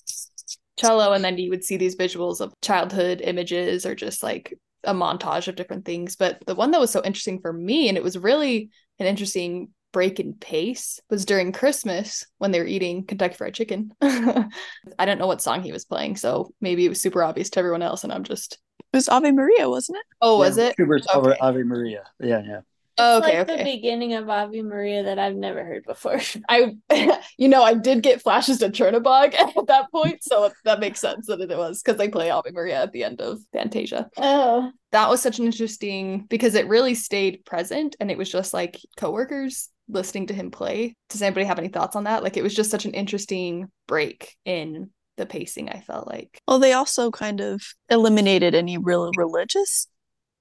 cello 0.78 1.14
and 1.14 1.24
then 1.24 1.38
you 1.38 1.50
would 1.50 1.64
see 1.64 1.78
these 1.78 1.96
visuals 1.96 2.42
of 2.42 2.54
childhood 2.62 3.22
images 3.24 3.86
or 3.86 3.96
just 3.96 4.24
like 4.24 4.54
a 4.84 4.94
montage 4.94 5.48
of 5.48 5.56
different 5.56 5.86
things. 5.86 6.16
But 6.16 6.40
the 6.46 6.56
one 6.56 6.72
that 6.72 6.80
was 6.80 6.92
so 6.92 7.02
interesting 7.04 7.40
for 7.42 7.52
me, 7.52 7.90
and 7.90 7.98
it 7.98 8.04
was 8.04 8.18
really 8.18 8.70
an 9.00 9.08
interesting 9.08 9.70
break 9.92 10.20
in 10.20 10.34
pace, 10.34 11.00
was 11.10 11.26
during 11.26 11.52
Christmas 11.52 12.26
when 12.38 12.52
they 12.52 12.60
were 12.60 12.66
eating 12.66 13.06
Kentucky 13.06 13.36
Fried 13.36 13.54
Chicken. 13.54 13.92
I 14.02 15.06
don't 15.06 15.18
know 15.18 15.28
what 15.28 15.42
song 15.42 15.64
he 15.64 15.72
was 15.72 15.86
playing, 15.86 16.18
so 16.18 16.52
maybe 16.62 16.86
it 16.86 16.90
was 16.90 17.02
super 17.02 17.24
obvious 17.24 17.50
to 17.52 17.60
everyone 17.60 17.82
else, 17.82 18.04
and 18.04 18.14
I'm 18.14 18.24
just, 18.24 18.60
It 18.94 18.98
was 18.98 19.10
Ave 19.10 19.32
Maria, 19.32 19.70
wasn't 19.70 19.98
it? 19.98 20.06
oh, 20.22 20.38
was 20.40 20.58
Yeah, 20.58 20.66
it? 20.66 20.76
Schubert's 20.78 21.08
Okay. 21.14 21.18
Ave, 21.18 21.36
Ave 21.40 21.64
Maria 21.64 22.04
yeah 22.20 22.42
yeah 22.46 22.62
Oh, 22.98 23.18
It's 23.18 23.28
okay, 23.28 23.38
like 23.40 23.50
okay. 23.50 23.58
the 23.58 23.64
beginning 23.64 24.14
of 24.14 24.30
Ave 24.30 24.62
Maria 24.62 25.04
that 25.04 25.20
I've 25.20 25.36
never 25.36 25.64
heard 25.64 25.84
before. 25.86 26.20
I, 26.50 26.76
you 27.38 27.48
know, 27.48 27.64
I 27.64 27.74
did 27.74 28.02
get 28.04 28.22
flashes 28.22 28.60
to 28.60 28.70
Chernobog 28.70 29.34
at 29.58 29.68
that 29.68 29.92
point, 29.92 30.24
so 30.24 30.52
that 30.66 30.80
makes 30.80 31.00
sense 31.00 31.28
that 31.28 31.40
it 31.42 31.50
was 31.58 31.82
because 31.82 31.98
they 31.98 32.10
play 32.10 32.30
Ave 32.30 32.52
Maria 32.52 32.82
at 32.82 32.92
the 32.92 33.04
end 33.04 33.22
of 33.22 33.40
Fantasia. 33.54 34.10
oh, 34.18 34.72
That 34.92 35.10
was 35.10 35.22
such 35.22 35.40
an 35.40 35.46
interesting 35.46 36.26
because 36.30 36.56
it 36.56 36.68
really 36.68 36.96
stayed 36.96 37.46
present, 37.46 37.96
and 38.00 38.10
it 38.10 38.18
was 38.18 38.32
just 38.32 38.54
like 38.54 38.80
coworkers 38.98 39.70
listening 39.90 40.28
to 40.28 40.34
him 40.34 40.52
play. 40.52 40.96
Does 41.10 41.22
anybody 41.22 41.46
have 41.46 41.60
any 41.60 41.70
thoughts 41.70 41.96
on 41.96 42.06
that? 42.06 42.24
Like, 42.24 42.36
it 42.36 42.44
was 42.44 42.54
just 42.56 42.72
such 42.72 42.86
an 42.86 42.94
interesting 42.94 43.72
break 43.88 44.36
in 44.44 44.90
the 45.18 45.26
pacing. 45.26 45.70
I 45.70 45.80
felt 45.82 46.08
like, 46.08 46.42
Well, 46.48 46.60
they 46.60 46.74
also 46.74 47.10
kind 47.12 47.42
of 47.42 47.62
eliminated 47.90 48.54
any 48.54 48.78
real 48.78 49.12
religious 49.18 49.88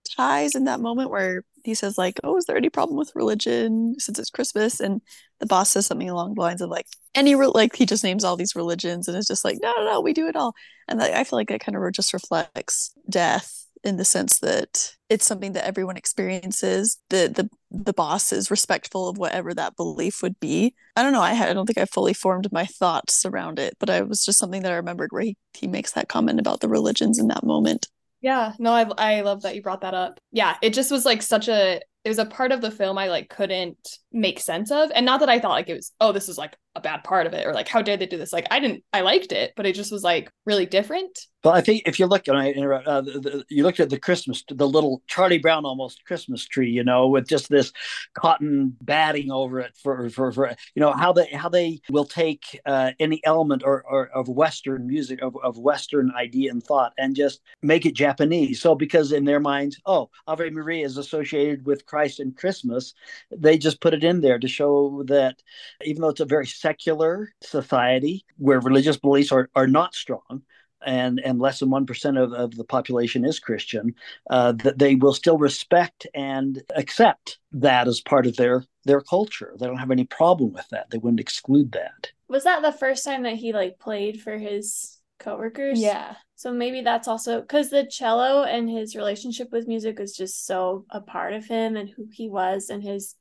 ties 0.09 0.55
in 0.55 0.65
that 0.65 0.81
moment 0.81 1.11
where 1.11 1.45
he 1.65 1.75
says 1.75 1.99
like, 1.99 2.21
"Oh, 2.25 2.37
is 2.37 2.47
there 2.47 2.57
any 2.57 2.71
problem 2.71 2.97
with 2.99 3.13
religion 3.15 3.97
since 3.99 4.19
it's 4.19 4.31
Christmas?" 4.31 4.81
And 4.81 5.03
the 5.41 5.47
boss 5.47 5.71
says 5.71 5.87
something 5.87 6.11
along 6.11 6.35
the 6.35 6.41
lines 6.41 6.61
of 6.61 6.71
like, 6.71 6.87
"Any 7.15 7.35
re-, 7.35 7.47
like 7.49 7.77
he 7.77 7.87
just 7.87 8.05
names 8.05 8.25
all 8.25 8.37
these 8.37 8.57
religions 8.57 9.09
and 9.09 9.17
it's 9.17 9.29
just 9.29 9.45
like, 9.45 9.59
no, 9.63 9.73
no, 9.77 9.85
no, 9.85 10.01
we 10.01 10.13
do 10.13 10.29
it 10.29 10.37
all." 10.37 10.55
And 10.89 11.03
I 11.03 11.25
feel 11.25 11.39
like 11.39 11.49
that 11.49 11.61
kind 11.61 11.77
of 11.77 11.93
just 11.93 12.13
reflects 12.13 12.93
death 13.11 13.67
in 13.85 13.97
the 13.97 14.05
sense 14.05 14.41
that 14.41 14.95
it's 15.09 15.27
something 15.27 15.53
that 15.53 15.65
everyone 15.65 15.97
experiences. 15.97 16.99
The 17.11 17.29
the 17.29 17.49
the 17.71 17.93
boss 17.93 18.33
is 18.33 18.51
respectful 18.51 19.09
of 19.09 19.19
whatever 19.19 19.55
that 19.55 19.77
belief 19.77 20.23
would 20.23 20.39
be. 20.41 20.75
I 20.97 21.03
don't 21.03 21.13
know. 21.13 21.23
I, 21.23 21.33
I 21.33 21.53
don't 21.53 21.67
think 21.67 21.79
I 21.79 21.85
fully 21.85 22.15
formed 22.15 22.51
my 22.53 22.67
thoughts 22.67 23.25
around 23.25 23.59
it, 23.59 23.77
but 23.79 23.89
it 23.89 24.09
was 24.09 24.25
just 24.25 24.39
something 24.39 24.63
that 24.63 24.73
I 24.73 24.77
remembered 24.77 25.13
where 25.13 25.23
he, 25.23 25.37
he 25.55 25.67
makes 25.67 25.93
that 25.93 26.09
comment 26.09 26.41
about 26.41 26.61
the 26.61 26.69
religions 26.69 27.19
in 27.19 27.29
that 27.29 27.45
moment. 27.45 27.89
Yeah, 28.27 28.55
no, 28.59 28.73
I 28.73 28.83
I 28.99 29.21
love 29.21 29.43
that 29.43 29.55
you 29.55 29.63
brought 29.63 29.83
that 29.83 29.95
up. 29.95 30.19
Yeah, 30.33 30.57
it 30.61 30.75
just 30.75 30.91
was 30.91 31.05
like 31.05 31.23
such 31.23 31.47
a. 31.47 31.81
It 32.03 32.09
was 32.09 32.19
a 32.19 32.27
part 32.27 32.51
of 32.51 32.61
the 32.61 32.73
film 32.73 32.99
I 32.99 33.07
like 33.07 33.29
couldn't 33.29 33.79
make 34.11 34.41
sense 34.41 34.73
of, 34.73 34.91
and 34.93 35.07
not 35.07 35.21
that 35.21 35.29
I 35.29 35.39
thought 35.39 35.51
like 35.51 35.69
it 35.69 35.75
was. 35.75 35.93
Oh, 36.01 36.11
this 36.11 36.29
is 36.29 36.37
like 36.37 36.57
a 36.77 36.81
bad 36.81 37.05
part 37.05 37.27
of 37.27 37.33
it, 37.33 37.47
or 37.47 37.53
like 37.53 37.69
how 37.69 37.83
dare 37.83 37.97
they 37.97 38.07
do 38.07 38.19
this? 38.19 38.33
Like 38.33 38.47
I 38.51 38.61
didn't. 38.61 38.85
I 38.93 39.01
liked 39.01 39.33
it, 39.33 39.53
but 39.57 39.67
it 39.67 39.75
just 39.75 39.93
was 39.93 40.05
like 40.05 40.31
really 40.45 40.67
different. 40.67 41.19
Well, 41.47 41.55
I 41.55 41.61
think 41.61 41.85
if 41.87 42.01
you 42.01 42.07
look, 42.07 42.27
and 42.27 42.37
I 42.37 42.51
interrupt, 42.51 42.89
uh, 42.89 43.03
the, 43.03 43.21
the, 43.21 43.45
you 43.49 43.63
looked 43.63 43.79
at 43.79 43.89
the 43.89 44.01
Christmas, 44.01 44.43
the 44.49 44.67
little 44.67 45.01
Charlie 45.07 45.39
Brown 45.39 45.65
almost 45.65 46.05
Christmas 46.05 46.45
tree, 46.45 46.71
you 46.71 46.83
know, 46.83 47.07
with 47.07 47.29
just 47.29 47.49
this 47.49 47.73
cotton 48.15 48.77
batting 48.81 49.31
over 49.31 49.61
it 49.61 49.77
for, 49.81 50.11
for, 50.11 50.33
for 50.33 50.49
you 50.75 50.81
know, 50.81 50.91
how 50.91 51.13
they 51.13 51.27
how 51.27 51.49
they 51.49 51.81
will 51.89 52.05
take 52.05 52.61
uh, 52.67 52.91
any 52.99 53.21
element 53.25 53.63
or, 53.65 53.85
or 53.89 54.09
of 54.09 54.29
Western 54.29 54.89
music, 54.89 55.23
of, 55.23 55.37
of 55.41 55.57
Western 55.57 56.11
idea 56.17 56.51
and 56.51 56.65
thought, 56.65 56.93
and 56.99 57.15
just 57.15 57.41
make 57.63 57.87
it 57.87 57.95
Japanese. 57.95 58.61
So 58.61 58.75
because 58.75 59.13
in 59.13 59.25
their 59.25 59.39
minds, 59.39 59.81
oh, 59.87 60.11
Ave 60.27 60.51
Maria 60.51 60.85
is 60.85 60.97
associated 60.97 61.65
with 61.65 61.87
Christ 61.87 62.19
and 62.19 62.37
Christmas, 62.37 62.93
they 63.31 63.57
just 63.57 63.81
put 63.81 63.95
it 63.95 64.03
in 64.03 64.21
there 64.21 64.41
to 64.41 64.49
show 64.49 65.05
that 65.07 65.41
even 65.85 66.03
though 66.03 66.09
it's 66.09 66.19
a 66.19 66.25
very 66.25 66.47
secular 66.67 67.31
society 67.43 68.25
where 68.39 68.61
religious 68.61 68.97
beliefs 68.97 69.33
are, 69.33 69.49
are 69.55 69.67
not 69.69 69.95
strong, 69.95 70.43
and 70.85 71.21
and 71.25 71.39
less 71.41 71.59
than 71.61 71.71
one 71.71 71.87
percent 71.87 72.17
of, 72.19 72.33
of 72.33 72.55
the 72.57 72.65
population 72.65 73.25
is 73.25 73.39
Christian, 73.41 73.95
uh, 74.31 74.53
that 74.65 74.79
they 74.79 74.95
will 74.95 75.15
still 75.15 75.39
respect 75.39 76.07
and 76.15 76.63
accept 76.77 77.39
that 77.53 77.89
as 77.89 78.01
part 78.01 78.27
of 78.27 78.37
their 78.37 78.65
their 78.85 79.01
culture. 79.01 79.55
They 79.59 79.67
don't 79.67 79.79
have 79.79 79.91
any 79.91 80.05
problem 80.05 80.53
with 80.53 80.69
that. 80.71 80.91
They 80.91 80.99
wouldn't 80.99 81.21
exclude 81.21 81.73
that. 81.73 82.13
was 82.29 82.45
that 82.45 82.63
the 82.63 82.73
first 82.73 83.05
time 83.05 83.23
that 83.25 83.37
he 83.37 83.53
like 83.53 83.79
played 83.79 84.21
for 84.21 84.37
his 84.39 84.99
coworkers? 85.19 85.81
Yeah, 85.81 86.17
So 86.37 86.53
maybe 86.53 86.83
that's 86.83 87.09
also 87.09 87.41
because 87.41 87.71
the 87.71 87.87
cello 87.87 88.45
and 88.45 88.69
his 88.69 88.95
relationship 88.97 89.49
with 89.53 89.69
music 89.69 89.99
is 90.01 90.17
just 90.17 90.47
so 90.47 90.85
a 90.91 91.01
part 91.01 91.33
of 91.33 91.47
him 91.47 91.77
and 91.77 91.89
who 91.89 92.07
he 92.13 92.29
was 92.29 92.69
and 92.71 92.83
his 92.83 93.15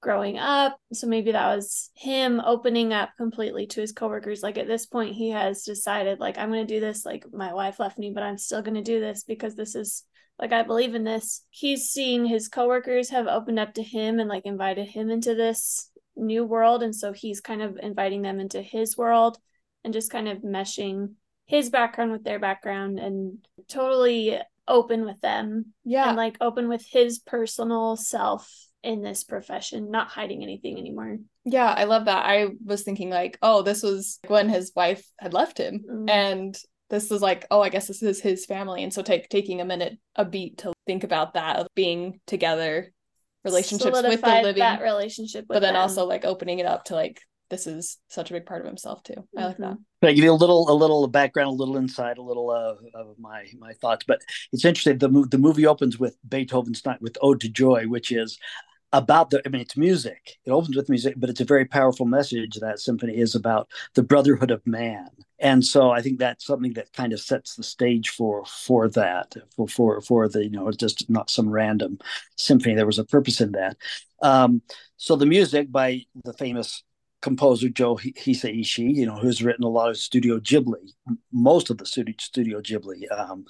growing 0.00 0.38
up. 0.38 0.78
So 0.92 1.06
maybe 1.06 1.32
that 1.32 1.54
was 1.56 1.90
him 1.94 2.40
opening 2.44 2.92
up 2.92 3.10
completely 3.16 3.66
to 3.68 3.80
his 3.80 3.92
coworkers. 3.92 4.42
Like 4.42 4.58
at 4.58 4.68
this 4.68 4.86
point, 4.86 5.14
he 5.14 5.30
has 5.30 5.62
decided, 5.64 6.20
like, 6.20 6.38
I'm 6.38 6.50
going 6.50 6.66
to 6.66 6.74
do 6.74 6.80
this. 6.80 7.04
Like, 7.04 7.24
my 7.32 7.52
wife 7.52 7.80
left 7.80 7.98
me, 7.98 8.12
but 8.14 8.22
I'm 8.22 8.38
still 8.38 8.62
going 8.62 8.76
to 8.76 8.82
do 8.82 9.00
this 9.00 9.24
because 9.24 9.54
this 9.56 9.74
is 9.74 10.04
like, 10.38 10.52
I 10.52 10.62
believe 10.62 10.94
in 10.94 11.04
this. 11.04 11.44
He's 11.50 11.88
seeing 11.88 12.24
his 12.24 12.48
coworkers 12.48 13.10
have 13.10 13.26
opened 13.26 13.58
up 13.58 13.74
to 13.74 13.82
him 13.82 14.20
and 14.20 14.28
like 14.28 14.46
invited 14.46 14.86
him 14.88 15.10
into 15.10 15.34
this 15.34 15.90
new 16.14 16.44
world. 16.44 16.82
And 16.82 16.94
so 16.94 17.12
he's 17.12 17.40
kind 17.40 17.60
of 17.62 17.78
inviting 17.82 18.22
them 18.22 18.38
into 18.40 18.62
his 18.62 18.96
world. 18.96 19.38
and 19.84 19.94
just 19.94 20.10
kind 20.10 20.28
of 20.28 20.38
meshing 20.38 21.14
his 21.46 21.70
background 21.70 22.12
with 22.12 22.24
their 22.24 22.38
background 22.38 22.98
and 22.98 23.38
totally 23.68 24.38
open 24.66 25.04
with 25.04 25.20
them 25.22 25.72
Yeah. 25.84 26.08
and 26.08 26.16
like 26.16 26.36
open 26.40 26.68
with 26.68 26.84
his 26.86 27.18
personal 27.20 27.96
self 27.96 28.67
in 28.82 29.02
this 29.02 29.24
profession, 29.24 29.90
not 29.90 30.08
hiding 30.08 30.42
anything 30.42 30.78
anymore. 30.78 31.18
Yeah, 31.44 31.66
I 31.76 31.84
love 31.84 32.04
that. 32.06 32.24
I 32.24 32.48
was 32.64 32.82
thinking 32.82 33.10
like, 33.10 33.38
oh, 33.42 33.62
this 33.62 33.82
was 33.82 34.18
when 34.28 34.48
his 34.48 34.72
wife 34.76 35.04
had 35.18 35.34
left 35.34 35.58
him, 35.58 35.84
Mm. 35.90 36.10
and 36.10 36.58
this 36.90 37.10
was 37.10 37.20
like, 37.20 37.46
oh, 37.50 37.60
I 37.60 37.68
guess 37.68 37.86
this 37.88 38.02
is 38.02 38.20
his 38.20 38.46
family, 38.46 38.82
and 38.82 38.92
so 38.94 39.02
take 39.02 39.28
taking 39.28 39.60
a 39.60 39.64
minute, 39.64 39.98
a 40.16 40.24
beat 40.24 40.58
to 40.58 40.72
think 40.86 41.04
about 41.04 41.34
that 41.34 41.56
of 41.56 41.66
being 41.74 42.20
together, 42.26 42.92
relationships 43.44 44.02
with 44.02 44.20
the 44.22 44.40
living, 44.42 44.60
that 44.60 44.82
relationship 44.82 45.46
with 45.48 45.56
but 45.56 45.60
then 45.60 45.74
them. 45.74 45.82
also 45.82 46.04
like 46.06 46.24
opening 46.24 46.58
it 46.58 46.66
up 46.66 46.84
to 46.84 46.94
like 46.94 47.20
this 47.50 47.66
is 47.66 47.96
such 48.08 48.30
a 48.30 48.34
big 48.34 48.44
part 48.44 48.60
of 48.60 48.66
himself 48.66 49.02
too. 49.02 49.26
I 49.36 49.46
like 49.46 49.56
that. 49.56 49.76
Can 50.02 50.10
I 50.10 50.12
give 50.12 50.22
you 50.24 50.32
a 50.32 50.34
little, 50.34 50.70
a 50.70 50.74
little 50.74 51.06
background, 51.08 51.48
a 51.48 51.52
little 51.52 51.78
insight, 51.78 52.18
a 52.18 52.22
little 52.22 52.50
uh, 52.50 52.74
of 52.94 53.18
my 53.18 53.46
my 53.58 53.72
thoughts. 53.72 54.04
But 54.06 54.20
it's 54.52 54.64
interesting. 54.66 54.98
The 54.98 55.08
mo- 55.08 55.24
the 55.24 55.38
movie 55.38 55.66
opens 55.66 55.98
with 55.98 56.16
Beethoven's 56.28 56.84
Ninth 56.84 57.00
with 57.00 57.16
"Ode 57.22 57.40
to 57.40 57.48
Joy," 57.48 57.84
which 57.86 58.12
is 58.12 58.38
about 58.92 59.30
the. 59.30 59.42
I 59.44 59.48
mean, 59.48 59.60
it's 59.60 59.76
music. 59.76 60.38
It 60.44 60.50
opens 60.50 60.76
with 60.76 60.88
music, 60.88 61.14
but 61.16 61.30
it's 61.30 61.40
a 61.40 61.44
very 61.44 61.64
powerful 61.64 62.06
message. 62.06 62.56
That 62.56 62.80
symphony 62.80 63.16
is 63.16 63.34
about 63.34 63.70
the 63.94 64.02
brotherhood 64.02 64.50
of 64.50 64.66
man, 64.66 65.08
and 65.38 65.64
so 65.64 65.90
I 65.90 66.00
think 66.02 66.18
that's 66.18 66.46
something 66.46 66.72
that 66.74 66.92
kind 66.92 67.12
of 67.12 67.20
sets 67.20 67.54
the 67.54 67.62
stage 67.62 68.10
for 68.10 68.44
for 68.44 68.88
that 68.90 69.34
for 69.54 69.68
for 69.68 70.00
for 70.00 70.28
the 70.28 70.44
you 70.44 70.50
know 70.50 70.70
just 70.72 71.08
not 71.10 71.30
some 71.30 71.48
random 71.48 71.98
symphony. 72.36 72.74
There 72.74 72.86
was 72.86 72.98
a 72.98 73.04
purpose 73.04 73.40
in 73.40 73.52
that. 73.52 73.76
Um, 74.22 74.62
so 74.96 75.16
the 75.16 75.26
music 75.26 75.70
by 75.70 76.02
the 76.24 76.32
famous 76.32 76.82
composer 77.20 77.68
Joe 77.68 77.96
Hisaishi, 77.96 78.94
you 78.94 79.06
know, 79.06 79.16
who's 79.16 79.42
written 79.42 79.64
a 79.64 79.68
lot 79.68 79.90
of 79.90 79.96
Studio 79.96 80.38
Ghibli, 80.38 80.92
most 81.32 81.70
of 81.70 81.78
the 81.78 81.86
Studio, 81.86 82.60
Ghibli 82.60 83.10
um, 83.10 83.44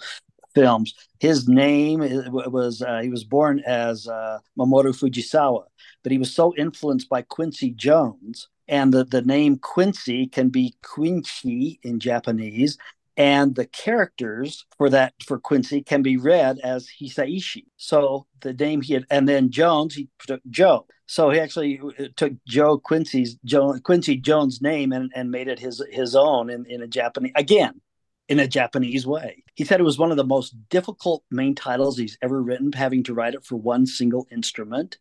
films. 0.58 0.94
His 1.20 1.48
name 1.48 2.00
was 2.00 2.82
uh, 2.82 3.00
he 3.00 3.10
was 3.10 3.24
born 3.24 3.62
as 3.66 4.08
uh, 4.08 4.38
Mamoru 4.58 4.92
Fujisawa, 4.92 5.64
but 6.02 6.12
he 6.12 6.18
was 6.18 6.34
so 6.34 6.54
influenced 6.56 7.08
by 7.08 7.22
Quincy 7.22 7.70
Jones, 7.70 8.48
and 8.66 8.92
the, 8.92 9.04
the 9.04 9.22
name 9.22 9.58
Quincy 9.58 10.26
can 10.26 10.48
be 10.48 10.74
Quincy 10.82 11.78
in 11.82 12.00
Japanese. 12.00 12.78
And 13.16 13.56
the 13.56 13.66
characters 13.66 14.64
for 14.76 14.88
that 14.90 15.12
for 15.26 15.40
Quincy 15.40 15.82
can 15.82 16.02
be 16.02 16.16
read 16.16 16.60
as 16.62 16.88
Hisaishi. 17.00 17.64
So 17.76 18.26
the 18.42 18.52
name 18.52 18.80
he 18.80 18.94
had, 18.94 19.06
and 19.10 19.28
then 19.28 19.50
Jones 19.50 19.96
he 19.96 20.08
took 20.24 20.40
Joe. 20.48 20.86
So 21.06 21.30
he 21.30 21.40
actually 21.40 21.80
took 22.14 22.34
Joe 22.46 22.78
Quincy's 22.78 23.36
Joe, 23.44 23.76
Quincy 23.82 24.16
Jones' 24.18 24.62
name 24.62 24.92
and, 24.92 25.10
and 25.16 25.32
made 25.32 25.48
it 25.48 25.58
his 25.58 25.82
his 25.90 26.14
own 26.14 26.48
in, 26.48 26.64
in 26.66 26.80
a 26.80 26.86
Japanese 26.86 27.32
again 27.34 27.80
in 28.28 28.38
a 28.38 28.46
Japanese 28.46 29.06
way. 29.06 29.42
He 29.54 29.64
said 29.64 29.80
it 29.80 29.84
was 29.84 29.98
one 29.98 30.10
of 30.10 30.16
the 30.16 30.24
most 30.24 30.54
difficult 30.68 31.24
main 31.30 31.54
titles 31.54 31.96
he's 31.96 32.18
ever 32.22 32.42
written, 32.42 32.72
having 32.72 33.02
to 33.04 33.14
write 33.14 33.34
it 33.34 33.44
for 33.44 33.56
one 33.56 33.86
single 33.86 34.26
instrument. 34.30 34.98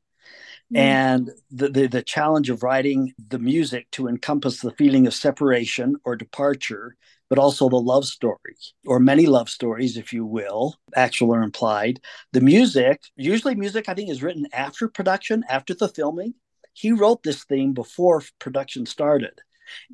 Mm. 0.73 0.77
And 0.77 1.31
the, 1.51 1.69
the 1.69 1.87
the 1.87 2.01
challenge 2.01 2.49
of 2.49 2.63
writing 2.63 3.13
the 3.29 3.39
music 3.39 3.89
to 3.91 4.07
encompass 4.07 4.59
the 4.59 4.71
feeling 4.71 5.07
of 5.07 5.13
separation 5.13 5.95
or 6.03 6.15
departure, 6.15 6.97
but 7.29 7.39
also 7.39 7.69
the 7.69 7.77
love 7.77 8.05
story, 8.05 8.55
or 8.85 8.99
many 8.99 9.27
love 9.27 9.49
stories, 9.49 9.95
if 9.95 10.11
you 10.11 10.25
will, 10.25 10.75
actual 10.95 11.33
or 11.33 11.41
implied. 11.41 12.01
The 12.33 12.41
music, 12.41 13.03
usually 13.15 13.55
music, 13.55 13.87
I 13.87 13.93
think, 13.93 14.09
is 14.09 14.23
written 14.23 14.47
after 14.51 14.89
production, 14.89 15.45
after 15.49 15.73
the 15.73 15.87
filming. 15.87 16.33
He 16.73 16.91
wrote 16.91 17.23
this 17.23 17.43
theme 17.45 17.73
before 17.73 18.23
production 18.39 18.85
started, 18.85 19.41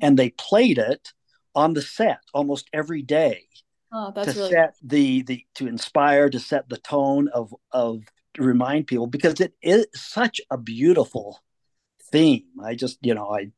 and 0.00 0.18
they 0.18 0.30
played 0.30 0.78
it 0.78 1.12
on 1.54 1.74
the 1.74 1.82
set 1.82 2.20
almost 2.32 2.68
every 2.72 3.02
day 3.02 3.44
Oh, 3.92 4.12
that's 4.14 4.34
to 4.34 4.40
really 4.40 4.50
set 4.50 4.74
the 4.82 5.22
the 5.22 5.44
to 5.54 5.68
inspire, 5.68 6.28
to 6.28 6.40
set 6.40 6.68
the 6.68 6.78
tone 6.78 7.28
of 7.28 7.54
of 7.70 8.02
to 8.34 8.42
remind 8.42 8.88
people 8.88 9.06
because 9.06 9.40
it 9.40 9.54
is 9.62 9.86
such 9.94 10.40
a 10.50 10.58
beautiful 10.58 11.40
theme. 12.10 12.44
I 12.62 12.74
just, 12.74 12.98
you 13.02 13.14
know, 13.14 13.28
I 13.30 13.52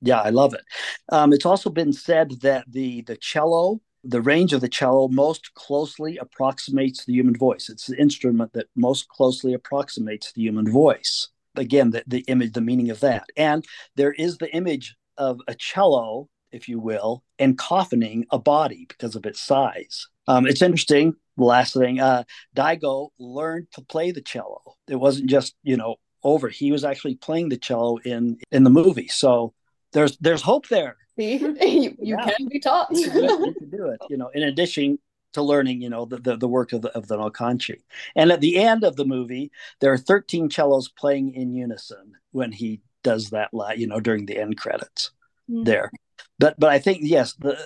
yeah, 0.00 0.20
I 0.20 0.30
love 0.30 0.54
it. 0.54 0.62
Um, 1.10 1.32
it's 1.32 1.46
also 1.46 1.70
been 1.70 1.92
said 1.92 2.40
that 2.42 2.64
the 2.70 3.02
the 3.02 3.16
cello, 3.16 3.80
the 4.04 4.20
range 4.20 4.52
of 4.52 4.60
the 4.60 4.68
cello, 4.68 5.08
most 5.08 5.54
closely 5.54 6.16
approximates 6.18 7.04
the 7.04 7.12
human 7.14 7.36
voice. 7.36 7.68
It's 7.68 7.86
the 7.86 8.00
instrument 8.00 8.52
that 8.54 8.66
most 8.76 9.08
closely 9.08 9.54
approximates 9.54 10.32
the 10.32 10.42
human 10.42 10.70
voice. 10.70 11.28
Again, 11.56 11.90
the, 11.90 12.02
the 12.06 12.20
image, 12.28 12.52
the 12.52 12.60
meaning 12.62 12.90
of 12.90 13.00
that, 13.00 13.26
and 13.36 13.64
there 13.96 14.12
is 14.12 14.38
the 14.38 14.54
image 14.54 14.96
of 15.18 15.40
a 15.48 15.54
cello, 15.54 16.28
if 16.52 16.68
you 16.68 16.78
will, 16.78 17.22
and 17.38 17.58
coffining 17.58 18.24
a 18.30 18.38
body 18.38 18.86
because 18.88 19.16
of 19.16 19.26
its 19.26 19.40
size. 19.40 20.08
Um, 20.28 20.46
it's 20.46 20.62
interesting. 20.62 21.14
The 21.36 21.44
last 21.44 21.74
thing, 21.74 21.98
uh, 21.98 22.24
Daigo 22.54 23.08
learned 23.18 23.68
to 23.72 23.80
play 23.82 24.10
the 24.12 24.20
cello. 24.20 24.76
It 24.88 24.96
wasn't 24.96 25.30
just 25.30 25.54
you 25.62 25.76
know 25.76 25.96
over. 26.22 26.48
He 26.48 26.70
was 26.70 26.84
actually 26.84 27.16
playing 27.16 27.48
the 27.48 27.56
cello 27.56 27.98
in 28.04 28.38
in 28.50 28.64
the 28.64 28.70
movie. 28.70 29.08
So 29.08 29.54
there's 29.92 30.16
there's 30.18 30.42
hope 30.42 30.68
there. 30.68 30.96
See, 31.18 31.36
you, 31.38 31.56
you 31.60 31.96
Yeah. 32.00 32.24
can 32.36 32.48
be 32.48 32.60
taught. 32.60 32.88
you 32.92 33.10
can 33.58 33.70
do 33.70 33.86
it. 33.88 34.00
You 34.08 34.16
know, 34.16 34.28
in 34.28 34.42
addition 34.44 34.98
to 35.32 35.42
learning, 35.42 35.80
you 35.82 35.88
know, 35.90 36.04
the 36.04 36.18
the, 36.18 36.36
the 36.36 36.48
work 36.48 36.72
of 36.72 36.82
the 36.82 36.90
of 36.96 37.08
the 37.08 37.16
Nokanshi. 37.16 37.80
And 38.14 38.30
at 38.30 38.40
the 38.40 38.56
end 38.58 38.84
of 38.84 38.96
the 38.96 39.04
movie, 39.06 39.50
there 39.80 39.92
are 39.92 39.98
13 39.98 40.50
cellos 40.50 40.88
playing 40.88 41.34
in 41.34 41.52
unison 41.52 42.12
when 42.32 42.52
he 42.52 42.80
does 43.02 43.30
that. 43.30 43.50
You 43.76 43.86
know, 43.86 44.00
during 44.00 44.26
the 44.26 44.38
end 44.38 44.56
credits 44.58 45.10
Mm. 45.50 45.64
there. 45.64 45.90
But 46.38 46.58
but 46.58 46.70
I 46.70 46.78
think 46.78 47.00
yes, 47.02 47.34
the 47.34 47.58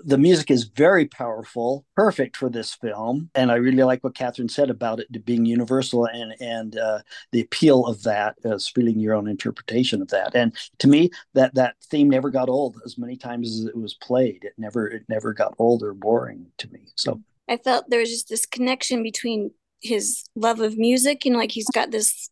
the 0.00 0.18
music 0.18 0.50
is 0.50 0.64
very 0.64 1.06
powerful, 1.06 1.84
perfect 1.96 2.36
for 2.36 2.48
this 2.48 2.74
film, 2.74 3.30
and 3.34 3.50
I 3.50 3.56
really 3.56 3.82
like 3.82 4.04
what 4.04 4.14
Catherine 4.14 4.48
said 4.48 4.70
about 4.70 5.00
it 5.00 5.24
being 5.24 5.44
universal 5.44 6.06
and 6.06 6.34
and 6.40 6.78
uh, 6.78 7.00
the 7.32 7.40
appeal 7.40 7.86
of 7.86 8.02
that 8.02 8.36
feeling 8.74 9.00
your 9.00 9.14
own 9.14 9.28
interpretation 9.28 10.02
of 10.02 10.08
that. 10.08 10.34
And 10.34 10.54
to 10.78 10.88
me, 10.88 11.10
that 11.34 11.54
that 11.54 11.76
theme 11.84 12.10
never 12.10 12.30
got 12.30 12.48
old 12.48 12.80
as 12.84 12.98
many 12.98 13.16
times 13.16 13.48
as 13.48 13.66
it 13.66 13.76
was 13.76 13.94
played. 13.94 14.44
It 14.44 14.54
never 14.58 14.86
it 14.86 15.04
never 15.08 15.32
got 15.32 15.54
old 15.58 15.82
or 15.82 15.94
boring 15.94 16.46
to 16.58 16.70
me. 16.70 16.80
So 16.94 17.20
I 17.48 17.56
felt 17.56 17.88
there 17.88 18.00
was 18.00 18.10
just 18.10 18.28
this 18.28 18.46
connection 18.46 19.02
between 19.02 19.52
his 19.80 20.24
love 20.34 20.60
of 20.60 20.76
music 20.76 21.24
and 21.26 21.36
like 21.36 21.52
he's 21.52 21.68
got 21.70 21.90
this 21.90 22.30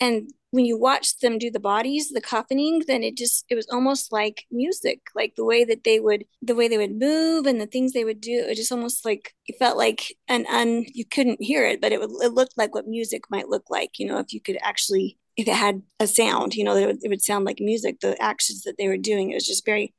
and 0.00 0.30
when 0.50 0.64
you 0.64 0.78
watch 0.78 1.18
them 1.18 1.38
do 1.38 1.50
the 1.50 1.60
bodies 1.60 2.10
the 2.10 2.20
coffining 2.20 2.84
then 2.86 3.02
it 3.02 3.16
just 3.16 3.44
it 3.48 3.54
was 3.54 3.68
almost 3.70 4.12
like 4.12 4.46
music 4.50 5.00
like 5.14 5.34
the 5.36 5.44
way 5.44 5.64
that 5.64 5.84
they 5.84 6.00
would 6.00 6.24
the 6.42 6.54
way 6.54 6.68
they 6.68 6.78
would 6.78 6.98
move 6.98 7.46
and 7.46 7.60
the 7.60 7.66
things 7.66 7.92
they 7.92 8.04
would 8.04 8.20
do 8.20 8.44
it 8.48 8.56
just 8.56 8.72
almost 8.72 9.04
like 9.04 9.34
it 9.46 9.58
felt 9.58 9.76
like 9.76 10.16
an 10.28 10.46
un 10.48 10.84
you 10.92 11.04
couldn't 11.04 11.42
hear 11.42 11.64
it 11.66 11.80
but 11.80 11.92
it 11.92 12.00
would 12.00 12.10
it 12.22 12.32
looked 12.32 12.56
like 12.56 12.74
what 12.74 12.86
music 12.86 13.22
might 13.30 13.48
look 13.48 13.64
like 13.70 13.98
you 13.98 14.06
know 14.06 14.18
if 14.18 14.32
you 14.32 14.40
could 14.40 14.58
actually 14.62 15.18
if 15.36 15.46
it 15.46 15.54
had 15.54 15.82
a 16.00 16.06
sound 16.06 16.54
you 16.54 16.64
know 16.64 16.76
it 16.76 16.86
would, 16.86 17.04
it 17.04 17.08
would 17.08 17.22
sound 17.22 17.44
like 17.44 17.60
music 17.60 18.00
the 18.00 18.20
actions 18.22 18.62
that 18.62 18.76
they 18.78 18.88
were 18.88 18.96
doing 18.96 19.30
it 19.30 19.34
was 19.34 19.46
just 19.46 19.64
very 19.64 19.94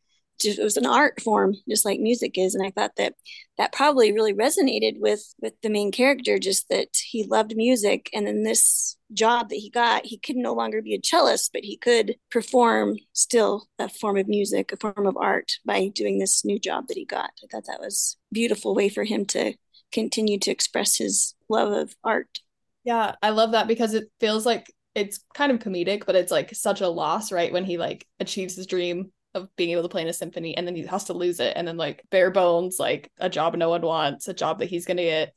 it 0.45 0.63
was 0.63 0.77
an 0.77 0.85
art 0.85 1.21
form 1.21 1.55
just 1.69 1.85
like 1.85 1.99
music 1.99 2.37
is. 2.37 2.55
And 2.55 2.65
i 2.65 2.71
thought 2.71 2.95
that 2.97 3.15
that 3.57 3.73
probably 3.73 4.11
really 4.11 4.33
resonated 4.33 4.99
with 4.99 5.33
with 5.39 5.53
the 5.61 5.69
main 5.69 5.91
character 5.91 6.39
just 6.39 6.69
that 6.69 6.89
he 7.03 7.23
loved 7.23 7.55
music. 7.55 8.09
And 8.13 8.25
then 8.27 8.43
this 8.43 8.97
job 9.13 9.49
that 9.49 9.57
he 9.57 9.69
got 9.69 10.05
he 10.05 10.17
could 10.17 10.37
no 10.37 10.53
longer 10.53 10.81
be 10.81 10.95
a 10.95 10.99
cellist 10.99 11.51
but 11.51 11.65
he 11.65 11.75
could 11.75 12.15
perform 12.29 12.95
still 13.11 13.67
a 13.77 13.89
form 13.89 14.17
of 14.17 14.27
music 14.27 14.71
a 14.71 14.77
form 14.77 15.05
of 15.05 15.17
art 15.17 15.51
by 15.65 15.89
doing 15.89 16.17
this 16.17 16.45
new 16.45 16.59
job 16.59 16.87
that 16.87 16.97
he 16.97 17.05
got. 17.05 17.31
I 17.43 17.47
thought 17.51 17.65
that 17.67 17.81
was 17.81 18.17
a 18.31 18.33
beautiful 18.33 18.73
way 18.73 18.89
for 18.89 19.03
him 19.03 19.25
to 19.27 19.53
continue 19.91 20.39
to 20.39 20.51
express 20.51 20.97
his 20.97 21.35
love 21.49 21.71
of 21.71 21.95
art. 22.03 22.39
Yeah, 22.83 23.15
I 23.21 23.29
love 23.29 23.51
that 23.51 23.67
because 23.67 23.93
it 23.93 24.09
feels 24.19 24.45
like 24.45 24.73
it's 24.95 25.23
kind 25.33 25.51
of 25.51 25.59
comedic, 25.59 26.05
but 26.05 26.15
it's 26.15 26.31
like 26.31 26.53
such 26.55 26.81
a 26.81 26.89
loss, 26.89 27.31
right? 27.31 27.53
When 27.53 27.65
he 27.65 27.77
like 27.77 28.07
achieves 28.19 28.55
his 28.55 28.67
dream 28.67 29.11
of 29.33 29.53
being 29.55 29.71
able 29.71 29.83
to 29.83 29.89
play 29.89 30.01
in 30.01 30.07
a 30.07 30.13
symphony 30.13 30.55
and 30.57 30.67
then 30.67 30.75
he 30.75 30.85
has 30.85 31.05
to 31.05 31.13
lose 31.13 31.39
it 31.39 31.53
and 31.55 31.67
then 31.67 31.77
like 31.77 32.03
bare 32.09 32.31
bones, 32.31 32.77
like 32.79 33.11
a 33.17 33.29
job 33.29 33.55
no 33.55 33.69
one 33.69 33.81
wants, 33.81 34.27
a 34.27 34.33
job 34.33 34.59
that 34.59 34.69
he's 34.69 34.85
gonna 34.85 35.03
get 35.03 35.33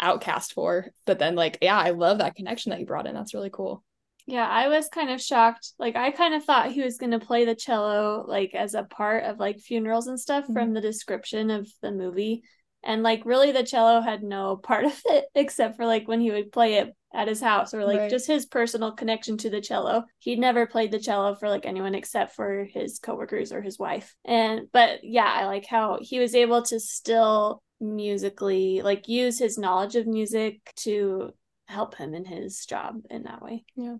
outcast 0.00 0.52
for. 0.52 0.88
But 1.04 1.18
then 1.18 1.34
like, 1.34 1.58
yeah, 1.60 1.78
I 1.78 1.90
love 1.90 2.18
that 2.18 2.36
connection 2.36 2.70
that 2.70 2.78
he 2.78 2.84
brought 2.84 3.06
in. 3.06 3.14
That's 3.14 3.34
really 3.34 3.50
cool. 3.50 3.84
Yeah, 4.26 4.48
I 4.48 4.68
was 4.68 4.88
kind 4.88 5.10
of 5.10 5.20
shocked. 5.20 5.72
Like 5.78 5.96
I 5.96 6.10
kind 6.10 6.34
of 6.34 6.44
thought 6.44 6.72
he 6.72 6.82
was 6.82 6.96
going 6.96 7.12
to 7.12 7.18
play 7.18 7.44
the 7.44 7.54
cello 7.54 8.24
like 8.26 8.54
as 8.54 8.74
a 8.74 8.82
part 8.82 9.24
of 9.24 9.38
like 9.38 9.58
funerals 9.58 10.06
and 10.06 10.18
stuff 10.18 10.46
from 10.46 10.54
mm-hmm. 10.54 10.72
the 10.74 10.80
description 10.80 11.50
of 11.50 11.68
the 11.82 11.92
movie. 11.92 12.42
And 12.82 13.02
like 13.02 13.26
really 13.26 13.52
the 13.52 13.64
cello 13.64 14.00
had 14.00 14.22
no 14.22 14.56
part 14.56 14.84
of 14.86 14.98
it 15.06 15.26
except 15.34 15.76
for 15.76 15.84
like 15.84 16.08
when 16.08 16.20
he 16.20 16.30
would 16.30 16.52
play 16.52 16.74
it 16.74 16.94
at 17.14 17.28
his 17.28 17.40
house 17.40 17.72
or 17.72 17.84
like 17.84 17.98
Right. 18.00 18.10
just 18.10 18.26
his 18.26 18.44
personal 18.44 18.92
connection 18.92 19.36
to 19.38 19.50
the 19.50 19.60
cello. 19.60 20.04
He'd 20.18 20.38
never 20.38 20.66
played 20.66 20.90
the 20.90 20.98
cello 20.98 21.34
for 21.34 21.48
like 21.48 21.64
anyone 21.64 21.94
except 21.94 22.34
for 22.34 22.64
his 22.64 22.98
coworkers 22.98 23.52
or 23.52 23.62
his 23.62 23.78
wife. 23.78 24.14
And 24.24 24.62
but 24.72 25.04
yeah, 25.04 25.30
I 25.32 25.46
like 25.46 25.66
how 25.66 25.98
he 26.00 26.18
was 26.18 26.34
able 26.34 26.62
to 26.64 26.80
still 26.80 27.62
musically 27.80 28.82
like 28.82 29.08
use 29.08 29.38
his 29.38 29.58
knowledge 29.58 29.96
of 29.96 30.06
music 30.06 30.60
to 30.76 31.32
help 31.68 31.96
him 31.96 32.14
in 32.14 32.24
his 32.24 32.66
job 32.66 32.96
in 33.10 33.22
that 33.22 33.42
way. 33.42 33.64
Yeah. 33.76 33.96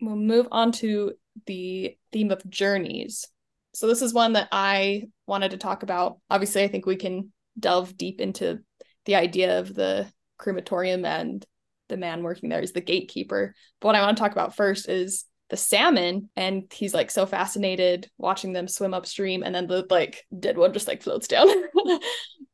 We'll 0.00 0.16
move 0.16 0.48
on 0.50 0.72
to 0.72 1.12
the 1.46 1.96
theme 2.12 2.30
of 2.30 2.48
journeys. 2.48 3.26
So 3.74 3.86
this 3.86 4.02
is 4.02 4.12
one 4.14 4.32
that 4.34 4.48
I 4.52 5.04
wanted 5.26 5.52
to 5.52 5.56
talk 5.56 5.82
about. 5.82 6.18
Obviously, 6.28 6.62
I 6.64 6.68
think 6.68 6.86
we 6.86 6.96
can 6.96 7.32
delve 7.58 7.96
deep 7.96 8.20
into 8.20 8.60
the 9.06 9.14
idea 9.14 9.60
of 9.60 9.74
the 9.74 10.10
crematorium 10.38 11.04
and 11.04 11.44
the 11.90 11.98
man 11.98 12.22
working 12.22 12.48
there 12.48 12.60
is 12.60 12.72
the 12.72 12.80
gatekeeper. 12.80 13.54
But 13.80 13.88
what 13.88 13.94
I 13.96 14.00
want 14.00 14.16
to 14.16 14.22
talk 14.22 14.32
about 14.32 14.56
first 14.56 14.88
is 14.88 15.26
the 15.50 15.56
salmon 15.56 16.30
and 16.36 16.72
he's 16.72 16.94
like 16.94 17.10
so 17.10 17.26
fascinated 17.26 18.08
watching 18.16 18.52
them 18.52 18.68
swim 18.68 18.94
upstream 18.94 19.42
and 19.42 19.52
then 19.54 19.66
the 19.66 19.84
like 19.90 20.24
dead 20.38 20.56
one 20.56 20.72
just 20.72 20.88
like 20.88 21.02
floats 21.02 21.28
down. 21.28 21.48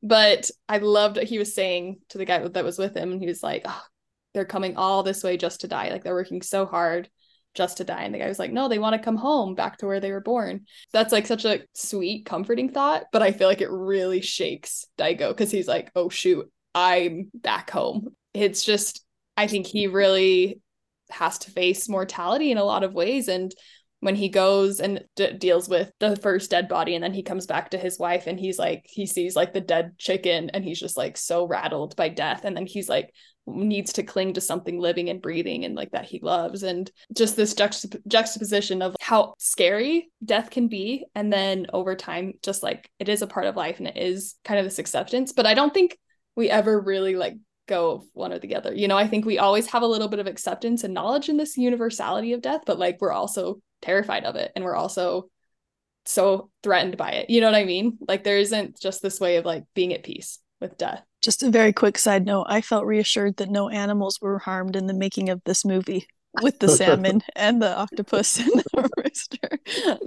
But 0.02 0.50
i 0.68 0.78
loved 0.78 1.18
he 1.18 1.38
was 1.38 1.54
saying 1.54 1.98
to 2.10 2.18
the 2.18 2.24
guy 2.24 2.46
that 2.46 2.64
was 2.64 2.78
with 2.78 2.96
him 2.96 3.10
and 3.10 3.20
he 3.20 3.26
was 3.26 3.42
like 3.42 3.62
oh, 3.64 3.82
they're 4.34 4.44
coming 4.44 4.76
all 4.76 5.02
this 5.02 5.24
way 5.24 5.36
just 5.36 5.62
to 5.62 5.68
die. 5.68 5.90
Like 5.90 6.04
they're 6.04 6.14
working 6.14 6.42
so 6.42 6.64
hard 6.64 7.08
just 7.54 7.78
to 7.78 7.84
die. 7.84 8.04
And 8.04 8.14
the 8.14 8.18
guy 8.18 8.28
was 8.28 8.38
like 8.38 8.52
no 8.52 8.68
they 8.68 8.78
want 8.78 8.94
to 8.94 9.04
come 9.04 9.16
home 9.16 9.56
back 9.56 9.78
to 9.78 9.86
where 9.86 9.98
they 9.98 10.12
were 10.12 10.20
born. 10.20 10.66
That's 10.92 11.12
like 11.12 11.26
such 11.26 11.44
a 11.44 11.62
sweet 11.74 12.24
comforting 12.24 12.70
thought 12.70 13.04
but 13.12 13.22
i 13.22 13.32
feel 13.32 13.48
like 13.48 13.60
it 13.60 13.70
really 13.70 14.20
shakes 14.20 14.86
daigo 14.96 15.30
because 15.30 15.50
he's 15.50 15.68
like 15.68 15.90
oh 15.96 16.08
shoot 16.08 16.50
i'm 16.74 17.30
back 17.34 17.70
home. 17.70 18.14
It's 18.32 18.64
just 18.64 19.05
i 19.36 19.46
think 19.46 19.66
he 19.66 19.86
really 19.86 20.60
has 21.10 21.38
to 21.38 21.50
face 21.50 21.88
mortality 21.88 22.50
in 22.50 22.58
a 22.58 22.64
lot 22.64 22.84
of 22.84 22.94
ways. 22.94 23.28
And 23.28 23.54
when 24.00 24.14
he 24.14 24.28
goes 24.28 24.80
and 24.80 25.04
d- 25.16 25.32
deals 25.32 25.68
with 25.68 25.90
the 26.00 26.16
first 26.16 26.50
dead 26.50 26.68
body 26.68 26.94
and 26.94 27.02
then 27.02 27.14
he 27.14 27.22
comes 27.22 27.46
back 27.46 27.70
to 27.70 27.78
his 27.78 27.98
wife 27.98 28.26
and 28.26 28.38
he's 28.38 28.58
like 28.58 28.84
he 28.84 29.06
sees 29.06 29.34
like 29.34 29.54
the 29.54 29.60
dead 29.60 29.92
chicken 29.98 30.50
and 30.50 30.64
he's 30.64 30.78
just 30.78 30.96
like 30.96 31.16
so 31.16 31.46
rattled 31.46 31.96
by 31.96 32.08
death. 32.08 32.44
And 32.44 32.56
then 32.56 32.66
he's 32.66 32.88
like 32.88 33.12
needs 33.48 33.92
to 33.92 34.02
cling 34.02 34.32
to 34.32 34.40
something 34.40 34.80
living 34.80 35.08
and 35.08 35.22
breathing 35.22 35.64
and 35.64 35.76
like 35.76 35.92
that 35.92 36.04
he 36.04 36.20
loves. 36.20 36.62
And 36.62 36.90
just 37.14 37.36
this 37.36 37.54
juxtap- 37.54 38.06
juxtaposition 38.06 38.82
of 38.82 38.96
how 39.00 39.34
scary 39.38 40.10
death 40.24 40.50
can 40.50 40.68
be. 40.68 41.06
And 41.14 41.32
then 41.32 41.66
over 41.72 41.94
time 41.94 42.34
just 42.42 42.62
like 42.62 42.90
it 42.98 43.08
is 43.08 43.22
a 43.22 43.26
part 43.26 43.46
of 43.46 43.56
life 43.56 43.78
and 43.78 43.88
it 43.88 43.96
is 43.96 44.34
kind 44.44 44.58
of 44.58 44.66
this 44.66 44.78
acceptance. 44.78 45.32
But 45.32 45.46
i 45.46 45.54
don't 45.54 45.72
think 45.72 45.98
we 46.34 46.50
ever 46.50 46.78
really 46.78 47.16
like 47.16 47.34
go 47.66 47.92
of 47.92 48.04
one 48.12 48.32
or 48.32 48.38
the 48.38 48.54
other. 48.54 48.74
You 48.74 48.88
know, 48.88 48.96
I 48.96 49.06
think 49.06 49.24
we 49.24 49.38
always 49.38 49.66
have 49.68 49.82
a 49.82 49.86
little 49.86 50.08
bit 50.08 50.20
of 50.20 50.26
acceptance 50.26 50.84
and 50.84 50.94
knowledge 50.94 51.28
in 51.28 51.36
this 51.36 51.56
universality 51.56 52.32
of 52.32 52.42
death, 52.42 52.62
but 52.66 52.78
like 52.78 52.98
we're 53.00 53.12
also 53.12 53.60
terrified 53.82 54.24
of 54.24 54.36
it 54.36 54.52
and 54.54 54.64
we're 54.64 54.76
also 54.76 55.28
so 56.04 56.50
threatened 56.62 56.96
by 56.96 57.10
it. 57.12 57.30
You 57.30 57.40
know 57.40 57.48
what 57.48 57.58
I 57.58 57.64
mean? 57.64 57.98
Like 58.06 58.24
there 58.24 58.38
isn't 58.38 58.80
just 58.80 59.02
this 59.02 59.20
way 59.20 59.36
of 59.36 59.44
like 59.44 59.64
being 59.74 59.92
at 59.92 60.04
peace 60.04 60.38
with 60.60 60.78
death. 60.78 61.02
Just 61.20 61.42
a 61.42 61.50
very 61.50 61.72
quick 61.72 61.98
side 61.98 62.24
note 62.24 62.46
I 62.48 62.60
felt 62.60 62.86
reassured 62.86 63.36
that 63.36 63.50
no 63.50 63.68
animals 63.68 64.20
were 64.20 64.38
harmed 64.38 64.76
in 64.76 64.86
the 64.86 64.94
making 64.94 65.28
of 65.28 65.42
this 65.44 65.64
movie 65.64 66.06
with 66.42 66.58
the 66.58 66.68
salmon 66.68 67.22
and 67.34 67.60
the 67.60 67.76
octopus 67.76 68.38
and 68.38 68.50
the 68.50 68.90
rooster. 68.96 69.98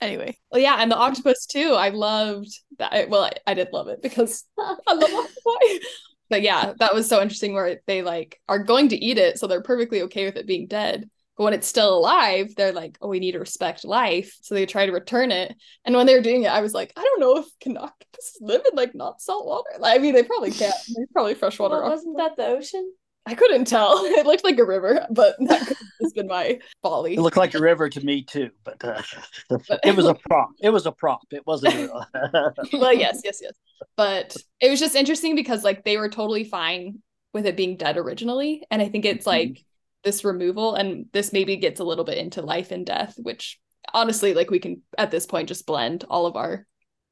anyway. 0.00 0.36
Well, 0.50 0.60
yeah, 0.60 0.76
and 0.80 0.90
the 0.90 0.96
octopus 0.96 1.46
too. 1.46 1.72
I 1.72 1.90
loved 1.90 2.50
that. 2.78 3.08
Well, 3.08 3.24
I, 3.24 3.32
I 3.46 3.54
did 3.54 3.68
love 3.72 3.88
it 3.88 4.02
because 4.02 4.44
I 4.58 4.92
love 4.92 5.10
octopi 5.10 5.84
but 6.28 6.42
yeah, 6.42 6.72
that 6.78 6.94
was 6.94 7.08
so 7.08 7.20
interesting 7.20 7.54
where 7.54 7.80
they 7.86 8.02
like 8.02 8.40
are 8.48 8.58
going 8.58 8.88
to 8.88 8.96
eat 8.96 9.18
it, 9.18 9.38
so 9.38 9.46
they're 9.46 9.62
perfectly 9.62 10.02
okay 10.02 10.24
with 10.24 10.36
it 10.36 10.46
being 10.46 10.66
dead. 10.66 11.08
But 11.36 11.44
when 11.44 11.52
it's 11.52 11.68
still 11.68 11.96
alive, 11.96 12.54
they're 12.56 12.72
like, 12.72 12.96
"Oh, 13.00 13.08
we 13.08 13.20
need 13.20 13.32
to 13.32 13.38
respect 13.38 13.84
life," 13.84 14.36
so 14.40 14.54
they 14.54 14.66
try 14.66 14.86
to 14.86 14.92
return 14.92 15.30
it. 15.30 15.54
And 15.84 15.94
when 15.94 16.06
they 16.06 16.14
were 16.14 16.22
doing 16.22 16.44
it, 16.44 16.50
I 16.50 16.60
was 16.60 16.74
like, 16.74 16.92
"I 16.96 17.02
don't 17.02 17.20
know 17.20 17.38
if 17.38 17.46
can 17.60 17.76
octopuses 17.76 18.38
live 18.40 18.62
in 18.70 18.76
like 18.76 18.94
not 18.94 19.20
salt 19.20 19.46
water. 19.46 19.70
Like, 19.78 19.98
I 19.98 20.02
mean, 20.02 20.14
they 20.14 20.22
probably 20.22 20.50
can't. 20.50 20.74
They're 20.94 21.06
probably 21.12 21.34
freshwater. 21.34 21.80
Well, 21.82 21.90
wasn't 21.90 22.16
that 22.16 22.36
the 22.36 22.46
ocean? 22.46 22.90
I 23.26 23.34
couldn't 23.34 23.66
tell. 23.66 24.04
It 24.16 24.24
looked 24.24 24.44
like 24.44 24.58
a 24.58 24.64
river, 24.64 25.06
but 25.10 25.36
that 25.40 25.66
could 25.66 25.76
have 26.00 26.14
been 26.14 26.26
my 26.26 26.58
folly. 26.82 27.14
It 27.14 27.20
looked 27.20 27.36
like 27.36 27.54
a 27.54 27.60
river 27.60 27.88
to 27.88 28.00
me 28.04 28.22
too, 28.22 28.50
but, 28.64 28.82
uh, 28.82 29.02
but 29.48 29.80
it 29.84 29.94
was 29.94 30.06
a 30.06 30.14
prop. 30.28 30.50
It 30.60 30.70
was 30.70 30.86
a 30.86 30.92
prop. 30.92 31.26
It 31.30 31.46
wasn't. 31.46 31.90
well, 32.72 32.92
yes, 32.92 33.20
yes, 33.24 33.40
yes. 33.42 33.52
But 33.96 34.36
it 34.60 34.70
was 34.70 34.80
just 34.80 34.94
interesting 34.94 35.34
because 35.34 35.64
like 35.64 35.84
they 35.84 35.96
were 35.96 36.08
totally 36.08 36.44
fine 36.44 37.02
with 37.34 37.46
it 37.46 37.56
being 37.56 37.76
dead 37.76 37.98
originally, 37.98 38.62
and 38.70 38.80
I 38.80 38.88
think 38.88 39.04
it's 39.04 39.26
mm-hmm. 39.26 39.38
like 39.38 39.48
mm-hmm. 39.48 39.62
this 40.04 40.24
removal, 40.24 40.74
and 40.74 41.06
this 41.12 41.32
maybe 41.32 41.56
gets 41.56 41.80
a 41.80 41.84
little 41.84 42.04
bit 42.04 42.18
into 42.18 42.42
life 42.42 42.70
and 42.70 42.86
death, 42.86 43.14
which 43.18 43.60
honestly, 43.92 44.34
like 44.34 44.50
we 44.50 44.60
can 44.60 44.82
at 44.96 45.10
this 45.10 45.26
point 45.26 45.48
just 45.48 45.66
blend 45.66 46.04
all 46.08 46.26
of 46.26 46.36
our 46.36 46.66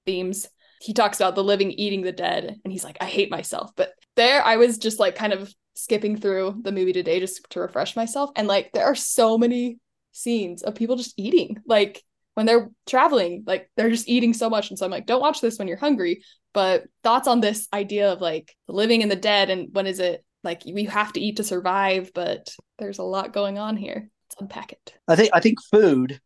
themes 0.06 0.48
he 0.80 0.92
talks 0.92 1.18
about 1.18 1.34
the 1.34 1.42
living 1.42 1.70
eating 1.70 2.02
the 2.02 2.12
dead 2.12 2.60
and 2.62 2.70
he's 2.70 2.84
like 2.84 2.98
i 3.00 3.06
hate 3.06 3.30
myself 3.30 3.70
but 3.74 3.94
there 4.16 4.44
i 4.44 4.56
was 4.56 4.76
just 4.76 5.00
like 5.00 5.14
kind 5.14 5.32
of 5.32 5.50
skipping 5.75 6.16
through 6.16 6.61
the 6.62 6.72
movie 6.72 6.93
today 6.93 7.20
just 7.20 7.49
to 7.51 7.61
refresh 7.61 7.97
myself. 7.97 8.31
And 8.37 8.49
like 8.49 8.72
there 8.72 8.85
are 8.85 8.95
so 8.95 9.37
many 9.39 9.79
scenes 10.12 10.62
of 10.62 10.75
people 10.75 10.97
just 10.97 11.14
eating 11.16 11.59
like 11.66 12.03
when 12.35 12.47
they're 12.47 12.70
traveling 12.87 13.43
like 13.47 13.68
they're 13.77 13.91
just 13.91 14.09
eating 14.09 14.33
so 14.33 14.49
much. 14.49 14.70
And 14.70 14.79
so 14.79 14.85
i'm 14.85 14.91
like 14.91 15.07
don't 15.07 15.20
watch 15.20 15.41
this 15.41 15.59
when 15.59 15.68
you're 15.68 15.77
hungry. 15.77 16.22
But 16.53 16.85
thoughts 17.03 17.27
on 17.27 17.41
this 17.41 17.66
idea 17.72 18.12
of 18.12 18.20
like 18.20 18.55
living 18.68 19.03
in 19.03 19.09
the 19.09 19.16
dead 19.16 19.51
and 19.51 19.68
when 19.72 19.87
is 19.87 20.01
it? 20.01 20.25
Like 20.45 20.62
we 20.64 20.85
have 20.85 21.12
to 21.14 21.20
eat 21.20 21.37
to 21.37 21.45
survive 21.45 22.12
but 22.14 22.55
there's 22.79 22.99
a 22.99 23.05
lot 23.05 23.33
going 23.33 23.59
on 23.59 23.77
here. 23.77 24.11
Let's 24.29 24.41
unpack 24.41 24.72
it. 24.72 24.95
I 25.09 25.16
think 25.16 25.31
i 25.33 25.41
think 25.41 25.59
food 25.70 26.20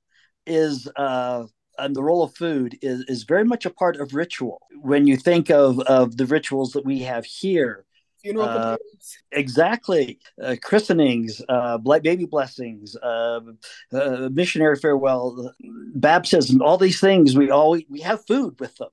is 0.47 0.89
uh 0.97 1.45
and 1.79 1.95
the 1.95 2.03
role 2.03 2.23
of 2.23 2.35
food 2.35 2.77
is, 2.83 3.05
is 3.09 3.23
very 3.23 3.45
much 3.45 3.65
a 3.65 3.71
part 3.71 3.97
of 3.97 4.15
ritual. 4.15 4.61
When 4.81 5.07
you 5.07 5.17
think 5.17 5.49
of, 5.49 5.79
of 5.81 6.17
the 6.17 6.27
rituals 6.27 6.73
that 6.73 6.85
we 6.85 7.01
have 7.01 7.25
here, 7.25 7.85
funeral 8.23 8.49
uh, 8.49 8.77
exactly. 9.33 10.19
Uh, 10.43 10.57
christenings 10.63 11.43
uh, 11.49 11.79
baby 11.79 12.27
blessings 12.27 12.97
uh, 12.97 13.41
uh, 13.93 14.29
missionary 14.33 14.77
farewell 14.77 15.53
baptism 15.95 16.63
all 16.63 16.79
these 16.79 17.01
things 17.01 17.37
we 17.37 17.51
all 17.51 17.79
we 17.89 18.01
have 18.01 18.25
food 18.27 18.59
with 18.61 18.77
them. 18.77 18.89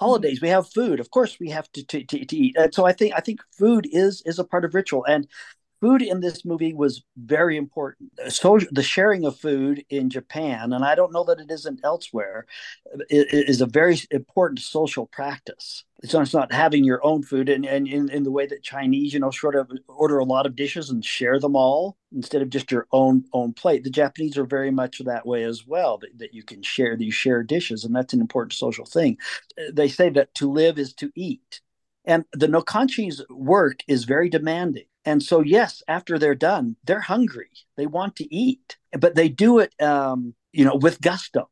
Holidays 0.00 0.40
we 0.42 0.48
have 0.48 0.68
food. 0.68 0.98
Of 0.98 1.12
course 1.12 1.38
we 1.38 1.50
have 1.50 1.70
to, 1.72 1.86
to, 1.86 2.02
to, 2.02 2.24
to 2.24 2.36
eat. 2.36 2.56
And 2.56 2.74
so 2.74 2.84
i 2.86 2.92
think 2.92 3.14
i 3.16 3.20
think 3.20 3.40
food 3.56 3.86
is 3.92 4.22
is 4.26 4.38
a 4.38 4.44
part 4.44 4.64
of 4.64 4.74
ritual. 4.74 5.04
And 5.04 5.28
food 5.82 6.00
in 6.00 6.20
this 6.20 6.44
movie 6.44 6.72
was 6.72 7.02
very 7.16 7.56
important. 7.56 8.12
So 8.28 8.60
the 8.70 8.84
sharing 8.84 9.24
of 9.24 9.36
food 9.36 9.84
in 9.90 10.10
Japan, 10.10 10.72
and 10.72 10.84
I 10.84 10.94
don't 10.94 11.12
know 11.12 11.24
that 11.24 11.40
it 11.40 11.50
isn't 11.50 11.80
elsewhere, 11.82 12.46
is 13.10 13.60
a 13.60 13.66
very 13.66 13.98
important 14.12 14.60
social 14.60 15.06
practice. 15.06 15.82
It's 16.04 16.12
not, 16.12 16.22
it's 16.22 16.34
not 16.34 16.52
having 16.52 16.84
your 16.84 17.04
own 17.04 17.24
food, 17.24 17.48
and, 17.48 17.66
and 17.66 17.88
in, 17.88 18.08
in 18.10 18.22
the 18.22 18.30
way 18.30 18.46
that 18.46 18.62
Chinese, 18.62 19.12
you 19.12 19.18
know, 19.18 19.32
sort 19.32 19.56
of 19.56 19.72
order 19.88 20.18
a 20.18 20.24
lot 20.24 20.46
of 20.46 20.54
dishes 20.54 20.88
and 20.88 21.04
share 21.04 21.40
them 21.40 21.56
all 21.56 21.96
instead 22.14 22.42
of 22.42 22.50
just 22.50 22.70
your 22.70 22.86
own 22.92 23.24
own 23.32 23.52
plate. 23.52 23.82
The 23.82 23.90
Japanese 23.90 24.38
are 24.38 24.44
very 24.44 24.70
much 24.70 25.00
that 25.00 25.26
way 25.26 25.42
as 25.42 25.66
well. 25.66 25.98
That, 25.98 26.16
that 26.18 26.32
you 26.32 26.44
can 26.44 26.62
share, 26.62 26.96
that 26.96 27.04
you 27.04 27.12
share 27.12 27.42
dishes, 27.42 27.84
and 27.84 27.94
that's 27.94 28.14
an 28.14 28.20
important 28.20 28.52
social 28.52 28.84
thing. 28.84 29.18
They 29.72 29.88
say 29.88 30.10
that 30.10 30.32
to 30.36 30.50
live 30.50 30.78
is 30.78 30.92
to 30.94 31.10
eat. 31.16 31.60
And 32.04 32.24
the 32.32 32.48
Nokanshi's 32.48 33.24
work 33.30 33.80
is 33.88 34.04
very 34.04 34.28
demanding. 34.28 34.86
And 35.04 35.22
so, 35.22 35.40
yes, 35.40 35.82
after 35.88 36.18
they're 36.18 36.34
done, 36.34 36.76
they're 36.84 37.00
hungry. 37.00 37.50
They 37.76 37.86
want 37.86 38.16
to 38.16 38.34
eat, 38.34 38.76
but 38.98 39.14
they 39.14 39.28
do 39.28 39.58
it, 39.58 39.74
um, 39.82 40.34
you 40.52 40.64
know, 40.64 40.76
with 40.76 41.00
gusto. 41.00 41.48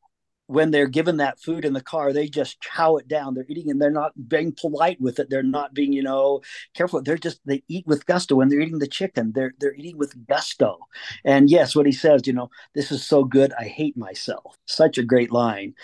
When 0.46 0.72
they're 0.72 0.88
given 0.88 1.18
that 1.18 1.40
food 1.40 1.64
in 1.64 1.74
the 1.74 1.80
car, 1.80 2.12
they 2.12 2.26
just 2.26 2.60
chow 2.60 2.96
it 2.96 3.06
down. 3.06 3.34
They're 3.34 3.46
eating 3.48 3.70
and 3.70 3.80
they're 3.80 3.88
not 3.88 4.12
being 4.28 4.52
polite 4.52 5.00
with 5.00 5.20
it. 5.20 5.30
They're 5.30 5.44
not 5.44 5.74
being, 5.74 5.92
you 5.92 6.02
know, 6.02 6.40
careful. 6.74 7.00
They're 7.02 7.16
just 7.18 7.40
they 7.44 7.62
eat 7.68 7.86
with 7.86 8.04
gusto. 8.06 8.34
When 8.34 8.48
they're 8.48 8.60
eating 8.60 8.80
the 8.80 8.88
chicken, 8.88 9.30
they're 9.32 9.52
they're 9.60 9.74
eating 9.76 9.96
with 9.96 10.26
gusto. 10.26 10.78
And 11.24 11.48
yes, 11.48 11.76
what 11.76 11.86
he 11.86 11.92
says, 11.92 12.26
you 12.26 12.32
know, 12.32 12.50
this 12.74 12.90
is 12.90 13.04
so 13.06 13.22
good. 13.22 13.52
I 13.60 13.64
hate 13.66 13.96
myself. 13.96 14.56
Such 14.66 14.98
a 14.98 15.04
great 15.04 15.30
line 15.30 15.74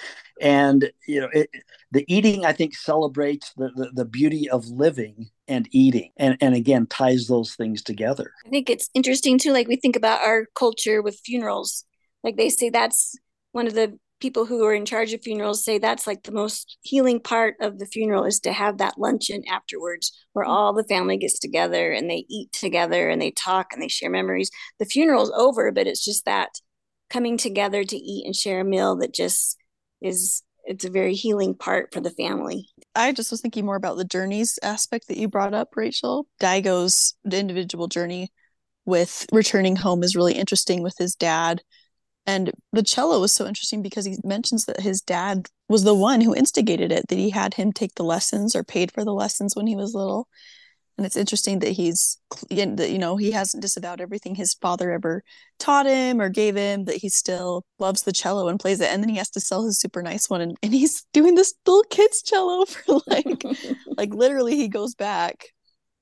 and 0.41 0.91
you 1.07 1.21
know 1.21 1.29
it, 1.33 1.49
the 1.93 2.05
eating 2.15 2.45
i 2.45 2.53
think 2.53 2.75
celebrates 2.75 3.53
the, 3.57 3.71
the, 3.75 3.91
the 3.95 4.05
beauty 4.05 4.49
of 4.51 4.67
living 4.69 5.31
and 5.49 5.69
eating 5.71 6.11
and 6.17 6.37
and 6.41 6.55
again 6.55 6.87
ties 6.87 7.27
those 7.27 7.55
things 7.55 7.83
together. 7.83 8.33
I 8.47 8.51
think 8.51 8.71
it's 8.71 8.91
interesting 8.95 9.39
too 9.39 9.53
like 9.53 9.69
we 9.69 9.77
think 9.77 9.97
about 9.97 10.23
our 10.23 10.47
culture 10.55 11.03
with 11.03 11.21
funerals. 11.25 11.85
Like 12.23 12.37
they 12.37 12.49
say 12.49 12.71
that's 12.71 13.17
one 13.53 13.67
of 13.67 13.75
the 13.75 13.99
people 14.21 14.47
who 14.47 14.65
are 14.65 14.75
in 14.75 14.87
charge 14.87 15.13
of 15.13 15.23
funerals 15.23 15.63
say 15.63 15.79
that's 15.79 16.07
like 16.07 16.23
the 16.23 16.33
most 16.33 16.79
healing 16.81 17.21
part 17.21 17.55
of 17.61 17.79
the 17.79 17.87
funeral 17.87 18.25
is 18.25 18.41
to 18.41 18.53
have 18.53 18.79
that 18.79 18.99
luncheon 18.99 19.43
afterwards 19.47 20.13
where 20.33 20.45
all 20.45 20.73
the 20.73 20.85
family 20.85 21.19
gets 21.19 21.39
together 21.39 21.93
and 21.93 22.09
they 22.11 22.25
eat 22.31 22.51
together 22.53 23.11
and 23.11 23.21
they 23.21 23.31
talk 23.31 23.73
and 23.73 23.83
they 23.83 23.89
share 23.89 24.11
memories. 24.11 24.51
The 24.79 24.87
funeral's 24.87 25.31
over 25.37 25.71
but 25.71 25.87
it's 25.87 26.05
just 26.05 26.25
that 26.25 26.49
coming 27.11 27.37
together 27.37 27.85
to 27.85 27.97
eat 27.97 28.25
and 28.27 28.35
share 28.35 28.61
a 28.61 28.65
meal 28.65 28.97
that 28.97 29.15
just 29.15 29.59
is 30.01 30.43
it's 30.65 30.85
a 30.85 30.91
very 30.91 31.15
healing 31.15 31.55
part 31.55 31.93
for 31.95 32.01
the 32.01 32.11
family. 32.11 32.69
I 32.97 33.13
just 33.13 33.31
was 33.31 33.41
thinking 33.41 33.67
more 33.67 33.77
about 33.77 33.97
the 33.97 34.05
journeys 34.05 34.59
aspect 34.63 35.09
that 35.09 35.19
you 35.19 35.29
brought 35.29 35.55
up, 35.55 35.77
Rachel. 35.77 36.27
Daigo's 36.41 37.15
individual 37.31 37.89
journey 37.89 38.33
with 38.85 39.27
returning 39.33 39.77
home 39.77 40.03
is 40.03 40.17
really 40.17 40.35
interesting 40.35 40.83
with 40.83 40.97
his 40.99 41.15
dad. 41.15 41.63
And 42.27 42.51
the 42.73 42.83
cello 42.83 43.21
was 43.21 43.33
so 43.33 43.47
interesting 43.47 43.83
because 43.83 44.05
he 44.05 44.17
mentions 44.25 44.65
that 44.65 44.81
his 44.81 45.01
dad 45.01 45.47
was 45.69 45.85
the 45.85 45.95
one 45.95 46.21
who 46.21 46.35
instigated 46.35 46.91
it, 46.91 47.07
that 47.09 47.19
he 47.19 47.31
had 47.31 47.55
him 47.55 47.73
take 47.73 47.95
the 47.95 48.03
lessons 48.03 48.57
or 48.57 48.65
paid 48.65 48.91
for 48.91 49.05
the 49.05 49.15
lessons 49.15 49.55
when 49.55 49.67
he 49.67 49.77
was 49.77 49.95
little. 49.95 50.27
And 50.97 51.05
it's 51.05 51.17
interesting 51.17 51.59
that 51.59 51.73
he's 51.73 52.19
that 52.51 52.91
you 52.91 52.99
know 52.99 53.17
he 53.17 53.31
hasn't 53.31 53.63
disavowed 53.63 54.01
everything 54.01 54.35
his 54.35 54.55
father 54.55 54.91
ever 54.91 55.23
taught 55.59 55.87
him 55.87 56.21
or 56.21 56.31
gave 56.31 56.57
him 56.57 56.87
that 56.87 56.97
he 56.97 57.09
still 57.09 57.65
loves 57.79 58.03
the 58.03 58.13
cello 58.13 58.49
and 58.49 58.59
plays 58.59 58.81
it. 58.81 58.91
And 58.91 59.03
then 59.03 59.11
he 59.11 59.19
has 59.19 59.31
to 59.31 59.41
sell 59.41 59.65
his 59.65 59.79
super 59.79 60.03
nice 60.03 60.31
one 60.31 60.41
and, 60.41 60.57
and 60.63 60.73
he's 60.73 61.05
doing 61.13 61.35
this 61.35 61.55
little 61.67 61.85
kid's 61.91 62.23
cello 62.23 62.65
for 62.67 63.01
like 63.07 63.45
like 63.97 64.15
literally 64.15 64.57
he 64.57 64.69
goes 64.69 64.95
back 64.95 65.49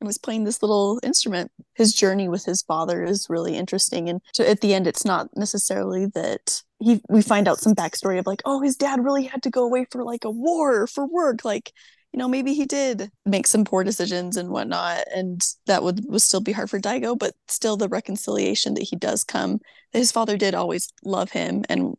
and 0.00 0.06
was 0.06 0.18
playing 0.18 0.44
this 0.44 0.62
little 0.62 1.00
instrument. 1.02 1.50
His 1.74 1.92
journey 1.92 2.28
with 2.28 2.44
his 2.44 2.62
father 2.62 3.02
is 3.02 3.26
really 3.28 3.56
interesting. 3.56 4.08
And 4.08 4.20
so 4.32 4.44
at 4.44 4.60
the 4.60 4.74
end 4.74 4.86
it's 4.86 5.04
not 5.04 5.28
necessarily 5.36 6.06
that 6.14 6.62
he 6.78 7.00
we 7.08 7.20
find 7.20 7.48
out 7.48 7.58
some 7.58 7.74
backstory 7.74 8.20
of 8.20 8.26
like 8.26 8.42
oh 8.44 8.60
his 8.60 8.76
dad 8.76 9.02
really 9.02 9.24
had 9.24 9.42
to 9.42 9.50
go 9.50 9.64
away 9.64 9.86
for 9.90 10.04
like 10.04 10.24
a 10.24 10.30
war 10.30 10.86
for 10.86 11.04
work. 11.04 11.44
Like 11.44 11.72
you 12.14 12.18
know, 12.18 12.28
maybe 12.28 12.54
he 12.54 12.64
did 12.64 13.10
make 13.26 13.44
some 13.44 13.64
poor 13.64 13.82
decisions 13.82 14.36
and 14.36 14.50
whatnot, 14.50 15.02
and 15.12 15.44
that 15.66 15.82
would 15.82 16.04
would 16.06 16.22
still 16.22 16.40
be 16.40 16.52
hard 16.52 16.70
for 16.70 16.78
Daigo, 16.78 17.18
but 17.18 17.34
still 17.48 17.76
the 17.76 17.88
reconciliation 17.88 18.74
that 18.74 18.84
he 18.84 18.94
does 18.94 19.24
come, 19.24 19.58
that 19.92 19.98
his 19.98 20.12
father 20.12 20.36
did 20.36 20.54
always 20.54 20.92
love 21.02 21.32
him 21.32 21.64
and 21.68 21.96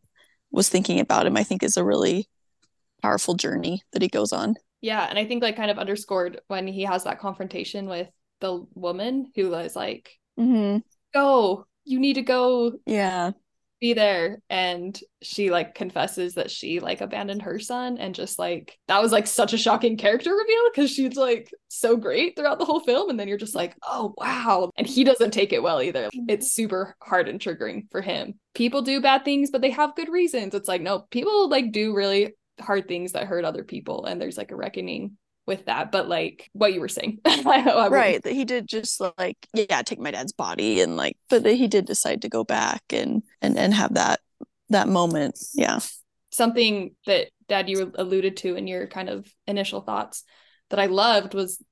was 0.50 0.70
thinking 0.70 1.00
about 1.00 1.26
him, 1.26 1.36
I 1.36 1.42
think 1.42 1.62
is 1.62 1.76
a 1.76 1.84
really 1.84 2.30
powerful 3.02 3.34
journey 3.34 3.82
that 3.92 4.00
he 4.00 4.08
goes 4.08 4.32
on. 4.32 4.54
Yeah, 4.80 5.06
and 5.06 5.18
I 5.18 5.26
think 5.26 5.42
like 5.42 5.54
kind 5.54 5.70
of 5.70 5.78
underscored 5.78 6.40
when 6.48 6.66
he 6.66 6.84
has 6.84 7.04
that 7.04 7.20
confrontation 7.20 7.86
with 7.86 8.08
the 8.40 8.64
woman 8.72 9.30
who 9.36 9.50
was 9.50 9.76
like, 9.76 10.18
mm-hmm. 10.40 10.78
"Go, 11.12 11.66
you 11.84 12.00
need 12.00 12.14
to 12.14 12.22
go." 12.22 12.72
Yeah, 12.86 13.32
be 13.80 13.92
there 13.92 14.40
and 14.48 14.98
she 15.20 15.50
like 15.50 15.74
confesses 15.74 16.34
that 16.34 16.50
she 16.50 16.80
like 16.80 17.00
abandoned 17.00 17.42
her 17.42 17.58
son 17.58 17.98
and 17.98 18.14
just 18.14 18.38
like 18.38 18.78
that 18.88 19.02
was 19.02 19.12
like 19.12 19.26
such 19.26 19.52
a 19.52 19.58
shocking 19.58 19.96
character 19.96 20.30
reveal 20.30 20.70
because 20.72 20.90
she's 20.90 21.16
like 21.16 21.50
so 21.68 21.96
great 21.96 22.34
throughout 22.36 22.58
the 22.58 22.64
whole 22.64 22.80
film 22.80 23.10
and 23.10 23.20
then 23.20 23.28
you're 23.28 23.36
just 23.36 23.54
like 23.54 23.76
oh 23.82 24.14
wow 24.16 24.70
and 24.76 24.86
he 24.86 25.04
doesn't 25.04 25.32
take 25.32 25.52
it 25.52 25.62
well 25.62 25.82
either. 25.82 26.06
Mm-hmm. 26.06 26.30
It's 26.30 26.52
super 26.52 26.96
hard 27.02 27.28
and 27.28 27.38
triggering 27.38 27.90
for 27.90 28.00
him. 28.00 28.34
People 28.54 28.82
do 28.82 29.00
bad 29.00 29.24
things 29.24 29.50
but 29.50 29.60
they 29.60 29.70
have 29.70 29.94
good 29.94 30.08
reasons. 30.08 30.54
It's 30.54 30.68
like 30.68 30.80
no 30.80 31.00
people 31.10 31.50
like 31.50 31.72
do 31.72 31.94
really 31.94 32.34
hard 32.60 32.88
things 32.88 33.12
that 33.12 33.26
hurt 33.26 33.44
other 33.44 33.64
people 33.64 34.06
and 34.06 34.20
there's 34.20 34.38
like 34.38 34.52
a 34.52 34.56
reckoning 34.56 35.18
with 35.46 35.66
that 35.66 35.92
but 35.92 36.08
like 36.08 36.50
what 36.52 36.72
you 36.72 36.80
were 36.80 36.88
saying 36.88 37.18
right 37.44 38.22
that 38.22 38.32
he 38.32 38.44
did 38.44 38.66
just 38.66 39.00
like 39.18 39.36
yeah 39.54 39.82
take 39.82 40.00
my 40.00 40.10
dad's 40.10 40.32
body 40.32 40.80
and 40.80 40.96
like 40.96 41.16
but 41.28 41.42
that 41.44 41.54
he 41.54 41.68
did 41.68 41.86
decide 41.86 42.22
to 42.22 42.28
go 42.28 42.44
back 42.44 42.82
and 42.90 43.22
and 43.40 43.56
and 43.56 43.72
have 43.72 43.94
that 43.94 44.20
that 44.68 44.88
moment 44.88 45.38
yeah 45.54 45.78
something 46.30 46.94
that 47.06 47.28
dad 47.48 47.68
you 47.68 47.92
alluded 47.94 48.36
to 48.36 48.56
in 48.56 48.66
your 48.66 48.86
kind 48.86 49.08
of 49.08 49.26
initial 49.46 49.80
thoughts 49.80 50.24
that 50.70 50.80
i 50.80 50.86
loved 50.86 51.34
was 51.34 51.62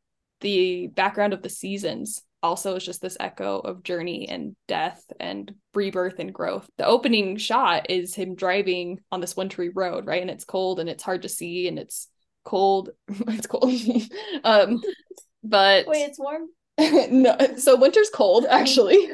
the 0.40 0.88
background 0.88 1.32
of 1.32 1.42
the 1.42 1.48
seasons 1.48 2.22
also 2.44 2.76
is 2.76 2.84
just 2.84 3.00
this 3.00 3.16
echo 3.18 3.58
of 3.58 3.82
journey 3.82 4.28
and 4.28 4.54
death 4.68 5.02
and 5.18 5.52
rebirth 5.72 6.18
and 6.18 6.32
growth. 6.32 6.68
The 6.76 6.86
opening 6.86 7.38
shot 7.38 7.90
is 7.90 8.14
him 8.14 8.34
driving 8.34 9.00
on 9.10 9.22
this 9.22 9.34
wintry 9.34 9.70
road, 9.70 10.06
right? 10.06 10.20
And 10.20 10.30
it's 10.30 10.44
cold 10.44 10.78
and 10.78 10.88
it's 10.88 11.02
hard 11.02 11.22
to 11.22 11.28
see 11.28 11.66
and 11.66 11.78
it's 11.78 12.08
cold. 12.44 12.90
it's 13.08 13.46
cold. 13.46 13.72
um, 14.44 14.82
but 15.42 15.86
wait, 15.86 16.02
it's 16.02 16.18
warm. 16.18 16.48
no, 16.78 17.36
so 17.56 17.76
winter's 17.76 18.10
cold 18.10 18.46
actually. 18.48 19.10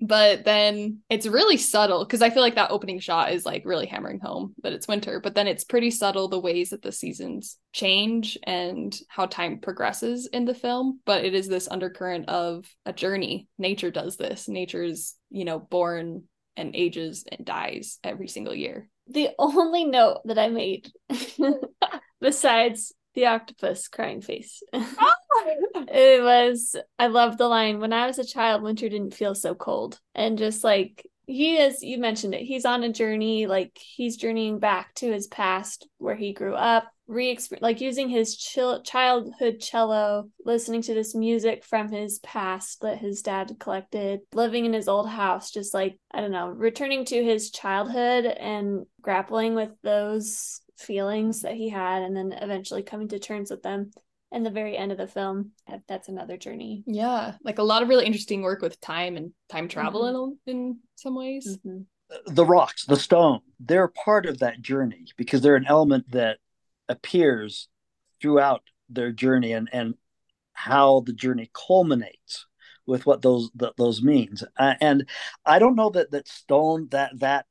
but 0.00 0.44
then 0.44 0.98
it's 1.08 1.26
really 1.26 1.56
subtle 1.56 2.04
because 2.04 2.22
I 2.22 2.30
feel 2.30 2.42
like 2.42 2.54
that 2.56 2.70
opening 2.70 3.00
shot 3.00 3.32
is 3.32 3.46
like 3.46 3.62
really 3.64 3.86
hammering 3.86 4.20
home 4.20 4.54
that 4.62 4.72
it's 4.72 4.88
winter. 4.88 5.20
But 5.20 5.34
then 5.34 5.46
it's 5.46 5.64
pretty 5.64 5.90
subtle 5.90 6.28
the 6.28 6.38
ways 6.38 6.70
that 6.70 6.82
the 6.82 6.92
seasons 6.92 7.56
change 7.72 8.38
and 8.42 8.96
how 9.08 9.26
time 9.26 9.60
progresses 9.60 10.26
in 10.26 10.44
the 10.44 10.54
film. 10.54 11.00
But 11.06 11.24
it 11.24 11.34
is 11.34 11.48
this 11.48 11.68
undercurrent 11.68 12.28
of 12.28 12.66
a 12.84 12.92
journey. 12.92 13.48
Nature 13.58 13.90
does 13.90 14.16
this. 14.16 14.48
Nature's 14.48 15.14
you 15.30 15.44
know 15.44 15.58
born 15.58 16.24
and 16.56 16.76
ages 16.76 17.24
and 17.30 17.46
dies 17.46 17.98
every 18.04 18.28
single 18.28 18.54
year. 18.54 18.88
The 19.08 19.30
only 19.38 19.84
note 19.84 20.20
that 20.26 20.38
I 20.38 20.48
made 20.48 20.90
besides 22.20 22.92
the 23.14 23.26
octopus 23.26 23.88
crying 23.88 24.20
face. 24.20 24.62
Oh! 24.72 25.14
it 25.88 26.22
was 26.22 26.76
I 26.98 27.06
love 27.06 27.38
the 27.38 27.46
line 27.46 27.80
when 27.80 27.92
I 27.92 28.06
was 28.06 28.18
a 28.18 28.24
child 28.24 28.62
winter 28.62 28.88
didn't 28.88 29.14
feel 29.14 29.34
so 29.34 29.54
cold 29.54 29.98
and 30.14 30.36
just 30.36 30.64
like 30.64 31.06
he 31.26 31.56
is 31.56 31.82
you 31.82 31.98
mentioned 31.98 32.34
it 32.34 32.42
he's 32.42 32.64
on 32.64 32.82
a 32.82 32.92
journey 32.92 33.46
like 33.46 33.78
he's 33.78 34.16
journeying 34.16 34.58
back 34.58 34.92
to 34.94 35.10
his 35.10 35.28
past 35.28 35.86
where 35.98 36.16
he 36.16 36.32
grew 36.32 36.54
up 36.54 36.90
re 37.06 37.38
like 37.60 37.80
using 37.80 38.08
his 38.08 38.36
childhood 38.36 39.60
cello 39.60 40.28
listening 40.44 40.82
to 40.82 40.94
this 40.94 41.14
music 41.14 41.64
from 41.64 41.90
his 41.90 42.18
past 42.20 42.80
that 42.80 42.98
his 42.98 43.22
dad 43.22 43.52
collected 43.60 44.20
living 44.34 44.64
in 44.64 44.72
his 44.72 44.88
old 44.88 45.08
house 45.08 45.50
just 45.50 45.72
like 45.72 45.96
i 46.12 46.20
don't 46.20 46.32
know 46.32 46.48
returning 46.48 47.04
to 47.04 47.22
his 47.22 47.50
childhood 47.50 48.24
and 48.24 48.84
grappling 49.00 49.54
with 49.54 49.70
those 49.82 50.60
feelings 50.80 51.42
that 51.42 51.54
he 51.54 51.68
had 51.68 52.02
and 52.02 52.16
then 52.16 52.32
eventually 52.32 52.82
coming 52.82 53.08
to 53.08 53.18
terms 53.18 53.50
with 53.50 53.62
them 53.62 53.90
and 54.32 54.46
the 54.46 54.50
very 54.50 54.76
end 54.76 54.92
of 54.92 54.98
the 54.98 55.06
film 55.06 55.52
that's 55.88 56.08
another 56.08 56.36
journey 56.36 56.82
yeah 56.86 57.34
like 57.44 57.58
a 57.58 57.62
lot 57.62 57.82
of 57.82 57.88
really 57.88 58.06
interesting 58.06 58.42
work 58.42 58.62
with 58.62 58.80
time 58.80 59.16
and 59.16 59.32
time 59.48 59.68
travel 59.68 60.02
mm-hmm. 60.02 60.50
in, 60.50 60.56
in 60.56 60.78
some 60.96 61.14
ways 61.14 61.58
mm-hmm. 61.66 61.82
the 62.34 62.44
rocks 62.44 62.84
the 62.86 62.96
stone 62.96 63.40
they're 63.58 63.88
part 63.88 64.26
of 64.26 64.38
that 64.38 64.60
journey 64.60 65.06
because 65.16 65.40
they're 65.40 65.56
an 65.56 65.66
element 65.66 66.10
that 66.10 66.38
appears 66.88 67.68
throughout 68.20 68.62
their 68.88 69.12
journey 69.12 69.52
and 69.52 69.68
and 69.72 69.94
how 70.52 71.00
the 71.00 71.12
journey 71.12 71.50
culminates 71.54 72.46
with 72.86 73.06
what 73.06 73.22
those 73.22 73.50
that 73.54 73.76
those 73.76 74.02
means 74.02 74.42
uh, 74.58 74.74
and 74.80 75.08
i 75.44 75.58
don't 75.58 75.76
know 75.76 75.90
that 75.90 76.10
that 76.10 76.28
stone 76.28 76.88
that 76.90 77.10
that 77.18 77.46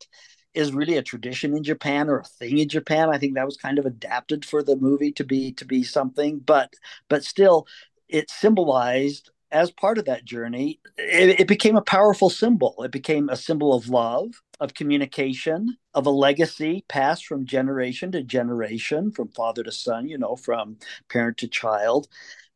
is 0.54 0.74
really 0.74 0.98
a 0.98 1.04
tradition 1.04 1.56
in 1.56 1.64
Japan 1.64 2.10
or 2.10 2.20
a 2.20 2.24
thing 2.24 2.58
in 2.58 2.70
Japan. 2.70 3.10
I 3.10 3.18
think 3.18 3.36
that 3.36 3.46
was 3.46 3.58
kind 3.58 3.78
of 3.80 3.86
adapted 3.86 4.46
for 4.46 4.64
the 4.64 4.76
movie 4.76 5.12
to 5.14 5.24
be 5.24 5.52
to 5.54 5.66
be 5.66 5.84
something, 5.84 6.40
but 6.40 6.74
but 7.08 7.24
still, 7.24 7.68
it 8.08 8.30
symbolized 8.30 9.30
as 9.52 9.72
part 9.72 9.98
of 9.98 10.06
that 10.06 10.26
journey. 10.26 10.80
It, 10.98 11.42
it 11.42 11.48
became 11.48 11.76
a 11.76 11.82
powerful 11.82 12.30
symbol. 12.30 12.76
It 12.84 12.92
became 12.92 13.30
a 13.30 13.36
symbol 13.36 13.74
of 13.74 13.90
love, 13.90 14.42
of 14.60 14.74
communication, 14.74 15.78
of 15.94 16.06
a 16.06 16.12
legacy 16.12 16.86
passed 16.88 17.26
from 17.26 17.46
generation 17.46 18.12
to 18.12 18.24
generation, 18.24 19.12
from 19.12 19.30
father 19.30 19.64
to 19.64 19.72
son. 19.72 20.08
You 20.08 20.18
know, 20.18 20.36
from 20.36 20.78
parent 21.10 21.38
to 21.38 21.48
child, 21.48 22.08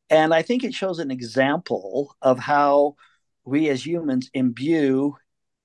and 0.09 0.33
I 0.33 0.41
think 0.41 0.63
it 0.63 0.73
shows 0.73 0.99
an 0.99 1.11
example 1.11 2.15
of 2.21 2.39
how 2.39 2.95
we 3.45 3.69
as 3.69 3.85
humans 3.85 4.29
imbue 4.33 5.15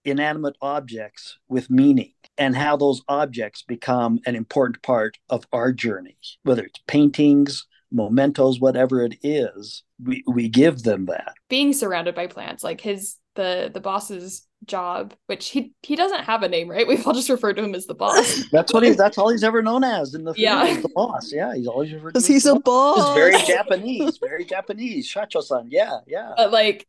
inanimate 0.04 0.56
objects 0.62 1.38
with 1.48 1.70
meaning 1.70 2.12
and 2.38 2.56
how 2.56 2.76
those 2.76 3.02
objects 3.08 3.62
become 3.62 4.20
an 4.26 4.36
important 4.36 4.82
part 4.82 5.18
of 5.28 5.46
our 5.52 5.72
journey, 5.72 6.16
whether 6.44 6.62
it's 6.62 6.80
paintings, 6.86 7.66
mementos, 7.90 8.60
whatever 8.60 9.02
it 9.02 9.16
is, 9.22 9.82
we, 10.02 10.22
we 10.26 10.48
give 10.48 10.82
them 10.82 11.06
that. 11.06 11.34
Being 11.48 11.72
surrounded 11.72 12.14
by 12.14 12.26
plants, 12.26 12.62
like 12.62 12.80
his 12.80 13.16
the 13.34 13.70
the 13.72 13.80
boss's 13.80 14.46
job, 14.64 15.14
which 15.26 15.50
he 15.50 15.72
he 15.82 15.96
doesn't 15.96 16.24
have 16.24 16.42
a 16.42 16.48
name, 16.48 16.68
right? 16.68 16.86
We've 16.86 17.06
all 17.06 17.14
just 17.14 17.28
referred 17.28 17.54
to 17.54 17.64
him 17.64 17.74
as 17.74 17.86
the 17.86 17.94
boss. 17.94 18.44
that's 18.52 18.72
what 18.72 18.82
he's 18.82 18.96
that's 18.96 19.16
all 19.16 19.30
he's 19.30 19.44
ever 19.44 19.62
known 19.62 19.84
as 19.84 20.14
in 20.14 20.24
the 20.24 20.34
film. 20.34 20.42
Yeah. 20.42 20.80
the 20.80 20.88
boss. 20.88 21.32
Yeah, 21.32 21.54
he's 21.54 21.66
always 21.66 21.92
referred 21.92 22.14
to 22.14 22.20
he's 22.20 22.46
a 22.46 22.58
boss. 22.58 22.98
boss. 22.98 23.06
He's 23.06 23.14
very 23.14 23.46
Japanese, 23.46 24.18
very 24.18 24.44
Japanese. 24.44 25.12
Shacho-san. 25.12 25.68
Yeah, 25.70 25.98
yeah. 26.06 26.32
But 26.36 26.52
like 26.52 26.86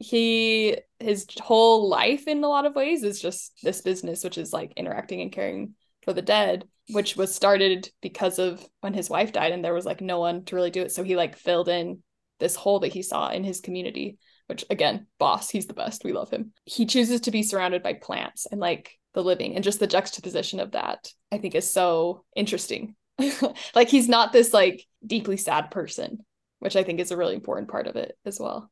he 0.00 0.78
his 0.98 1.26
whole 1.40 1.88
life 1.88 2.26
in 2.26 2.42
a 2.42 2.48
lot 2.48 2.64
of 2.64 2.74
ways 2.74 3.02
is 3.02 3.20
just 3.20 3.52
this 3.62 3.82
business 3.82 4.24
which 4.24 4.38
is 4.38 4.50
like 4.52 4.72
interacting 4.76 5.20
and 5.20 5.30
caring 5.30 5.74
for 6.02 6.14
the 6.14 6.22
dead 6.22 6.64
which 6.92 7.16
was 7.16 7.34
started 7.34 7.88
because 8.00 8.38
of 8.38 8.66
when 8.80 8.94
his 8.94 9.10
wife 9.10 9.30
died 9.30 9.52
and 9.52 9.64
there 9.64 9.74
was 9.74 9.84
like 9.84 10.00
no 10.00 10.18
one 10.18 10.44
to 10.44 10.56
really 10.56 10.70
do 10.70 10.82
it. 10.82 10.90
So 10.90 11.04
he 11.04 11.14
like 11.14 11.36
filled 11.36 11.68
in 11.68 12.02
this 12.40 12.56
hole 12.56 12.80
that 12.80 12.92
he 12.92 13.02
saw 13.02 13.28
in 13.30 13.44
his 13.44 13.60
community 13.60 14.18
which 14.46 14.64
again 14.70 15.06
boss 15.18 15.50
he's 15.50 15.66
the 15.66 15.74
best. 15.74 16.02
We 16.02 16.12
love 16.12 16.30
him. 16.30 16.52
He 16.64 16.86
chooses 16.86 17.20
to 17.22 17.30
be 17.30 17.42
surrounded 17.42 17.82
by 17.82 17.92
plants 17.92 18.46
and 18.50 18.60
like 18.60 18.98
the 19.12 19.22
living 19.22 19.54
and 19.54 19.62
just 19.62 19.80
the 19.80 19.86
juxtaposition 19.86 20.60
of 20.60 20.72
that 20.72 21.08
i 21.30 21.38
think 21.38 21.54
is 21.54 21.70
so 21.70 22.24
interesting. 22.34 22.96
Like 23.74 23.88
he's 23.88 24.08
not 24.08 24.32
this 24.32 24.54
like 24.54 24.86
deeply 25.06 25.36
sad 25.36 25.70
person 25.70 26.20
which 26.58 26.74
i 26.74 26.82
think 26.82 27.00
is 27.00 27.10
a 27.10 27.16
really 27.16 27.34
important 27.34 27.68
part 27.68 27.86
of 27.86 27.96
it 27.96 28.16
as 28.24 28.40
well 28.40 28.70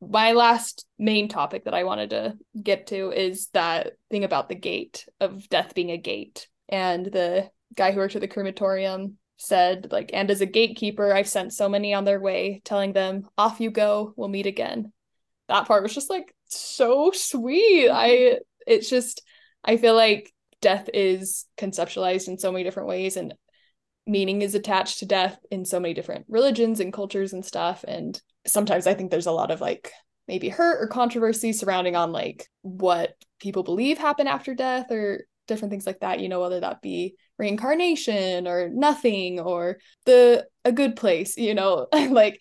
my 0.00 0.32
last 0.32 0.86
main 0.98 1.28
topic 1.28 1.64
that 1.64 1.74
I 1.74 1.84
wanted 1.84 2.10
to 2.10 2.34
get 2.60 2.86
to 2.88 3.10
is 3.10 3.48
that 3.48 3.92
thing 4.10 4.24
about 4.24 4.48
the 4.48 4.54
gate 4.54 5.06
of 5.20 5.48
death 5.48 5.74
being 5.74 5.90
a 5.90 5.98
gate. 5.98 6.48
And 6.68 7.06
the 7.06 7.50
guy 7.74 7.92
who 7.92 7.98
worked 7.98 8.14
at 8.14 8.20
the 8.20 8.28
crematorium 8.28 9.18
said, 9.36 9.88
like, 9.90 10.10
and 10.12 10.30
as 10.30 10.40
a 10.40 10.46
gatekeeper, 10.46 11.12
I've 11.12 11.28
sent 11.28 11.52
so 11.52 11.68
many 11.68 11.94
on 11.94 12.04
their 12.04 12.20
way, 12.20 12.62
telling 12.64 12.92
them, 12.92 13.28
off 13.36 13.60
you 13.60 13.70
go, 13.70 14.14
we'll 14.16 14.28
meet 14.28 14.46
again. 14.46 14.92
That 15.48 15.66
part 15.66 15.82
was 15.82 15.94
just 15.94 16.10
like 16.10 16.34
so 16.46 17.10
sweet. 17.12 17.90
I, 17.90 18.38
it's 18.66 18.88
just, 18.88 19.22
I 19.64 19.76
feel 19.76 19.94
like 19.94 20.32
death 20.60 20.88
is 20.92 21.46
conceptualized 21.58 22.28
in 22.28 22.38
so 22.38 22.52
many 22.52 22.64
different 22.64 22.88
ways. 22.88 23.16
And 23.16 23.34
meaning 24.06 24.42
is 24.42 24.54
attached 24.54 25.00
to 25.00 25.06
death 25.06 25.38
in 25.50 25.64
so 25.64 25.80
many 25.80 25.94
different 25.94 26.26
religions 26.28 26.80
and 26.80 26.92
cultures 26.92 27.32
and 27.32 27.44
stuff. 27.44 27.84
And 27.86 28.20
sometimes 28.46 28.86
I 28.86 28.94
think 28.94 29.10
there's 29.10 29.26
a 29.26 29.32
lot 29.32 29.50
of 29.50 29.60
like 29.60 29.90
maybe 30.28 30.48
hurt 30.48 30.82
or 30.82 30.86
controversy 30.86 31.52
surrounding 31.52 31.96
on 31.96 32.12
like 32.12 32.46
what 32.62 33.14
people 33.40 33.62
believe 33.62 33.98
happen 33.98 34.26
after 34.26 34.54
death 34.54 34.90
or 34.90 35.24
different 35.48 35.72
things 35.72 35.86
like 35.86 36.00
that, 36.00 36.20
you 36.20 36.28
know, 36.28 36.40
whether 36.40 36.60
that 36.60 36.80
be 36.80 37.16
reincarnation 37.38 38.46
or 38.46 38.68
nothing 38.68 39.40
or 39.40 39.78
the 40.06 40.46
a 40.64 40.72
good 40.72 40.94
place, 40.94 41.36
you 41.36 41.54
know, 41.54 41.88
like 41.92 42.40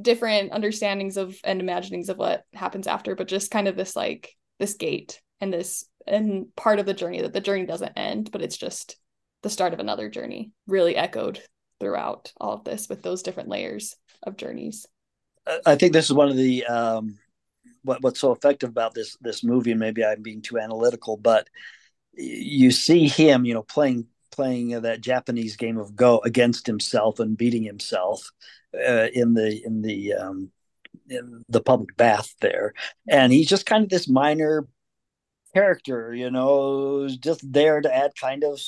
different 0.00 0.52
understandings 0.52 1.16
of 1.16 1.34
and 1.42 1.60
imaginings 1.60 2.08
of 2.08 2.18
what 2.18 2.44
happens 2.52 2.86
after, 2.86 3.16
but 3.16 3.28
just 3.28 3.50
kind 3.50 3.66
of 3.66 3.76
this 3.76 3.96
like 3.96 4.36
this 4.58 4.74
gate 4.74 5.20
and 5.40 5.52
this 5.52 5.86
and 6.06 6.54
part 6.56 6.78
of 6.78 6.86
the 6.86 6.94
journey 6.94 7.22
that 7.22 7.32
the 7.32 7.40
journey 7.40 7.66
doesn't 7.66 7.96
end, 7.96 8.30
but 8.30 8.42
it's 8.42 8.56
just 8.56 8.96
the 9.42 9.50
start 9.50 9.72
of 9.72 9.80
another 9.80 10.08
journey, 10.10 10.52
really 10.66 10.96
echoed 10.96 11.42
throughout 11.78 12.32
all 12.38 12.52
of 12.52 12.64
this 12.64 12.88
with 12.88 13.02
those 13.02 13.22
different 13.22 13.48
layers 13.48 13.96
of 14.22 14.36
journeys. 14.36 14.86
I 15.66 15.76
think 15.76 15.92
this 15.92 16.06
is 16.06 16.12
one 16.12 16.28
of 16.28 16.36
the 16.36 16.64
um, 16.66 17.18
what 17.82 18.02
what's 18.02 18.20
so 18.20 18.32
effective 18.32 18.70
about 18.70 18.94
this 18.94 19.16
this 19.20 19.42
movie, 19.42 19.70
and 19.70 19.80
maybe 19.80 20.04
I'm 20.04 20.22
being 20.22 20.42
too 20.42 20.58
analytical, 20.58 21.16
but 21.16 21.48
you 22.14 22.70
see 22.70 23.08
him, 23.08 23.44
you 23.44 23.54
know, 23.54 23.62
playing 23.62 24.06
playing 24.30 24.80
that 24.80 25.00
Japanese 25.00 25.56
game 25.56 25.78
of 25.78 25.96
Go 25.96 26.20
against 26.24 26.66
himself 26.66 27.20
and 27.20 27.36
beating 27.36 27.64
himself 27.64 28.30
uh, 28.74 29.08
in 29.12 29.34
the 29.34 29.64
in 29.64 29.82
the 29.82 30.14
um, 30.14 30.50
in 31.08 31.44
the 31.48 31.60
public 31.60 31.96
bath 31.96 32.34
there, 32.40 32.74
and 33.08 33.32
he's 33.32 33.48
just 33.48 33.66
kind 33.66 33.84
of 33.84 33.90
this 33.90 34.08
minor 34.08 34.66
character, 35.52 36.14
you 36.14 36.30
know, 36.30 37.08
just 37.08 37.40
there 37.52 37.80
to 37.80 37.94
add 37.94 38.12
kind 38.20 38.44
of 38.44 38.60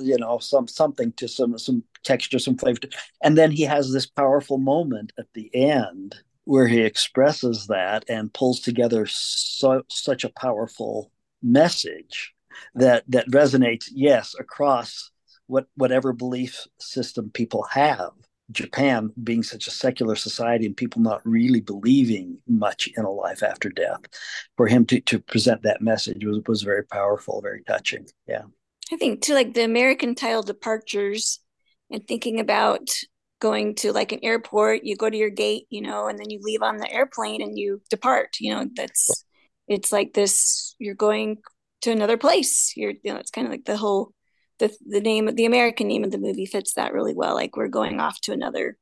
you 0.00 0.18
know 0.18 0.38
some 0.38 0.68
something 0.68 1.12
to 1.12 1.28
some 1.28 1.58
some 1.58 1.82
texture, 2.04 2.38
some 2.38 2.56
flavor, 2.56 2.80
and 3.22 3.36
then 3.36 3.50
he 3.50 3.62
has 3.62 3.92
this 3.92 4.06
powerful 4.06 4.58
moment 4.58 5.12
at 5.18 5.26
the 5.34 5.50
end 5.54 6.16
where 6.48 6.66
he 6.66 6.80
expresses 6.80 7.66
that 7.66 8.06
and 8.08 8.32
pulls 8.32 8.60
together 8.60 9.04
so 9.06 9.82
such 9.90 10.24
a 10.24 10.30
powerful 10.30 11.12
message 11.42 12.32
that 12.74 13.04
that 13.06 13.28
resonates 13.28 13.90
yes 13.92 14.34
across 14.40 15.10
what 15.46 15.66
whatever 15.74 16.14
belief 16.14 16.66
system 16.80 17.28
people 17.28 17.64
have 17.64 18.12
Japan 18.50 19.12
being 19.22 19.42
such 19.42 19.66
a 19.66 19.70
secular 19.70 20.16
society 20.16 20.64
and 20.64 20.74
people 20.74 21.02
not 21.02 21.20
really 21.26 21.60
believing 21.60 22.38
much 22.48 22.88
in 22.96 23.04
a 23.04 23.10
life 23.10 23.42
after 23.42 23.68
death, 23.68 24.00
for 24.56 24.66
him 24.66 24.86
to, 24.86 25.02
to 25.02 25.18
present 25.18 25.64
that 25.64 25.82
message 25.82 26.24
was, 26.24 26.40
was 26.46 26.62
very 26.62 26.82
powerful, 26.86 27.42
very 27.42 27.62
touching. 27.64 28.06
Yeah. 28.26 28.44
I 28.90 28.96
think 28.96 29.20
to 29.24 29.34
like 29.34 29.52
the 29.52 29.64
American 29.64 30.14
title 30.14 30.42
departures 30.42 31.40
and 31.90 32.08
thinking 32.08 32.40
about 32.40 32.88
going 33.40 33.74
to 33.76 33.92
like 33.92 34.12
an 34.12 34.20
airport, 34.22 34.84
you 34.84 34.96
go 34.96 35.08
to 35.08 35.16
your 35.16 35.30
gate, 35.30 35.66
you 35.70 35.80
know, 35.80 36.08
and 36.08 36.18
then 36.18 36.30
you 36.30 36.40
leave 36.42 36.62
on 36.62 36.78
the 36.78 36.90
airplane 36.92 37.42
and 37.42 37.58
you 37.58 37.80
depart, 37.90 38.36
you 38.40 38.54
know, 38.54 38.66
that's 38.76 39.24
it's 39.66 39.92
like 39.92 40.14
this 40.14 40.74
you're 40.78 40.94
going 40.94 41.38
to 41.82 41.92
another 41.92 42.16
place. 42.16 42.72
You're 42.76 42.94
you 43.02 43.12
know, 43.12 43.16
it's 43.16 43.30
kind 43.30 43.46
of 43.46 43.52
like 43.52 43.64
the 43.64 43.76
whole 43.76 44.12
the 44.58 44.74
the 44.86 45.00
name 45.00 45.28
of 45.28 45.36
the 45.36 45.44
American 45.44 45.88
name 45.88 46.04
of 46.04 46.10
the 46.10 46.18
movie 46.18 46.46
fits 46.46 46.74
that 46.74 46.92
really 46.92 47.14
well. 47.14 47.34
Like 47.34 47.56
we're 47.56 47.68
going 47.68 48.00
off 48.00 48.20
to 48.22 48.32
another 48.32 48.76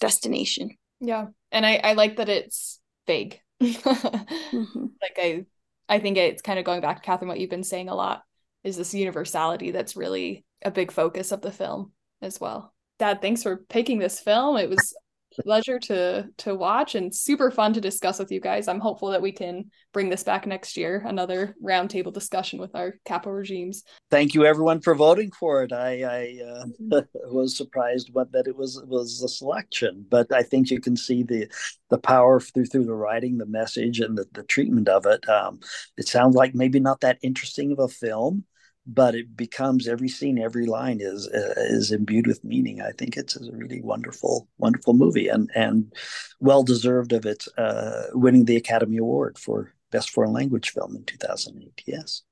destination. 0.00 0.70
Yeah, 1.00 1.26
and 1.52 1.64
I 1.64 1.76
I 1.76 1.92
like 1.94 2.16
that 2.16 2.28
it's 2.28 2.80
vague. 3.06 3.40
mm-hmm. 3.62 4.86
Like 5.00 5.18
I 5.18 5.46
I 5.88 5.98
think 6.00 6.18
it's 6.18 6.42
kind 6.42 6.58
of 6.58 6.64
going 6.64 6.80
back 6.80 6.96
to 6.96 7.02
Catherine 7.02 7.28
what 7.28 7.40
you've 7.40 7.50
been 7.50 7.64
saying 7.64 7.88
a 7.88 7.94
lot 7.94 8.22
is 8.64 8.76
this 8.76 8.94
universality 8.94 9.70
that's 9.70 9.96
really 9.96 10.44
a 10.64 10.70
big 10.70 10.90
focus 10.90 11.32
of 11.32 11.40
the 11.40 11.52
film 11.52 11.92
as 12.20 12.40
well. 12.40 12.74
Dad, 12.98 13.20
thanks 13.20 13.42
for 13.42 13.58
picking 13.68 13.98
this 13.98 14.20
film. 14.20 14.56
It 14.56 14.70
was 14.70 14.94
pleasure 15.42 15.78
to 15.78 16.28
to 16.38 16.54
watch 16.54 16.94
and 16.94 17.14
super 17.14 17.50
fun 17.50 17.72
to 17.74 17.80
discuss 17.80 18.18
with 18.18 18.30
you 18.32 18.40
guys. 18.40 18.68
I'm 18.68 18.80
hopeful 18.80 19.10
that 19.10 19.22
we 19.22 19.32
can 19.32 19.70
bring 19.92 20.08
this 20.08 20.22
back 20.22 20.46
next 20.46 20.76
year, 20.76 21.02
another 21.06 21.54
roundtable 21.62 22.12
discussion 22.12 22.58
with 22.58 22.74
our 22.74 22.94
caporegimes. 23.06 23.78
Thank 24.10 24.34
you 24.34 24.44
everyone 24.44 24.80
for 24.80 24.94
voting 24.94 25.30
for 25.32 25.62
it. 25.62 25.72
I, 25.72 26.02
I 26.02 26.40
uh, 26.42 26.64
mm-hmm. 26.80 26.98
was 27.34 27.56
surprised 27.56 28.12
but 28.12 28.32
that 28.32 28.46
it 28.46 28.56
was 28.56 28.82
was 28.86 29.22
a 29.22 29.28
selection, 29.28 30.04
but 30.08 30.32
I 30.32 30.42
think 30.42 30.70
you 30.70 30.80
can 30.80 30.96
see 30.96 31.22
the 31.22 31.48
the 31.90 31.98
power 31.98 32.40
through 32.40 32.66
through 32.66 32.86
the 32.86 32.94
writing, 32.94 33.38
the 33.38 33.46
message, 33.46 34.00
and 34.00 34.16
the, 34.16 34.26
the 34.32 34.44
treatment 34.44 34.88
of 34.88 35.06
it. 35.06 35.28
Um, 35.28 35.60
it 35.96 36.08
sounds 36.08 36.34
like 36.34 36.54
maybe 36.54 36.80
not 36.80 37.00
that 37.00 37.18
interesting 37.22 37.72
of 37.72 37.78
a 37.78 37.88
film, 37.88 38.44
but 38.86 39.14
it 39.14 39.36
becomes 39.36 39.88
every 39.88 40.08
scene, 40.08 40.38
every 40.38 40.66
line 40.66 40.98
is 41.00 41.28
uh, 41.28 41.54
is 41.56 41.90
imbued 41.90 42.26
with 42.26 42.44
meaning. 42.44 42.80
I 42.80 42.92
think 42.92 43.16
it's 43.16 43.36
a 43.36 43.52
really 43.52 43.80
wonderful, 43.82 44.48
wonderful 44.58 44.94
movie, 44.94 45.28
and 45.28 45.50
and 45.54 45.92
well 46.40 46.62
deserved 46.62 47.12
of 47.12 47.26
its 47.26 47.48
uh, 47.58 48.04
winning 48.12 48.44
the 48.44 48.56
Academy 48.56 48.98
Award 48.98 49.38
for 49.38 49.74
Best 49.90 50.10
Foreign 50.10 50.32
Language 50.32 50.70
Film 50.70 50.94
in 50.94 51.04
2008. 51.04 51.82
Yes. 51.86 52.22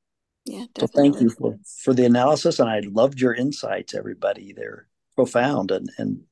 Yeah. 0.44 0.66
Definitely. 0.74 0.86
So 0.86 1.02
thank 1.02 1.20
you 1.20 1.30
for 1.30 1.58
for 1.82 1.92
the 1.92 2.04
analysis, 2.04 2.60
and 2.60 2.70
I 2.70 2.80
loved 2.80 3.20
your 3.20 3.34
insights, 3.34 3.94
everybody. 3.94 4.52
They're 4.52 4.86
profound 5.16 5.70
and 5.70 5.90
and 5.98 6.22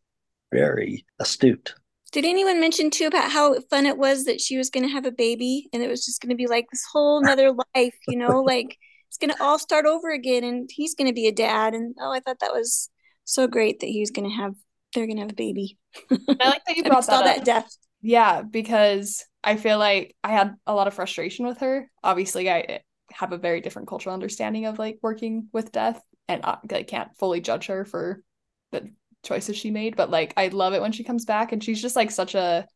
very 0.52 1.04
astute. 1.18 1.74
Did 2.12 2.26
anyone 2.26 2.60
mention 2.60 2.90
too 2.90 3.06
about 3.06 3.30
how 3.30 3.58
fun 3.70 3.86
it 3.86 3.96
was 3.96 4.24
that 4.26 4.40
she 4.40 4.58
was 4.58 4.68
going 4.68 4.84
to 4.84 4.92
have 4.92 5.06
a 5.06 5.10
baby 5.10 5.70
and 5.72 5.82
it 5.82 5.88
was 5.88 6.04
just 6.04 6.20
going 6.20 6.28
to 6.28 6.36
be 6.36 6.46
like 6.46 6.66
this 6.70 6.84
whole 6.92 7.20
another 7.20 7.52
life, 7.74 7.96
you 8.06 8.18
know, 8.18 8.42
like 8.46 8.76
it's 9.12 9.18
going 9.18 9.30
to 9.30 9.42
all 9.42 9.58
start 9.58 9.84
over 9.84 10.10
again 10.10 10.42
and 10.42 10.70
he's 10.72 10.94
going 10.94 11.06
to 11.06 11.12
be 11.12 11.26
a 11.26 11.32
dad 11.32 11.74
and 11.74 11.94
oh 12.00 12.10
i 12.10 12.20
thought 12.20 12.38
that 12.40 12.52
was 12.52 12.88
so 13.24 13.46
great 13.46 13.80
that 13.80 13.86
he's 13.86 14.10
going 14.10 14.28
to 14.28 14.34
have 14.34 14.54
they're 14.94 15.06
going 15.06 15.16
to 15.16 15.22
have 15.22 15.32
a 15.32 15.34
baby. 15.34 15.78
I 16.10 16.48
like 16.48 16.62
that 16.66 16.76
you 16.76 16.82
brought 16.84 17.06
that, 17.06 17.24
that 17.24 17.44
death 17.44 17.76
yeah 18.00 18.40
because 18.40 19.22
i 19.44 19.56
feel 19.56 19.78
like 19.78 20.16
i 20.24 20.30
had 20.30 20.54
a 20.66 20.74
lot 20.74 20.86
of 20.86 20.94
frustration 20.94 21.46
with 21.46 21.58
her. 21.58 21.90
Obviously 22.02 22.50
i 22.50 22.80
have 23.12 23.32
a 23.32 23.38
very 23.38 23.60
different 23.60 23.88
cultural 23.88 24.14
understanding 24.14 24.64
of 24.64 24.78
like 24.78 24.98
working 25.02 25.48
with 25.52 25.72
death 25.72 26.00
and 26.28 26.42
I, 26.42 26.56
I 26.72 26.82
can't 26.82 27.14
fully 27.18 27.42
judge 27.42 27.66
her 27.66 27.84
for 27.84 28.22
the 28.70 28.90
choices 29.22 29.58
she 29.58 29.70
made 29.70 29.94
but 29.94 30.10
like 30.10 30.32
i 30.38 30.48
love 30.48 30.72
it 30.72 30.80
when 30.80 30.92
she 30.92 31.04
comes 31.04 31.26
back 31.26 31.52
and 31.52 31.62
she's 31.62 31.82
just 31.82 31.96
like 31.96 32.10
such 32.10 32.34
a 32.34 32.66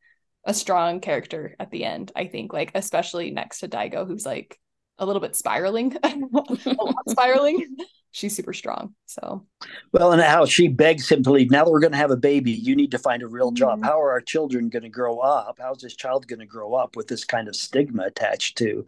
a 0.44 0.52
strong 0.52 1.00
character 1.00 1.56
at 1.58 1.70
the 1.70 1.84
end 1.84 2.12
i 2.14 2.26
think 2.26 2.52
like 2.52 2.72
especially 2.74 3.30
next 3.30 3.60
to 3.60 3.68
daigo 3.68 4.06
who's 4.06 4.26
like 4.26 4.60
a 4.98 5.06
little 5.06 5.20
bit 5.20 5.36
spiraling, 5.36 5.96
spiraling. 7.08 7.76
She's 8.12 8.34
super 8.34 8.54
strong. 8.54 8.94
So, 9.04 9.44
well, 9.92 10.12
and 10.12 10.22
how 10.22 10.46
she 10.46 10.68
begs 10.68 11.10
him 11.10 11.22
to 11.24 11.32
leave. 11.32 11.50
Now 11.50 11.64
that 11.64 11.70
we're 11.70 11.80
going 11.80 11.92
to 11.92 11.98
have 11.98 12.10
a 12.10 12.16
baby, 12.16 12.52
you 12.52 12.74
need 12.74 12.90
to 12.92 12.98
find 12.98 13.22
a 13.22 13.28
real 13.28 13.50
job. 13.50 13.80
Mm-hmm. 13.80 13.84
How 13.84 14.00
are 14.00 14.10
our 14.10 14.22
children 14.22 14.70
going 14.70 14.84
to 14.84 14.88
grow 14.88 15.18
up? 15.18 15.58
How's 15.60 15.82
this 15.82 15.94
child 15.94 16.26
going 16.26 16.40
to 16.40 16.46
grow 16.46 16.74
up 16.74 16.96
with 16.96 17.08
this 17.08 17.24
kind 17.24 17.46
of 17.46 17.54
stigma 17.54 18.04
attached 18.04 18.56
to, 18.58 18.86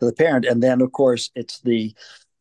to 0.00 0.06
the 0.06 0.12
parent? 0.12 0.44
And 0.44 0.62
then, 0.62 0.82
of 0.82 0.92
course, 0.92 1.30
it's 1.34 1.60
the 1.60 1.94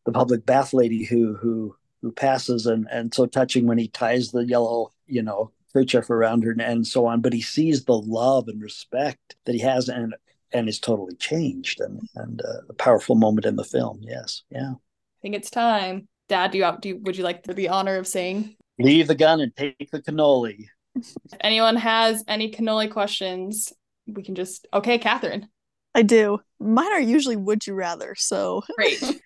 the 0.05 0.11
public 0.11 0.45
bath 0.45 0.73
lady 0.73 1.03
who 1.03 1.35
who 1.35 1.75
who 2.01 2.11
passes 2.11 2.65
and 2.67 2.87
and 2.91 3.13
so 3.13 3.25
touching 3.25 3.65
when 3.65 3.77
he 3.77 3.87
ties 3.87 4.31
the 4.31 4.45
yellow, 4.45 4.91
you 5.07 5.23
know, 5.23 5.51
kerchief 5.73 6.09
around 6.09 6.43
her 6.43 6.55
and 6.59 6.85
so 6.85 7.05
on. 7.05 7.21
But 7.21 7.33
he 7.33 7.41
sees 7.41 7.85
the 7.85 7.97
love 7.97 8.47
and 8.47 8.61
respect 8.61 9.35
that 9.45 9.55
he 9.55 9.61
has, 9.61 9.89
and 9.89 10.15
and 10.55 10.69
is 10.69 10.79
totally 10.79 11.15
changed 11.15 11.81
and 11.81 11.99
and 12.15 12.41
uh, 12.41 12.61
a 12.69 12.73
powerful 12.73 13.15
moment 13.15 13.45
in 13.45 13.57
the 13.57 13.63
film. 13.63 13.99
Yes, 14.01 14.43
yeah. 14.49 14.71
I 14.71 15.19
think 15.21 15.35
it's 15.35 15.49
time. 15.49 16.07
Dad, 16.27 16.51
do 16.51 16.57
you, 16.57 16.71
do 16.81 16.89
you, 16.89 16.97
would 17.03 17.17
you 17.17 17.23
like 17.23 17.43
the 17.43 17.69
honor 17.69 17.97
of 17.97 18.07
saying 18.07 18.55
leave 18.79 19.07
the 19.07 19.15
gun 19.15 19.41
and 19.41 19.55
take 19.55 19.91
the 19.91 20.01
cannoli? 20.01 20.65
if 20.95 21.13
anyone 21.41 21.75
has 21.75 22.23
any 22.27 22.51
cannoli 22.51 22.89
questions, 22.89 23.73
we 24.07 24.23
can 24.23 24.35
just 24.35 24.67
okay, 24.73 24.97
Catherine. 24.97 25.47
I 25.93 26.01
do. 26.01 26.39
Mine 26.59 26.91
are 26.91 26.99
usually 26.99 27.35
would 27.35 27.67
you 27.67 27.73
rather, 27.73 28.15
so 28.15 28.63
great. 28.75 29.01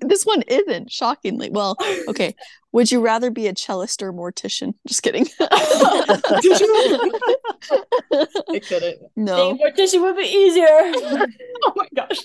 this 0.00 0.24
one 0.24 0.42
isn't 0.42 0.90
shockingly. 0.90 1.50
Well 1.50 1.76
okay. 2.08 2.34
Would 2.72 2.92
you 2.92 3.00
rather 3.00 3.30
be 3.30 3.46
a 3.46 3.54
cellist 3.56 4.02
or 4.02 4.10
a 4.10 4.12
mortician? 4.12 4.74
Just 4.86 5.02
kidding. 5.02 5.26
I 5.40 6.20
couldn't. 8.68 8.98
No. 9.16 9.56
Mortician 9.56 10.02
would 10.02 10.16
be 10.16 10.24
easier. 10.24 10.66
Oh 10.68 11.72
my 11.74 11.88
gosh. 11.96 12.18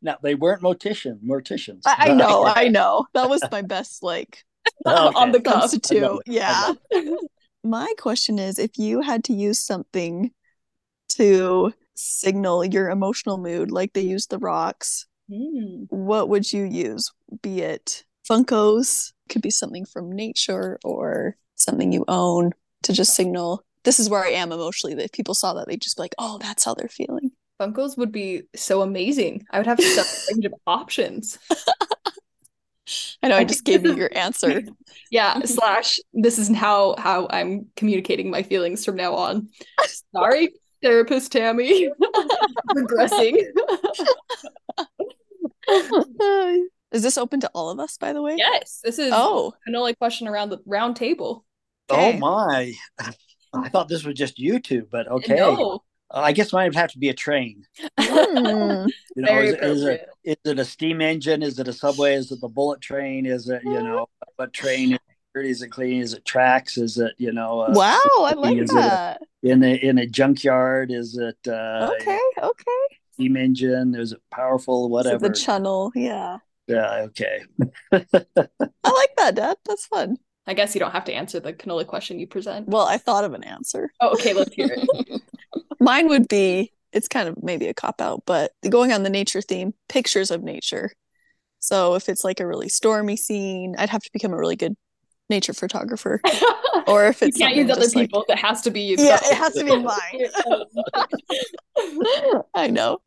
Now 0.00 0.18
they 0.22 0.36
weren't 0.36 0.62
mortician 0.62 1.18
morticians. 1.26 1.80
I, 1.86 2.10
I 2.10 2.14
know 2.14 2.44
i 2.44 2.68
know. 2.68 3.06
That 3.14 3.28
was 3.28 3.42
my 3.50 3.62
best 3.62 4.04
like 4.04 4.44
okay. 4.86 4.94
on 4.94 5.32
the 5.32 5.40
cuff. 5.40 5.72
Too 5.82 6.20
yeah. 6.26 6.74
my 7.64 7.92
question 7.98 8.38
is 8.38 8.60
if 8.60 8.78
you 8.78 9.00
had 9.00 9.24
to 9.24 9.32
use 9.32 9.60
something 9.60 10.30
to 11.16 11.72
signal 11.96 12.64
your 12.64 12.90
emotional 12.90 13.38
mood 13.38 13.72
like 13.72 13.92
they 13.92 14.02
use 14.02 14.28
the 14.28 14.38
rocks 14.38 15.07
Mm. 15.30 15.86
What 15.90 16.28
would 16.28 16.52
you 16.52 16.64
use? 16.64 17.12
Be 17.42 17.60
it 17.60 18.04
Funkos, 18.28 19.12
could 19.28 19.42
be 19.42 19.50
something 19.50 19.84
from 19.84 20.12
nature 20.12 20.78
or 20.84 21.36
something 21.54 21.92
you 21.92 22.04
own 22.08 22.52
to 22.82 22.92
just 22.92 23.14
signal 23.14 23.64
this 23.84 23.98
is 23.98 24.10
where 24.10 24.22
I 24.22 24.30
am 24.30 24.52
emotionally. 24.52 24.94
That 24.94 25.06
if 25.06 25.12
people 25.12 25.34
saw 25.34 25.54
that, 25.54 25.66
they'd 25.66 25.80
just 25.80 25.96
be 25.96 26.02
like, 26.02 26.14
oh, 26.18 26.38
that's 26.38 26.64
how 26.64 26.74
they're 26.74 26.88
feeling. 26.88 27.30
Funkos 27.60 27.96
would 27.96 28.12
be 28.12 28.42
so 28.54 28.82
amazing. 28.82 29.46
I 29.50 29.58
would 29.58 29.66
have 29.66 29.80
such 29.80 30.06
range 30.30 30.44
of 30.44 30.54
options. 30.66 31.38
I 33.22 33.28
know 33.28 33.36
I 33.36 33.44
just 33.44 33.64
gave 33.64 33.84
you 33.84 33.94
your 33.94 34.10
answer. 34.14 34.62
yeah, 35.10 35.40
slash 35.44 35.98
this 36.12 36.38
is 36.38 36.54
how 36.54 36.96
how 36.98 37.28
I'm 37.30 37.66
communicating 37.76 38.30
my 38.30 38.42
feelings 38.42 38.84
from 38.84 38.96
now 38.96 39.14
on. 39.14 39.48
Sorry, 40.14 40.50
therapist 40.82 41.32
Tammy. 41.32 41.90
Regressing. 42.76 43.42
is 46.92 47.02
this 47.02 47.18
open 47.18 47.40
to 47.40 47.50
all 47.54 47.70
of 47.70 47.78
us, 47.80 47.96
by 47.98 48.12
the 48.12 48.22
way? 48.22 48.34
yes, 48.38 48.80
this 48.82 48.98
is 48.98 49.12
Oh, 49.14 49.52
an 49.66 49.74
only 49.76 49.94
question 49.94 50.28
around 50.28 50.50
the 50.50 50.58
round 50.66 50.96
table. 50.96 51.44
Oh 51.90 52.12
my! 52.14 52.72
I 53.54 53.68
thought 53.70 53.88
this 53.88 54.04
was 54.04 54.14
just 54.14 54.36
YouTube, 54.38 54.88
but 54.90 55.08
okay. 55.08 55.36
No. 55.36 55.82
I 56.10 56.32
guess 56.32 56.54
mine 56.54 56.68
would 56.68 56.74
have 56.74 56.92
to 56.92 56.98
be 56.98 57.10
a 57.10 57.14
train. 57.14 57.64
Hmm. 58.00 58.86
You 59.16 59.24
know, 59.24 59.32
Very 59.32 59.48
is, 59.48 59.54
it- 59.54 59.62
is 59.64 59.82
it 59.82 60.00
appropriate. 60.00 60.08
is 60.24 60.36
it 60.52 60.58
a 60.60 60.64
steam 60.64 61.00
engine? 61.00 61.42
Is 61.42 61.58
it 61.58 61.66
a 61.68 61.72
subway? 61.72 62.14
Is 62.14 62.30
it 62.30 62.40
the 62.40 62.48
bullet 62.48 62.80
train? 62.80 63.26
Is 63.26 63.48
it 63.48 63.62
you 63.64 63.82
know 63.82 64.06
what 64.36 64.52
train? 64.52 64.92
Is 65.34 65.62
it 65.62 65.66
it 65.66 65.70
clean? 65.70 66.00
Is 66.02 66.14
it 66.14 66.24
tracks? 66.24 66.78
Is 66.78 66.98
it 66.98 67.12
you 67.18 67.32
know? 67.32 67.60
uh, 67.60 67.72
wow, 67.72 67.98
I 68.20 68.32
like 68.36 68.56
Is 68.58 68.70
it 68.70 68.76
a- 68.76 68.80
that. 68.80 69.22
in 69.42 69.62
a 69.64 69.74
in 69.74 69.98
a 69.98 70.06
junkyard? 70.06 70.90
Is 70.92 71.16
it 71.18 71.36
uh, 71.48 71.90
Okay, 72.00 72.20
okay. 72.42 72.82
Steam 73.18 73.36
engine? 73.36 73.94
Is 73.94 74.12
it 74.12 74.20
powerful? 74.30 74.84
So 74.84 74.88
Whatever. 74.88 75.28
the 75.28 75.34
channel, 75.34 75.90
yeah. 75.94 76.38
yeah. 76.68 77.06
Okay. 77.06 77.42
I 77.92 78.00
like 78.84 79.16
that, 79.16 79.34
Dad. 79.34 79.56
That's 79.64 79.86
fun. 79.86 80.16
I 80.46 80.54
guess 80.54 80.74
you 80.74 80.78
don't 80.78 80.92
have 80.92 81.04
to 81.04 81.12
answer 81.12 81.40
the 81.40 81.52
cannoli 81.52 81.86
question 81.86 82.18
you 82.18 82.26
present. 82.26 82.68
Well, 82.68 82.86
I 82.86 82.96
thought 82.96 83.24
of 83.24 83.34
an 83.34 83.44
answer. 83.44 83.90
Oh, 84.00 84.12
okay, 84.14 84.32
let's 84.32 84.54
hear 84.54 84.70
it. 84.70 85.22
Mine 85.80 86.08
would 86.08 86.28
be 86.28 86.72
it's 86.92 87.08
kind 87.08 87.28
of 87.28 87.42
maybe 87.42 87.66
a 87.66 87.74
cop 87.74 88.00
out, 88.00 88.22
but 88.24 88.52
going 88.68 88.92
on 88.92 89.02
the 89.02 89.10
nature 89.10 89.42
theme, 89.42 89.74
pictures 89.90 90.30
of 90.30 90.42
nature. 90.42 90.90
So 91.58 91.96
if 91.96 92.08
it's 92.08 92.24
like 92.24 92.40
a 92.40 92.46
really 92.46 92.68
stormy 92.70 93.16
scene, 93.16 93.74
I'd 93.76 93.90
have 93.90 94.02
to 94.02 94.10
become 94.12 94.32
a 94.32 94.38
really 94.38 94.56
good 94.56 94.74
nature 95.28 95.52
photographer. 95.52 96.20
Or 96.86 97.06
if 97.06 97.22
it's 97.22 97.38
you 97.38 97.44
can't 97.44 97.56
use 97.56 97.70
other 97.70 97.82
like- 97.82 97.92
people. 97.92 98.24
It 98.30 98.38
has 98.38 98.62
to 98.62 98.70
be 98.70 98.80
you. 98.80 98.96
yeah, 98.98 99.18
it 99.22 99.34
has 99.36 99.52
to 99.54 99.64
be 99.64 99.76
mine. 99.82 100.26
I 102.54 102.68
know. 102.68 103.00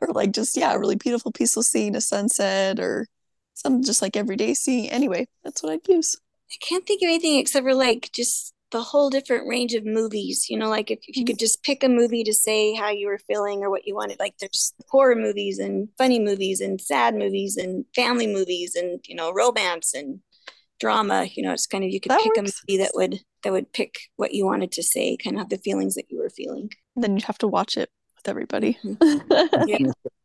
Or 0.00 0.08
like 0.08 0.32
just 0.32 0.56
yeah, 0.56 0.72
a 0.72 0.78
really 0.78 0.96
beautiful 0.96 1.30
peaceful 1.30 1.62
scene, 1.62 1.94
a 1.94 2.00
sunset, 2.00 2.80
or 2.80 3.06
some 3.54 3.84
just 3.84 4.02
like 4.02 4.16
everyday 4.16 4.54
scene. 4.54 4.86
Anyway, 4.90 5.28
that's 5.44 5.62
what 5.62 5.70
I'd 5.72 5.86
use. 5.88 6.16
I 6.50 6.56
can't 6.66 6.84
think 6.86 7.00
of 7.02 7.06
anything 7.06 7.38
except 7.38 7.64
for 7.64 7.74
like 7.74 8.10
just 8.12 8.52
the 8.72 8.82
whole 8.82 9.08
different 9.10 9.46
range 9.46 9.74
of 9.74 9.84
movies. 9.84 10.50
You 10.50 10.58
know, 10.58 10.68
like 10.68 10.90
if, 10.90 10.98
if 11.06 11.16
you 11.16 11.24
could 11.24 11.38
just 11.38 11.62
pick 11.62 11.84
a 11.84 11.88
movie 11.88 12.24
to 12.24 12.32
say 12.32 12.74
how 12.74 12.90
you 12.90 13.06
were 13.06 13.18
feeling 13.18 13.62
or 13.62 13.70
what 13.70 13.86
you 13.86 13.94
wanted. 13.94 14.18
Like 14.18 14.36
there's 14.38 14.72
horror 14.88 15.14
movies 15.14 15.60
and 15.60 15.88
funny 15.96 16.18
movies 16.18 16.60
and 16.60 16.80
sad 16.80 17.14
movies 17.14 17.56
and 17.56 17.84
family 17.94 18.26
movies 18.26 18.74
and 18.74 18.98
you 19.06 19.14
know 19.14 19.32
romance 19.32 19.94
and 19.94 20.20
drama. 20.82 21.26
You 21.32 21.44
know, 21.44 21.52
it's 21.52 21.66
kind 21.68 21.84
of 21.84 21.90
you 21.90 22.00
could 22.00 22.10
That 22.10 22.20
pick 22.22 22.36
works. 22.36 22.38
a 22.38 22.42
movie 22.68 22.82
that 22.82 22.90
would 22.94 23.20
that 23.44 23.52
would 23.52 23.72
pick 23.72 23.94
what 24.16 24.34
you 24.34 24.44
wanted 24.44 24.72
to 24.72 24.82
say, 24.82 25.16
kind 25.16 25.38
of 25.40 25.48
the 25.48 25.58
feelings 25.58 25.94
that 25.94 26.06
you 26.10 26.18
were 26.18 26.28
feeling. 26.30 26.70
Then 26.96 27.14
you'd 27.14 27.24
have 27.24 27.38
to 27.38 27.48
watch 27.48 27.76
it 27.76 27.88
with 28.16 28.28
everybody. 28.28 28.76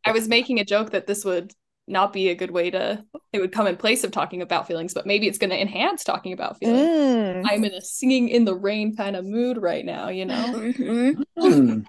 I 0.04 0.12
was 0.12 0.28
making 0.28 0.58
a 0.60 0.64
joke 0.64 0.90
that 0.90 1.06
this 1.06 1.24
would 1.24 1.52
not 1.86 2.12
be 2.12 2.28
a 2.28 2.34
good 2.34 2.50
way 2.50 2.70
to 2.70 3.02
it 3.32 3.40
would 3.40 3.52
come 3.52 3.66
in 3.66 3.76
place 3.76 4.02
of 4.04 4.10
talking 4.10 4.42
about 4.42 4.66
feelings, 4.66 4.92
but 4.94 5.06
maybe 5.06 5.26
it's 5.28 5.38
going 5.38 5.50
to 5.50 5.60
enhance 5.60 6.04
talking 6.04 6.32
about 6.32 6.58
feelings. 6.58 6.88
Mm. 6.88 7.44
I'm 7.48 7.64
in 7.64 7.72
a 7.72 7.80
singing 7.80 8.28
in 8.28 8.44
the 8.44 8.54
rain 8.54 8.94
kind 8.96 9.16
of 9.16 9.24
mood 9.24 9.56
right 9.58 9.84
now, 9.84 10.08
you 10.08 10.26
know. 10.26 10.34
Mhm. 10.54 11.22
Hmm. 11.38 11.80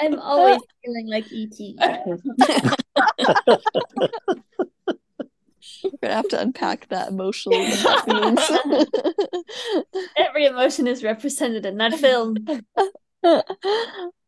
I'm 0.00 0.18
always 0.20 0.60
feeling 0.84 1.08
like 1.08 1.24
ET. 1.32 1.58
We're 5.84 5.90
gonna 6.02 6.14
have 6.14 6.28
to 6.28 6.40
unpack 6.40 6.88
that 6.88 7.08
emotionally. 7.08 7.70
what 7.82 8.06
that 8.06 8.84
means. 9.84 10.04
Every 10.16 10.46
emotion 10.46 10.86
is 10.86 11.02
represented 11.02 11.66
in 11.66 11.76
that 11.78 11.94
film. 11.94 12.36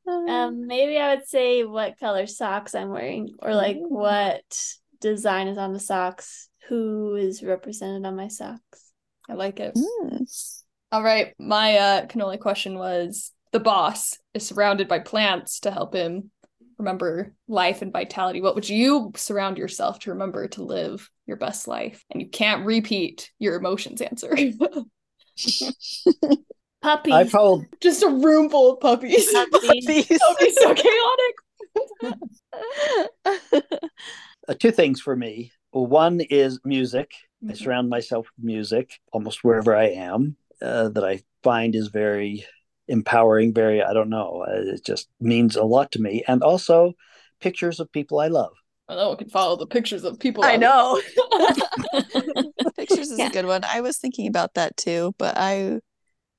Um, 0.04 0.66
maybe 0.66 0.98
I 0.98 1.14
would 1.14 1.26
say 1.26 1.64
what 1.64 1.98
color 2.00 2.26
socks 2.26 2.74
I'm 2.74 2.90
wearing, 2.90 3.34
or 3.38 3.54
like 3.54 3.78
what 3.78 4.42
design 5.00 5.48
is 5.48 5.58
on 5.58 5.72
the 5.72 5.80
socks. 5.80 6.48
Who 6.68 7.14
is 7.16 7.42
represented 7.42 8.04
on 8.04 8.16
my 8.16 8.28
socks? 8.28 8.92
I 9.28 9.34
like 9.34 9.60
it. 9.60 9.74
Mm. 9.74 10.62
All 10.90 11.02
right, 11.02 11.34
my 11.38 11.76
uh 11.76 12.06
cannoli 12.06 12.40
question 12.40 12.76
was 12.76 13.32
the 13.52 13.60
boss 13.60 14.18
is 14.34 14.46
surrounded 14.46 14.88
by 14.88 14.98
plants 14.98 15.60
to 15.60 15.70
help 15.70 15.94
him 15.94 16.30
remember 16.82 17.32
life 17.48 17.80
and 17.80 17.92
vitality. 17.92 18.40
What 18.42 18.54
would 18.56 18.68
you 18.68 19.12
surround 19.16 19.56
yourself 19.56 20.00
to 20.00 20.10
remember 20.10 20.48
to 20.48 20.62
live 20.64 21.08
your 21.26 21.36
best 21.38 21.66
life? 21.68 22.04
And 22.10 22.20
you 22.20 22.28
can't 22.28 22.66
repeat 22.66 23.30
your 23.38 23.54
emotions 23.54 24.02
answer. 24.02 24.36
Puppies. 26.82 27.14
I 27.14 27.24
probably 27.24 27.66
Just 27.80 28.02
a 28.02 28.08
room 28.08 28.50
full 28.50 28.72
of 28.72 28.80
puppies. 28.80 29.30
that 29.32 29.50
Puppies. 29.52 29.86
These- 29.86 30.08
would 30.10 30.36
be 30.40 30.50
so 30.50 30.74
chaotic. 30.74 31.34
uh, 34.48 34.54
two 34.58 34.72
things 34.72 35.00
for 35.00 35.14
me. 35.14 35.52
One 35.70 36.20
is 36.20 36.58
music. 36.64 37.12
I 37.48 37.52
Mhm. 37.52 37.56
surround 37.56 37.88
myself 37.88 38.28
with 38.36 38.44
music 38.44 39.00
almost 39.12 39.42
wherever 39.44 39.74
I 39.76 39.90
am 39.90 40.36
uh, 40.60 40.88
that 40.90 41.04
I 41.04 41.22
find 41.42 41.74
is 41.74 41.88
very 41.88 42.44
empowering, 42.92 43.52
very, 43.54 43.82
I 43.82 43.92
don't 43.92 44.10
know, 44.10 44.44
uh, 44.46 44.74
it 44.74 44.84
just 44.84 45.08
means 45.20 45.56
a 45.56 45.64
lot 45.64 45.90
to 45.92 46.00
me. 46.00 46.22
And 46.28 46.42
also 46.42 46.92
pictures 47.40 47.80
of 47.80 47.90
people 47.90 48.20
I 48.20 48.28
love. 48.28 48.52
I 48.88 48.94
know 48.94 49.08
one 49.08 49.16
can 49.18 49.30
follow 49.30 49.56
the 49.56 49.66
pictures 49.66 50.04
of 50.04 50.18
people. 50.20 50.44
I 50.44 50.56
know. 50.56 51.00
Pictures 52.76 53.10
is 53.10 53.18
Yeah. 53.18 53.28
a 53.28 53.30
good 53.30 53.46
one. 53.46 53.64
I 53.64 53.80
was 53.80 53.98
thinking 53.98 54.26
about 54.26 54.54
that 54.54 54.76
too, 54.76 55.14
but 55.18 55.34
I 55.36 55.80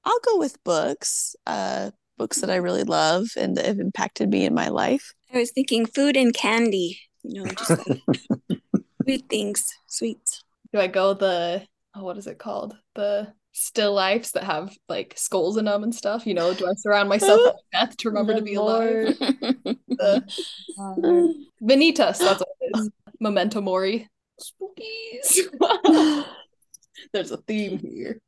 I'll 0.05 0.19
go 0.25 0.37
with 0.37 0.63
books. 0.63 1.35
Uh 1.47 1.91
books 2.17 2.41
that 2.41 2.49
I 2.51 2.57
really 2.57 2.83
love 2.83 3.27
and 3.35 3.57
that 3.57 3.65
have 3.65 3.79
impacted 3.79 4.29
me 4.29 4.45
in 4.45 4.53
my 4.53 4.67
life. 4.69 5.13
I 5.33 5.39
was 5.39 5.51
thinking 5.51 5.85
food 5.85 6.15
and 6.15 6.33
candy. 6.33 6.99
You 7.23 7.41
know, 7.41 7.47
just 7.53 7.77
like 7.77 8.03
sweet 9.03 9.25
things, 9.29 9.65
sweets. 9.87 10.43
Do 10.71 10.79
I 10.79 10.87
go 10.87 11.13
the 11.13 11.65
oh, 11.95 12.03
what 12.03 12.17
is 12.17 12.27
it 12.27 12.37
called? 12.39 12.75
The 12.95 13.33
still 13.53 13.93
lifes 13.93 14.31
that 14.31 14.43
have 14.43 14.75
like 14.89 15.13
skulls 15.15 15.57
in 15.57 15.65
them 15.65 15.83
and 15.83 15.95
stuff. 15.95 16.27
You 16.27 16.33
know, 16.33 16.53
do 16.53 16.67
I 16.67 16.73
surround 16.75 17.07
myself 17.07 17.39
with 17.45 17.55
death 17.71 17.95
to 17.97 18.09
remember 18.09 18.33
to 18.33 18.39
oh, 18.39 18.43
be 18.43 18.55
alive? 18.55 19.17
The 19.95 21.45
Vanitas, 21.61 22.17
that's 22.17 22.39
what 22.39 22.47
it 22.59 22.77
is. 22.77 22.89
Memento 23.19 23.61
Mori. 23.61 24.09
Spookies. 24.41 25.47
There's 27.13 27.31
a 27.31 27.37
theme 27.37 27.77
here. 27.77 28.19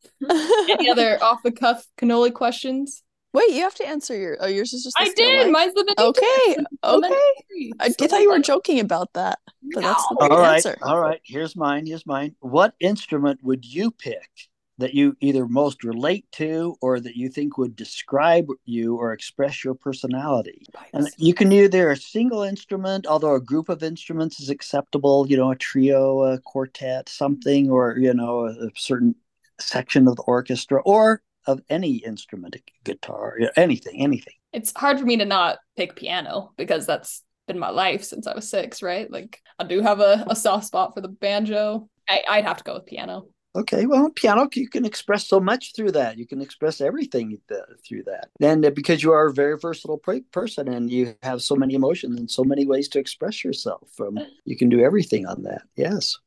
Any 0.69 0.89
other 0.89 1.21
off 1.21 1.41
the 1.43 1.51
cuff 1.51 1.85
cannoli 1.99 2.31
questions? 2.31 3.03
Wait, 3.33 3.49
you 3.49 3.61
have 3.61 3.75
to 3.75 3.87
answer 3.87 4.15
your 4.15 4.37
oh 4.39 4.47
yours 4.47 4.73
is 4.73 4.83
just 4.83 4.95
I 4.97 5.11
did. 5.15 5.47
life. 5.47 5.51
Mine's 5.51 5.73
the 5.73 5.95
Vanitas. 5.97 6.05
Okay, 6.05 6.57
okay. 6.83 7.71
I, 7.79 7.85
I 7.85 7.89
thought 7.89 8.21
you 8.21 8.31
were 8.31 8.39
joking 8.39 8.79
about 8.79 9.11
that, 9.13 9.39
but 9.73 9.81
that's 9.81 10.07
the 10.07 10.15
All 10.21 10.29
right 10.29 10.37
right. 10.37 10.55
answer. 10.55 10.77
All 10.83 10.99
right. 10.99 11.19
Here's 11.25 11.55
mine. 11.55 11.87
Here's 11.87 12.05
mine. 12.05 12.35
What 12.39 12.75
instrument 12.79 13.43
would 13.43 13.65
you 13.65 13.91
pick 13.91 14.29
that 14.77 14.93
you 14.93 15.15
either 15.21 15.47
most 15.47 15.83
relate 15.83 16.25
to 16.33 16.75
or 16.81 16.99
that 16.99 17.15
you 17.15 17.29
think 17.29 17.57
would 17.57 17.75
describe 17.75 18.47
you 18.65 18.95
or 18.95 19.13
express 19.13 19.63
your 19.63 19.73
personality? 19.73 20.65
And 20.93 21.09
you 21.17 21.33
can 21.33 21.51
either 21.51 21.91
a 21.91 21.97
single 21.97 22.43
instrument, 22.43 23.07
although 23.07 23.35
a 23.35 23.41
group 23.41 23.69
of 23.69 23.83
instruments 23.83 24.39
is 24.39 24.49
acceptable, 24.49 25.25
you 25.29 25.37
know, 25.37 25.51
a 25.51 25.55
trio, 25.55 26.23
a 26.23 26.39
quartet, 26.39 27.07
something, 27.09 27.69
or, 27.69 27.97
you 27.97 28.13
know, 28.13 28.47
a, 28.47 28.67
a 28.67 28.69
certain 28.75 29.15
section 29.59 30.07
of 30.07 30.17
the 30.17 30.23
orchestra, 30.23 30.81
or 30.83 31.21
of 31.47 31.61
any 31.69 31.97
instrument, 31.97 32.55
guitar, 32.83 33.37
anything, 33.55 34.01
anything. 34.01 34.33
It's 34.51 34.73
hard 34.75 34.99
for 34.99 35.05
me 35.05 35.17
to 35.17 35.25
not 35.25 35.59
pick 35.77 35.95
piano 35.95 36.51
because 36.57 36.85
that's 36.85 37.23
been 37.47 37.59
my 37.59 37.69
life 37.69 38.03
since 38.03 38.27
I 38.27 38.33
was 38.33 38.49
six, 38.49 38.81
right? 38.81 39.09
Like 39.09 39.39
I 39.59 39.65
do 39.65 39.81
have 39.81 39.99
a, 39.99 40.25
a 40.27 40.35
soft 40.35 40.65
spot 40.65 40.93
for 40.95 41.01
the 41.01 41.07
banjo. 41.07 41.87
I, 42.09 42.23
I'd 42.27 42.45
have 42.45 42.57
to 42.57 42.63
go 42.63 42.73
with 42.75 42.85
piano. 42.85 43.27
Okay, 43.55 43.85
well, 43.85 44.09
piano, 44.09 44.49
you 44.53 44.67
can 44.67 44.83
express 44.83 45.27
so 45.27 45.39
much 45.39 45.73
through 45.75 45.91
that. 45.91 46.17
You 46.17 46.27
can 46.27 46.41
express 46.41 46.81
everything 46.81 47.39
th- 47.47 47.61
through 47.87 48.03
that. 48.03 48.27
And 48.41 48.65
uh, 48.65 48.71
because 48.71 49.01
you 49.01 49.13
are 49.13 49.27
a 49.27 49.33
very 49.33 49.57
versatile 49.57 49.97
per- 49.97 50.19
person 50.31 50.67
and 50.67 50.91
you 50.91 51.15
have 51.23 51.41
so 51.41 51.55
many 51.55 51.73
emotions 51.73 52.19
and 52.19 52.29
so 52.29 52.43
many 52.43 52.65
ways 52.65 52.89
to 52.89 52.99
express 52.99 53.45
yourself, 53.45 53.89
um, 54.01 54.19
you 54.43 54.57
can 54.57 54.67
do 54.67 54.81
everything 54.81 55.25
on 55.25 55.43
that. 55.43 55.61
Yes. 55.77 56.17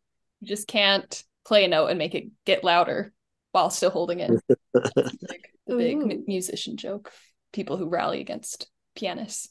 You 0.40 0.48
just 0.48 0.68
can't 0.68 1.22
play 1.44 1.64
a 1.64 1.68
note 1.68 1.88
and 1.88 1.98
make 1.98 2.14
it 2.14 2.28
get 2.46 2.64
louder 2.64 3.12
while 3.52 3.68
still 3.68 3.90
holding 3.90 4.20
it. 4.20 4.30
big, 4.48 4.56
the 5.66 5.76
big 5.76 5.96
Ooh. 5.96 6.24
musician 6.26 6.76
joke. 6.78 7.12
People 7.52 7.76
who 7.76 7.88
rally 7.88 8.20
against 8.20 8.68
pianists. 8.96 9.50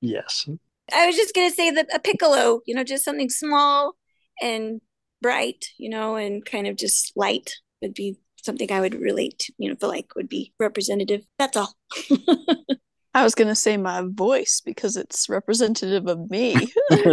yes. 0.00 0.48
I 0.92 1.06
was 1.06 1.16
just 1.16 1.34
gonna 1.34 1.50
say 1.50 1.70
that 1.70 1.88
a 1.94 1.98
piccolo, 1.98 2.60
you 2.66 2.74
know, 2.74 2.84
just 2.84 3.04
something 3.04 3.30
small 3.30 3.94
and 4.42 4.82
bright, 5.24 5.70
you 5.78 5.88
know, 5.88 6.16
and 6.16 6.44
kind 6.44 6.66
of 6.66 6.76
just 6.76 7.16
light 7.16 7.54
would 7.80 7.94
be 7.94 8.18
something 8.42 8.70
I 8.70 8.82
would 8.82 9.00
relate 9.00 9.38
to, 9.38 9.54
you 9.56 9.70
know, 9.70 9.74
feel 9.74 9.88
like 9.88 10.14
would 10.16 10.28
be 10.28 10.52
representative. 10.60 11.22
That's 11.38 11.56
all. 11.56 11.74
I 13.14 13.24
was 13.24 13.34
gonna 13.34 13.54
say 13.54 13.78
my 13.78 14.02
voice 14.06 14.60
because 14.62 14.98
it's 14.98 15.30
representative 15.30 16.06
of 16.06 16.30
me. 16.30 16.54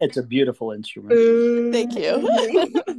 It's 0.00 0.18
a 0.18 0.22
beautiful 0.22 0.72
instrument. 0.72 1.72
Thank 1.72 1.94
you. 1.94 2.28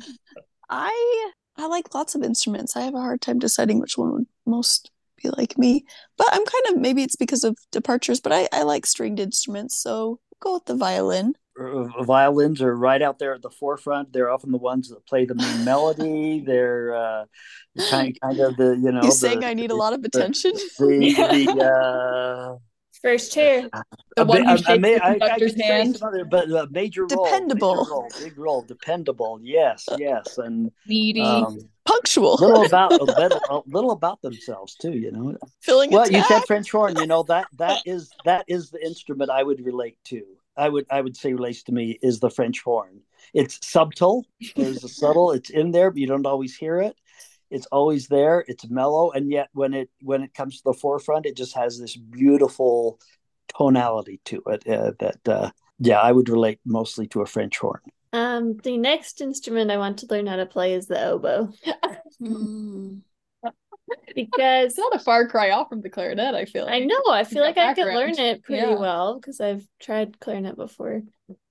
I 0.69 1.31
I 1.57 1.67
like 1.67 1.93
lots 1.93 2.15
of 2.15 2.23
instruments. 2.23 2.75
I 2.75 2.81
have 2.81 2.95
a 2.95 2.99
hard 2.99 3.21
time 3.21 3.37
deciding 3.37 3.79
which 3.79 3.99
one 3.99 4.11
would 4.13 4.27
most 4.47 4.89
be 5.21 5.29
like 5.29 5.59
me. 5.59 5.85
But 6.17 6.27
I'm 6.31 6.43
kind 6.43 6.63
of 6.75 6.81
maybe 6.81 7.03
it's 7.03 7.15
because 7.15 7.43
of 7.43 7.55
departures, 7.71 8.19
but 8.19 8.31
I, 8.31 8.47
I 8.51 8.63
like 8.63 8.87
stringed 8.87 9.19
instruments, 9.19 9.77
so 9.77 10.19
go 10.39 10.55
with 10.55 10.65
the 10.65 10.75
violin. 10.75 11.35
Uh, 11.59 12.03
violins 12.03 12.61
are 12.61 12.75
right 12.75 13.01
out 13.01 13.17
there 13.19 13.33
at 13.33 13.41
the 13.41 13.49
forefront. 13.49 14.11
They're 14.11 14.29
often 14.29 14.51
the 14.51 14.57
ones 14.57 14.89
that 14.89 15.05
play 15.05 15.25
the 15.25 15.35
main 15.35 15.63
melody. 15.63 16.41
They're 16.45 16.95
uh, 16.95 17.25
kind, 17.89 18.17
kind 18.21 18.39
of 18.39 18.57
the 18.57 18.77
you 18.81 18.91
know. 18.91 19.01
You 19.03 19.09
the, 19.09 19.11
saying 19.11 19.43
I 19.45 19.53
need 19.53 19.71
a 19.71 19.75
lot 19.75 19.93
of 19.93 20.03
attention? 20.03 20.51
The, 20.79 21.45
the 21.47 21.61
uh, 22.55 22.57
First 23.01 23.33
chair. 23.33 23.69
The 24.15 24.23
a 24.23 24.25
one 24.25 24.43
who 24.43 24.49
a- 24.49 24.53
a 24.53 24.57
shakes 24.57 24.81
the 24.81 24.95
I- 24.95 25.07
I 25.07 25.11
conductor's 25.19 25.61
hand. 25.61 25.97
other, 26.01 26.25
but 26.25 26.49
a 26.49 26.67
major 26.71 27.05
role, 27.05 27.25
Dependable. 27.25 27.75
major 27.75 27.91
role, 27.91 28.07
big 28.19 28.37
role, 28.39 28.61
dependable. 28.63 29.39
Yes, 29.43 29.85
yes, 29.97 30.37
and 30.39 30.71
Needy. 30.87 31.21
um, 31.21 31.59
Punctual. 31.85 32.35
little 32.35 32.65
about 32.65 32.93
a 32.93 33.03
little, 33.03 33.39
a 33.49 33.61
little 33.67 33.91
about 33.91 34.21
themselves 34.23 34.75
too. 34.75 34.93
You 34.93 35.11
know, 35.11 35.37
Filling 35.61 35.93
a 35.93 35.97
well 35.97 36.09
you 36.11 36.23
said 36.23 36.41
french 36.47 36.71
horn 36.71 36.95
you 36.97 37.05
know 37.05 37.21
that 37.23 37.45
that 37.57 37.81
is 37.85 38.09
that 38.25 38.43
is 38.47 38.71
the 38.71 38.83
instrument 38.83 39.29
i 39.29 39.43
would 39.43 39.63
relate 39.63 39.97
to 40.05 40.23
i 40.57 40.69
would 40.69 40.85
i 40.89 41.01
would 41.01 41.15
say 41.15 41.33
relates 41.33 41.63
to 41.63 41.71
me 41.71 41.97
is 42.01 42.19
the 42.19 42.29
french 42.29 42.61
horn. 42.61 43.01
It's 43.33 43.59
subtle. 43.67 44.25
There's 44.55 44.83
a 44.83 44.89
subtle 44.89 45.31
it's 45.31 45.49
in 45.49 45.71
there 45.71 45.91
but 45.91 45.99
you 45.99 46.07
don't 46.07 46.25
always 46.25 46.55
hear 46.55 46.79
it. 46.79 46.95
It's 47.51 47.65
always 47.67 48.07
there. 48.07 48.43
It's 48.47 48.69
mellow 48.69 49.11
and 49.11 49.31
yet 49.31 49.49
when 49.53 49.73
it 49.73 49.89
when 50.01 50.23
it 50.23 50.33
comes 50.33 50.57
to 50.57 50.63
the 50.65 50.73
forefront 50.73 51.25
it 51.25 51.35
just 51.35 51.55
has 51.55 51.79
this 51.79 51.95
beautiful 51.95 52.99
tonality 53.57 54.19
to 54.25 54.41
it 54.47 54.67
uh, 54.67 54.91
that 54.99 55.27
uh, 55.27 55.51
yeah 55.79 55.99
i 55.99 56.11
would 56.11 56.29
relate 56.29 56.59
mostly 56.65 57.07
to 57.07 57.21
a 57.21 57.25
french 57.25 57.57
horn. 57.57 57.81
Um, 58.13 58.57
the 58.63 58.77
next 58.77 59.19
instrument 59.19 59.71
I 59.71 59.77
want 59.77 59.99
to 59.99 60.07
learn 60.09 60.25
how 60.25 60.37
to 60.37 60.45
play 60.45 60.73
is 60.73 60.87
the 60.87 61.03
oboe. 61.03 61.51
Mm. 62.21 63.01
Because 64.15 64.71
It's 64.71 64.77
not 64.77 64.95
a 64.95 64.99
far 64.99 65.27
cry 65.27 65.51
off 65.51 65.69
from 65.69 65.81
the 65.81 65.89
clarinet, 65.89 66.33
I 66.35 66.45
feel 66.45 66.65
Like. 66.65 66.73
I 66.83 66.85
know 66.85 67.01
I 67.09 67.23
feel 67.23 67.43
like 67.43 67.57
I 67.57 67.73
could 67.73 67.85
learn 67.85 68.17
it 68.17 68.43
pretty 68.43 68.61
Yeah. 68.61 68.75
well 68.75 69.19
because 69.19 69.39
I've 69.39 69.65
tried 69.79 70.19
clarinet 70.19 70.55
before. 70.55 71.03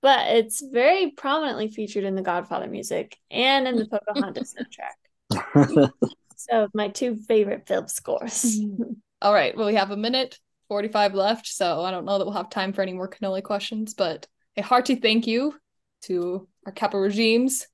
But 0.03 0.29
it's 0.37 0.61
very 0.61 1.11
prominently 1.11 1.69
featured 1.69 2.05
in 2.05 2.15
the 2.15 2.23
Godfather 2.23 2.67
music 2.67 3.17
and 3.31 3.69
in 3.69 3.77
the 3.77 3.87
Pocahontas 3.87 4.55
soundtrack. 5.33 5.91
So 6.37 6.69
my 6.75 6.89
two 6.89 7.17
favorite 7.17 7.67
film 7.67 7.89
scores. 7.89 8.61
All 9.23 9.33
right. 9.33 9.57
Well, 9.57 9.67
we 9.67 9.75
have 9.77 9.91
a 9.91 9.97
minute 9.97 10.39
45 10.69 11.15
left, 11.15 11.47
so 11.47 11.83
I 11.83 11.91
don't 11.91 12.05
know 12.05 12.19
that 12.19 12.25
we'll 12.25 12.35
have 12.35 12.51
time 12.51 12.73
for 12.73 12.83
any 12.83 12.93
more 12.93 13.09
cannoli 13.09 13.43
questions, 13.43 13.95
but 13.95 14.27
a 14.57 14.63
hearty 14.63 14.97
thank 14.97 15.27
you 15.27 15.55
to 16.03 16.49
our 16.67 16.73
caporegimes 16.73 17.67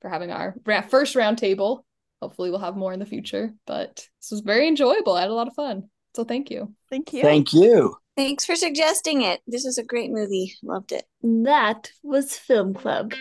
for 0.00 0.08
having 0.08 0.30
our 0.30 0.54
first 0.88 1.16
round 1.16 1.38
table 1.38 1.83
hopefully 2.24 2.50
we'll 2.50 2.58
have 2.60 2.74
more 2.74 2.94
in 2.94 3.00
the 3.00 3.06
future. 3.06 3.52
But 3.66 4.08
this 4.20 4.30
was 4.30 4.40
very 4.40 4.66
enjoyable. 4.66 5.12
I 5.12 5.20
had 5.20 5.30
a 5.30 5.34
lot 5.34 5.46
of 5.46 5.54
fun. 5.54 5.90
So 6.16 6.24
thank 6.24 6.50
you. 6.50 6.74
Thank 6.88 7.12
you. 7.12 7.20
Thank 7.20 7.52
you. 7.52 7.96
Thanks 8.16 8.46
for 8.46 8.56
suggesting 8.56 9.20
it. 9.20 9.40
This 9.46 9.66
is 9.66 9.76
a 9.76 9.84
great 9.84 10.10
movie. 10.10 10.54
Loved 10.62 10.92
it. 10.92 11.04
That 11.22 11.90
was 12.02 12.34
Film 12.34 12.72
Club. 12.72 13.12